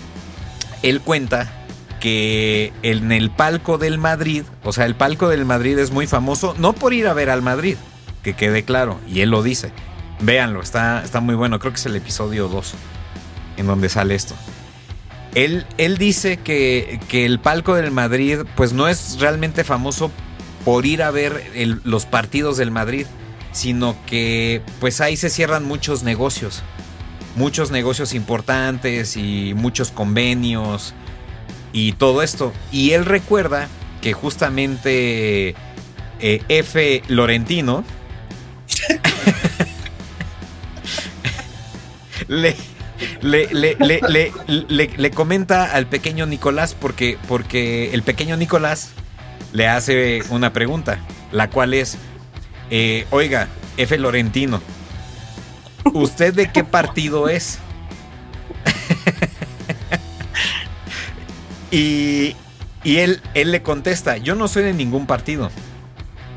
él 0.81 1.01
cuenta 1.01 1.51
que 1.99 2.71
en 2.83 3.11
el 3.11 3.31
palco 3.31 3.77
del 3.77 3.97
Madrid, 3.97 4.43
o 4.63 4.71
sea, 4.71 4.85
el 4.85 4.95
palco 4.95 5.27
del 5.27 5.45
Madrid 5.45 5.77
es 5.77 5.91
muy 5.91 6.07
famoso, 6.07 6.55
no 6.57 6.73
por 6.73 6.93
ir 6.93 7.07
a 7.07 7.13
ver 7.13 7.29
al 7.29 7.41
Madrid, 7.41 7.77
que 8.23 8.35
quede 8.35 8.63
claro, 8.63 8.99
y 9.07 9.21
él 9.21 9.29
lo 9.29 9.43
dice. 9.43 9.71
Véanlo, 10.21 10.61
está, 10.61 11.03
está 11.03 11.19
muy 11.19 11.35
bueno, 11.35 11.59
creo 11.59 11.73
que 11.73 11.79
es 11.79 11.85
el 11.85 11.95
episodio 11.95 12.47
2 12.47 12.75
en 13.57 13.67
donde 13.67 13.89
sale 13.89 14.15
esto. 14.15 14.35
Él, 15.33 15.65
dice 15.99 16.38
que, 16.38 16.99
el 17.11 17.39
palco 17.39 17.75
del 17.75 17.91
Madrid 17.91 18.39
pues 18.55 18.71
no 18.71 18.88
es 18.88 19.17
realmente 19.19 19.65
famoso 19.65 20.09
por 20.63 20.85
ir 20.85 21.03
a 21.03 21.11
ver 21.11 21.51
los 21.83 22.05
partidos 22.05 22.55
del 22.57 22.71
Madrid, 22.71 23.05
sino 23.55 23.95
que 24.05 24.61
pues 24.81 24.99
ahí 24.99 25.15
se 25.15 25.29
cierran 25.29 25.63
muchos 25.63 26.03
negocios, 26.03 26.61
muchos 27.37 27.71
negocios 27.71 28.13
importantes 28.13 29.15
y 29.15 29.53
muchos 29.55 29.91
convenios 29.91 30.93
y 31.71 31.93
todo 31.93 32.21
esto. 32.21 32.51
Y 32.73 32.91
él 32.91 33.05
recuerda 33.05 33.69
que 34.01 34.11
justamente 34.11 35.55
eh, 36.19 36.41
F. 36.49 37.01
Lorentino 37.07 37.85
le, 42.27 42.57
le, 43.21 43.47
le, 43.47 44.33
le, 44.97 45.11
comenta 45.11 45.71
al 45.71 45.87
pequeño 45.87 46.25
Nicolás 46.25 46.75
porque, 46.77 47.17
porque 47.29 47.93
el 47.93 48.03
pequeño 48.03 48.35
Nicolás 48.35 48.89
le 49.53 49.69
hace 49.69 50.23
una 50.29 50.51
pregunta, 50.51 50.99
la 51.31 51.49
cual 51.49 51.73
es, 51.73 51.97
eh, 52.69 53.06
oiga, 53.12 53.47
F. 53.78 53.97
Lorentino, 53.97 54.62
¿usted 55.93 56.34
de 56.34 56.51
qué 56.51 56.63
partido 56.63 57.30
es? 57.30 57.60
y, 61.71 62.36
y 62.84 62.97
él, 62.97 63.21
él 63.34 63.51
le 63.51 63.62
contesta, 63.62 64.17
yo 64.17 64.36
no 64.36 64.47
soy 64.47 64.63
de 64.63 64.73
ningún 64.73 65.06
partido, 65.06 65.51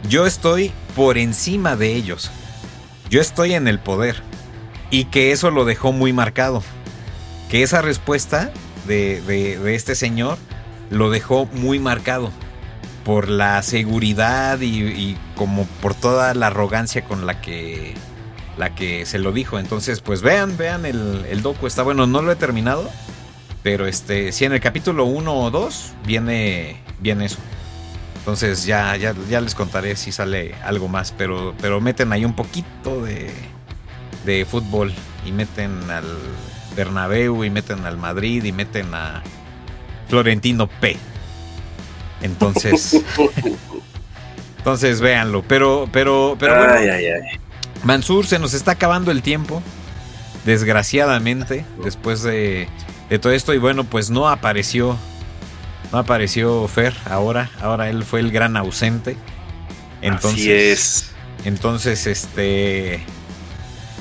yo 0.08 0.26
estoy 0.26 0.72
por 0.94 1.18
encima 1.18 1.76
de 1.76 1.94
ellos, 1.94 2.30
yo 3.10 3.20
estoy 3.20 3.54
en 3.54 3.68
el 3.68 3.78
poder. 3.78 4.22
Y 4.90 5.04
que 5.04 5.32
eso 5.32 5.50
lo 5.50 5.64
dejó 5.64 5.92
muy 5.92 6.12
marcado. 6.12 6.62
Que 7.50 7.62
esa 7.62 7.82
respuesta 7.82 8.50
de, 8.86 9.74
este 9.74 9.94
señor 9.94 10.38
lo 10.90 11.10
dejó 11.10 11.46
muy 11.46 11.78
marcado. 11.78 12.30
Por 13.08 13.30
la 13.30 13.62
seguridad 13.62 14.60
y, 14.60 15.16
como 15.34 15.64
por 15.80 15.94
toda 15.94 16.34
la 16.34 16.48
arrogancia 16.48 17.06
con 17.06 17.24
la 17.24 17.40
que, 17.40 17.94
la 18.58 18.74
que 18.74 19.06
se 19.06 19.18
lo 19.18 19.32
dijo. 19.32 19.58
Entonces, 19.58 20.02
pues 20.02 20.20
vean, 20.20 20.58
vean 20.58 20.84
el, 20.84 21.24
el 21.30 21.40
docu. 21.40 21.66
Está 21.66 21.82
bueno, 21.82 22.06
no 22.06 22.20
lo 22.20 22.30
he 22.30 22.36
terminado. 22.36 22.86
Pero 23.62 23.86
este, 23.86 24.30
si 24.32 24.44
en 24.44 24.52
el 24.52 24.60
capítulo 24.60 25.06
1 25.06 25.34
o 25.34 25.50
2 25.50 25.92
viene, 26.06 26.82
viene 27.00 27.24
eso. 27.24 27.38
Entonces 28.18 28.66
ya, 28.66 28.94
ya, 28.96 29.14
ya 29.30 29.40
les 29.40 29.54
contaré 29.54 29.96
si 29.96 30.12
sale 30.12 30.54
algo 30.62 30.86
más. 30.86 31.14
Pero, 31.16 31.54
pero 31.62 31.80
meten 31.80 32.12
ahí 32.12 32.26
un 32.26 32.36
poquito 32.36 33.02
de, 33.06 33.30
de 34.26 34.44
fútbol 34.44 34.92
y 35.24 35.32
meten 35.32 35.90
al 35.90 36.04
Bernabéu 36.76 37.42
y 37.42 37.48
meten 37.48 37.86
al 37.86 37.96
Madrid 37.96 38.44
y 38.44 38.52
meten 38.52 38.94
a 38.94 39.22
Florentino 40.08 40.66
P. 40.66 40.98
Entonces, 42.22 43.02
entonces 44.58 45.00
véanlo. 45.00 45.42
Pero, 45.46 45.88
pero, 45.92 46.36
pero 46.38 46.54
Mansur 47.84 48.26
se 48.26 48.38
nos 48.38 48.54
está 48.54 48.72
acabando 48.72 49.10
el 49.10 49.22
tiempo, 49.22 49.62
desgraciadamente, 50.44 51.64
después 51.84 52.22
de, 52.22 52.68
de 53.08 53.18
todo 53.18 53.32
esto 53.32 53.54
y 53.54 53.58
bueno, 53.58 53.84
pues 53.84 54.10
no 54.10 54.28
apareció, 54.28 54.96
no 55.92 55.98
apareció 55.98 56.66
Fer 56.68 56.94
ahora, 57.04 57.50
ahora 57.60 57.88
él 57.88 58.04
fue 58.04 58.20
el 58.20 58.30
gran 58.30 58.56
ausente. 58.56 59.16
Entonces, 60.02 60.40
Así 60.40 60.52
es. 60.52 61.10
Entonces, 61.44 62.06
este, 62.06 63.00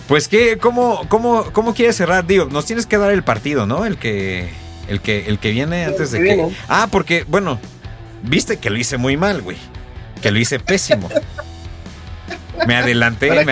pues 0.08 0.28
qué, 0.28 0.58
cómo, 0.58 1.02
cómo, 1.08 1.46
cómo 1.52 1.74
quieres 1.74 1.96
cerrar, 1.96 2.26
digo, 2.26 2.46
nos 2.46 2.66
tienes 2.66 2.86
que 2.86 2.98
dar 2.98 3.12
el 3.12 3.24
partido, 3.24 3.66
¿no? 3.66 3.86
El 3.86 3.98
que, 3.98 4.50
el 4.88 5.02
que, 5.02 5.26
el 5.28 5.40
que 5.40 5.52
viene 5.52 5.86
antes 5.86 6.12
de 6.12 6.24
que. 6.24 6.48
Ah, 6.68 6.88
porque, 6.92 7.26
bueno, 7.28 7.60
viste 8.24 8.58
que 8.58 8.70
lo 8.70 8.78
hice 8.78 8.98
muy 8.98 9.18
mal, 9.18 9.42
güey. 9.42 9.58
Que 10.22 10.32
lo 10.32 10.40
hice 10.40 10.60
pésimo. 10.60 11.10
Me 12.66 12.76
adelanté. 12.76 13.46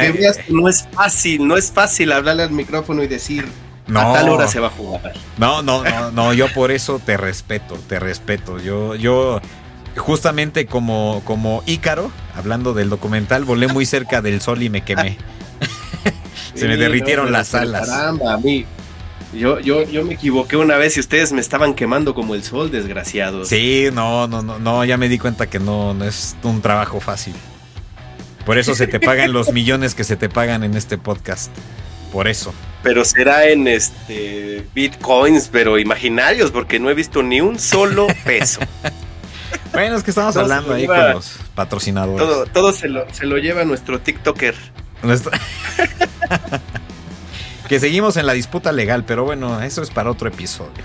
no 0.50 0.68
es 0.68 0.88
fácil, 0.92 1.48
no 1.48 1.58
es 1.58 1.72
fácil 1.72 2.12
hablarle 2.12 2.44
al 2.44 2.52
micrófono 2.52 3.04
y 3.04 3.08
decir 3.08 3.46
no, 3.88 4.00
a 4.00 4.14
tal 4.14 4.30
hora 4.30 4.48
se 4.48 4.60
va 4.60 4.68
a 4.68 4.72
jugar. 4.72 5.14
No, 5.38 5.62
no, 5.62 5.84
no, 5.84 6.12
no, 6.12 6.34
yo 6.34 6.52
por 6.54 6.72
eso 6.72 7.00
te 7.00 7.18
respeto, 7.18 7.78
te 7.88 8.00
respeto. 8.00 8.60
Yo, 8.60 8.96
yo, 8.96 9.42
justamente 9.96 10.66
como, 10.66 11.22
como 11.24 11.62
Ícaro, 11.66 12.12
hablando 12.36 12.74
del 12.74 12.90
documental, 12.90 13.46
volé 13.46 13.68
muy 13.68 13.86
cerca 13.86 14.22
del 14.22 14.42
sol 14.42 14.64
y 14.64 14.70
me 14.70 14.84
quemé. 14.84 15.18
Se 16.56 16.68
me 16.68 16.78
derritieron 16.78 17.32
las 17.32 17.54
alas. 17.54 17.88
Caramba, 17.88 18.34
a 18.34 18.38
mí. 18.38 18.66
Yo, 19.36 19.60
yo, 19.60 19.84
yo 19.84 20.06
me 20.06 20.14
equivoqué 20.14 20.56
una 20.56 20.78
vez 20.78 20.96
y 20.98 21.02
ustedes 21.02 21.34
me 21.34 21.42
estaban 21.42 21.74
quemando 21.74 22.16
como 22.16 22.36
el 22.36 22.44
sol, 22.44 22.72
desgraciados. 22.72 23.50
Sí, 23.50 23.90
no, 23.94 24.28
no, 24.28 24.42
no, 24.42 24.60
no, 24.60 24.86
ya 24.86 24.98
me 24.98 25.10
di 25.10 25.20
cuenta 25.20 25.50
que 25.50 25.60
no, 25.60 25.94
no 25.94 26.06
es 26.06 26.36
un 26.44 26.62
trabajo 26.62 27.00
fácil. 27.00 27.36
Por 28.46 28.58
eso 28.58 28.76
se 28.76 28.88
te 28.88 29.00
pagan 29.00 29.34
los 29.34 29.52
millones 29.52 29.96
que 29.96 30.04
se 30.04 30.16
te 30.16 30.30
pagan 30.30 30.64
en 30.64 30.76
este 30.76 30.98
podcast. 30.98 31.52
Por 32.12 32.28
eso. 32.28 32.54
Pero 32.84 33.04
será 33.04 33.48
en 33.50 33.68
este 33.68 34.66
bitcoins, 34.74 35.50
pero 35.52 35.80
imaginarios, 35.80 36.52
porque 36.52 36.80
no 36.80 36.90
he 36.90 36.94
visto 36.94 37.24
ni 37.24 37.42
un 37.42 37.60
solo 37.60 38.08
peso. 38.24 38.62
bueno, 39.74 39.98
es 39.98 40.04
que 40.04 40.12
estamos 40.12 40.38
hablando 40.38 40.74
ahí 40.74 40.86
con 40.86 41.14
los 41.14 41.40
patrocinadores. 41.56 42.26
Todo, 42.26 42.46
todo 42.46 42.72
se, 42.72 42.88
lo, 42.88 43.06
se 43.12 43.26
lo 43.26 43.38
lleva 43.38 43.66
nuestro 43.66 44.00
TikToker. 44.00 44.56
que 47.68 47.80
seguimos 47.80 48.18
en 48.18 48.26
la 48.26 48.34
disputa 48.34 48.72
legal, 48.72 49.04
pero 49.06 49.24
bueno, 49.26 49.62
eso 49.62 49.82
es 49.82 49.90
para 49.90 50.10
otro 50.12 50.28
episodio. 50.30 50.84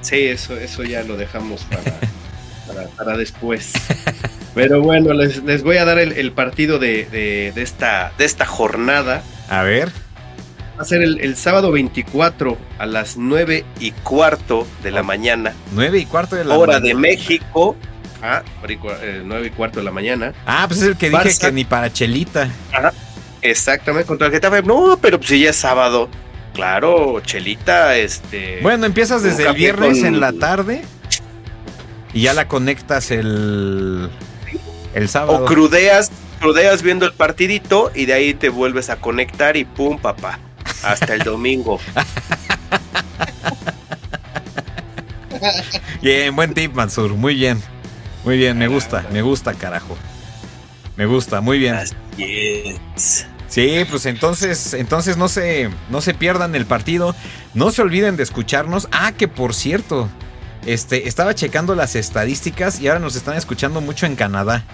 Sí, 0.00 0.26
eso, 0.26 0.56
eso 0.56 0.84
ya 0.84 1.02
lo 1.02 1.16
dejamos 1.16 1.64
para, 1.64 1.82
para, 2.66 2.88
para 2.96 3.16
después. 3.16 3.72
Pero 4.54 4.80
bueno, 4.80 5.12
les, 5.12 5.42
les 5.42 5.62
voy 5.62 5.76
a 5.76 5.84
dar 5.84 5.98
el, 5.98 6.12
el 6.12 6.32
partido 6.32 6.78
de, 6.78 7.04
de, 7.06 7.52
de 7.54 7.62
esta, 7.62 8.12
de 8.16 8.24
esta 8.24 8.46
jornada. 8.46 9.22
A 9.50 9.62
ver. 9.62 9.90
Va 10.78 10.82
a 10.82 10.84
ser 10.84 11.02
el, 11.02 11.20
el, 11.20 11.36
sábado 11.36 11.72
24 11.72 12.56
a 12.78 12.86
las 12.86 13.16
9 13.16 13.64
y 13.80 13.90
cuarto 13.92 14.66
de 14.82 14.90
la 14.92 15.02
mañana. 15.02 15.54
9 15.72 15.98
y 15.98 16.06
cuarto 16.06 16.36
de 16.36 16.44
la 16.44 16.56
Hora 16.56 16.74
mañana. 16.74 16.86
de 16.88 16.94
México. 16.94 17.76
Ah, 18.22 18.42
9 18.62 19.46
y 19.46 19.50
cuarto 19.50 19.80
de 19.80 19.84
la 19.84 19.90
mañana. 19.90 20.32
Ah, 20.46 20.64
pues 20.68 20.80
es 20.82 20.88
el 20.88 20.96
que 20.96 21.10
dije 21.10 21.30
que 21.38 21.52
ni 21.52 21.64
para 21.64 21.92
Chelita. 21.92 22.48
Ajá. 22.72 22.92
Exactamente, 23.42 24.06
contra 24.06 24.28
el 24.28 24.32
Getafe. 24.32 24.62
No, 24.62 24.98
pero 25.00 25.18
pues 25.18 25.30
si 25.30 25.40
ya 25.40 25.50
es 25.50 25.56
sábado. 25.56 26.08
Claro, 26.54 27.20
Chelita, 27.20 27.96
este. 27.96 28.60
Bueno, 28.62 28.86
empiezas 28.86 29.22
desde 29.22 29.46
el 29.46 29.54
viernes 29.54 29.98
con... 29.98 30.06
en 30.06 30.20
la 30.20 30.32
tarde 30.32 30.82
y 32.14 32.22
ya 32.22 32.32
la 32.32 32.48
conectas 32.48 33.10
el, 33.10 34.08
el 34.94 35.08
sábado. 35.08 35.44
O 35.44 35.46
crudeas, 35.46 36.10
crudeas 36.40 36.82
viendo 36.82 37.04
el 37.04 37.12
partidito 37.12 37.92
y 37.94 38.06
de 38.06 38.14
ahí 38.14 38.32
te 38.32 38.48
vuelves 38.48 38.88
a 38.88 38.96
conectar 38.96 39.58
y 39.58 39.66
pum, 39.66 39.98
papá. 39.98 40.38
Hasta 40.82 41.14
el 41.14 41.20
domingo. 41.20 41.78
bien, 46.02 46.34
buen 46.34 46.54
tip, 46.54 46.72
Mansur. 46.72 47.12
Muy 47.12 47.34
bien. 47.34 47.62
Muy 48.24 48.38
bien, 48.38 48.58
me 48.58 48.66
gusta, 48.66 49.06
me 49.12 49.22
gusta, 49.22 49.54
carajo. 49.54 49.96
Me 50.96 51.06
gusta, 51.06 51.40
muy 51.40 51.58
bien. 51.58 51.74
Así 51.74 51.94
es. 52.18 53.26
Sí, 53.48 53.84
pues 53.88 54.06
entonces, 54.06 54.74
entonces 54.74 55.16
no 55.16 55.28
se, 55.28 55.70
no 55.90 56.00
se 56.00 56.14
pierdan 56.14 56.54
el 56.54 56.66
partido. 56.66 57.14
No 57.54 57.70
se 57.70 57.82
olviden 57.82 58.16
de 58.16 58.22
escucharnos. 58.22 58.88
Ah, 58.92 59.12
que 59.12 59.28
por 59.28 59.54
cierto, 59.54 60.08
este, 60.66 61.08
estaba 61.08 61.34
checando 61.34 61.74
las 61.74 61.94
estadísticas 61.94 62.80
y 62.80 62.88
ahora 62.88 63.00
nos 63.00 63.14
están 63.16 63.36
escuchando 63.36 63.80
mucho 63.80 64.06
en 64.06 64.16
Canadá. 64.16 64.64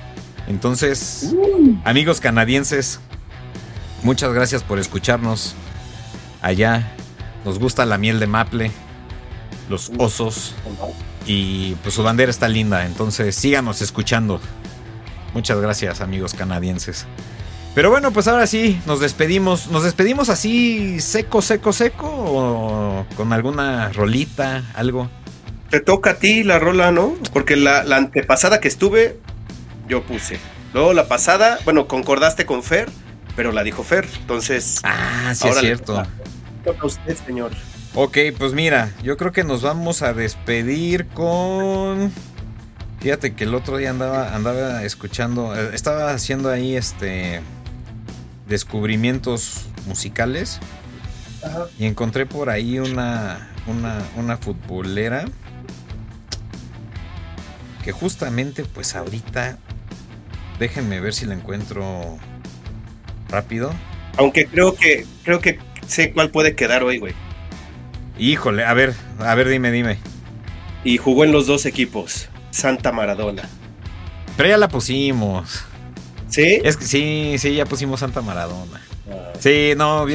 Entonces, 0.49 1.33
uh. 1.33 1.77
amigos 1.85 2.21
canadienses, 2.21 2.99
muchas 4.03 4.33
gracias 4.33 4.63
por 4.63 4.79
escucharnos. 4.79 5.55
Allá 6.41 6.93
nos 7.45 7.59
gusta 7.59 7.87
la 7.87 7.99
miel 7.99 8.19
de 8.19 8.27
maple, 8.27 8.71
los 9.69 9.93
osos 9.99 10.55
y 11.27 11.75
pues 11.83 11.95
su 11.95 12.03
bandera 12.03 12.31
está 12.31 12.49
linda. 12.49 12.87
Entonces, 12.87 13.37
síganos 13.37 13.83
escuchando. 13.83 14.41
Muchas 15.35 15.61
gracias, 15.61 16.01
amigos 16.01 16.35
canadienses. 16.35 17.07
Pero 17.75 17.91
bueno, 17.91 18.13
pues 18.13 18.29
ahora 18.29 18.47
sí, 18.47 18.81
nos 18.87 19.01
despedimos. 19.01 19.69
¿Nos 19.69 19.83
despedimos 19.83 20.29
así 20.29 21.01
seco, 21.01 21.41
seco, 21.41 21.73
seco? 21.73 22.07
¿O 22.07 23.07
con 23.17 23.33
alguna 23.33 23.89
rolita, 23.91 24.63
algo? 24.75 25.09
Te 25.71 25.81
toca 25.81 26.11
a 26.11 26.15
ti 26.17 26.45
la 26.45 26.59
rola, 26.59 26.93
¿no? 26.93 27.15
Porque 27.33 27.57
la, 27.57 27.83
la 27.83 27.97
antepasada 27.97 28.61
que 28.61 28.69
estuve, 28.69 29.19
yo 29.89 30.03
puse. 30.03 30.39
Luego 30.75 30.93
la 30.93 31.09
pasada, 31.09 31.59
bueno, 31.65 31.89
concordaste 31.89 32.45
con 32.45 32.63
Fer, 32.63 32.91
pero 33.37 33.53
la 33.53 33.63
dijo 33.63 33.83
Fer. 33.83 34.07
Entonces. 34.21 34.81
Ah, 34.85 35.33
sí, 35.35 35.49
es 35.49 35.59
cierto. 35.59 36.03
Toca 36.65 36.83
a 36.83 36.87
usted, 36.87 37.17
señor. 37.27 37.53
Ok, 37.95 38.19
pues 38.39 38.53
mira, 38.53 38.91
yo 39.03 39.17
creo 39.17 39.33
que 39.33 39.45
nos 39.45 39.63
vamos 39.63 40.03
a 40.03 40.13
despedir 40.13 41.07
con. 41.09 42.13
Fíjate 43.03 43.35
que 43.35 43.43
el 43.43 43.55
otro 43.57 43.79
día 43.79 43.91
andaba, 43.91 44.33
andaba 44.33 44.85
escuchando, 44.85 45.57
estaba 45.73 46.13
haciendo 46.13 46.51
ahí 46.51 46.77
este 46.77 47.41
descubrimientos 48.47 49.67
musicales 49.87 50.61
Ajá. 51.43 51.67
y 51.81 51.87
encontré 51.87 52.27
por 52.27 52.49
ahí 52.49 52.79
una, 52.79 53.51
una, 53.67 54.01
una 54.17 54.37
futbolera 54.37 55.25
que 57.83 57.91
justamente 57.91 58.65
pues 58.65 58.95
ahorita 58.95 59.59
déjenme 60.61 61.01
ver 61.01 61.13
si 61.13 61.27
la 61.27 61.35
encuentro 61.35 62.19
rápido. 63.29 63.73
Aunque 64.17 64.47
creo 64.47 64.77
que 64.77 65.07
creo 65.25 65.41
que 65.41 65.59
sé 65.89 66.13
cuál 66.13 66.31
puede 66.31 66.55
quedar 66.55 66.85
hoy, 66.85 66.99
güey. 66.99 67.15
Híjole, 68.17 68.65
a 68.65 68.75
ver, 68.75 68.95
a 69.19 69.35
ver, 69.35 69.49
dime, 69.49 69.73
dime. 69.73 69.99
Y 70.85 70.99
jugó 70.99 71.25
en 71.25 71.33
los 71.33 71.49
dos 71.49 71.67
equipos. 71.67 72.29
Santa 72.53 72.93
Maradona. 72.93 73.49
Pero 74.37 74.49
ya 74.49 74.57
la 74.57 74.69
pusimos. 74.69 75.65
¿Sí? 76.29 76.61
Es 76.63 76.77
que 76.77 76.85
sí, 76.85 77.35
sí, 77.39 77.55
ya 77.55 77.67
pusimos 77.67 78.01
Santa 78.01 78.23
Maradona. 78.23 78.81
Ah, 79.11 79.33
sí, 79.41 79.73
no. 79.77 80.07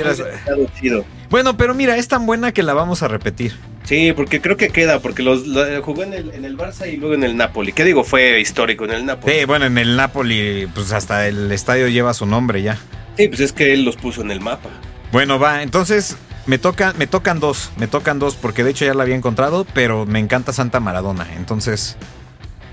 Chido. 0.79 1.03
Bueno, 1.29 1.57
pero 1.57 1.75
mira, 1.75 1.97
es 1.97 2.07
tan 2.07 2.25
buena 2.25 2.53
que 2.53 2.63
la 2.63 2.73
vamos 2.73 3.03
a 3.03 3.07
repetir. 3.07 3.53
Sí, 3.83 4.13
porque 4.13 4.41
creo 4.41 4.57
que 4.57 4.69
queda, 4.69 4.99
porque 4.99 5.23
los, 5.23 5.47
lo, 5.47 5.81
jugó 5.81 6.03
en 6.03 6.13
el, 6.13 6.33
en 6.33 6.45
el, 6.45 6.57
Barça 6.57 6.91
y 6.91 6.97
luego 6.97 7.15
en 7.15 7.23
el 7.23 7.37
Napoli. 7.37 7.71
¿Qué 7.71 7.83
digo? 7.83 8.03
Fue 8.03 8.39
histórico 8.39 8.85
en 8.85 8.91
el 8.91 9.05
Napoli. 9.05 9.33
Sí, 9.33 9.45
bueno, 9.45 9.65
en 9.65 9.77
el 9.77 9.95
Napoli, 9.95 10.67
pues 10.73 10.91
hasta 10.91 11.27
el 11.27 11.51
estadio 11.51 11.87
lleva 11.87 12.13
su 12.13 12.25
nombre 12.25 12.61
ya. 12.61 12.77
Sí, 13.17 13.27
pues 13.27 13.39
es 13.39 13.53
que 13.53 13.73
él 13.73 13.83
los 13.83 13.95
puso 13.95 14.21
en 14.21 14.31
el 14.31 14.41
mapa. 14.41 14.69
Bueno, 15.11 15.39
va, 15.39 15.63
entonces 15.63 16.17
me, 16.47 16.57
toca, 16.57 16.93
me 16.97 17.07
tocan 17.07 17.39
dos, 17.39 17.71
me 17.77 17.87
tocan 17.87 18.19
dos, 18.19 18.35
porque 18.35 18.63
de 18.63 18.71
hecho 18.71 18.85
ya 18.85 18.93
la 18.93 19.03
había 19.03 19.15
encontrado, 19.15 19.65
pero 19.73 20.05
me 20.05 20.19
encanta 20.19 20.53
Santa 20.53 20.79
Maradona. 20.79 21.27
Entonces, 21.35 21.97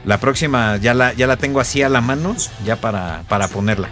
la 0.04 0.18
próxima 0.18 0.76
ya 0.76 0.94
la, 0.94 1.12
ya 1.12 1.26
la 1.26 1.36
tengo 1.36 1.60
así 1.60 1.82
a 1.82 1.88
la 1.88 2.00
mano, 2.00 2.36
ya 2.64 2.76
para, 2.76 3.22
para 3.28 3.48
ponerla. 3.48 3.88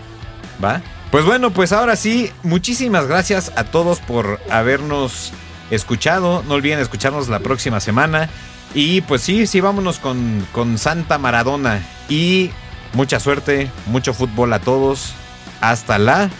¿Va? 0.62 0.80
Pues 1.10 1.24
bueno, 1.24 1.50
pues 1.50 1.72
ahora 1.72 1.96
sí, 1.96 2.30
muchísimas 2.42 3.06
gracias 3.06 3.52
a 3.56 3.64
todos 3.64 4.00
por 4.00 4.40
habernos 4.50 5.32
escuchado. 5.70 6.42
No 6.48 6.54
olviden 6.54 6.78
escucharnos 6.78 7.28
la 7.28 7.40
próxima 7.40 7.80
semana. 7.80 8.28
Y 8.74 9.02
pues 9.02 9.20
sí, 9.20 9.46
sí, 9.46 9.60
vámonos 9.60 9.98
con, 9.98 10.46
con 10.52 10.78
Santa 10.78 11.18
Maradona. 11.18 11.82
Y 12.08 12.50
mucha 12.94 13.20
suerte, 13.20 13.70
mucho 13.86 14.14
fútbol 14.14 14.52
a 14.52 14.60
todos. 14.60 15.12
Hasta 15.60 15.98
la 15.98 16.30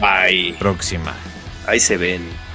Bye. 0.00 0.54
próxima. 0.58 1.12
Ahí 1.66 1.80
se 1.80 1.96
ven. 1.96 2.45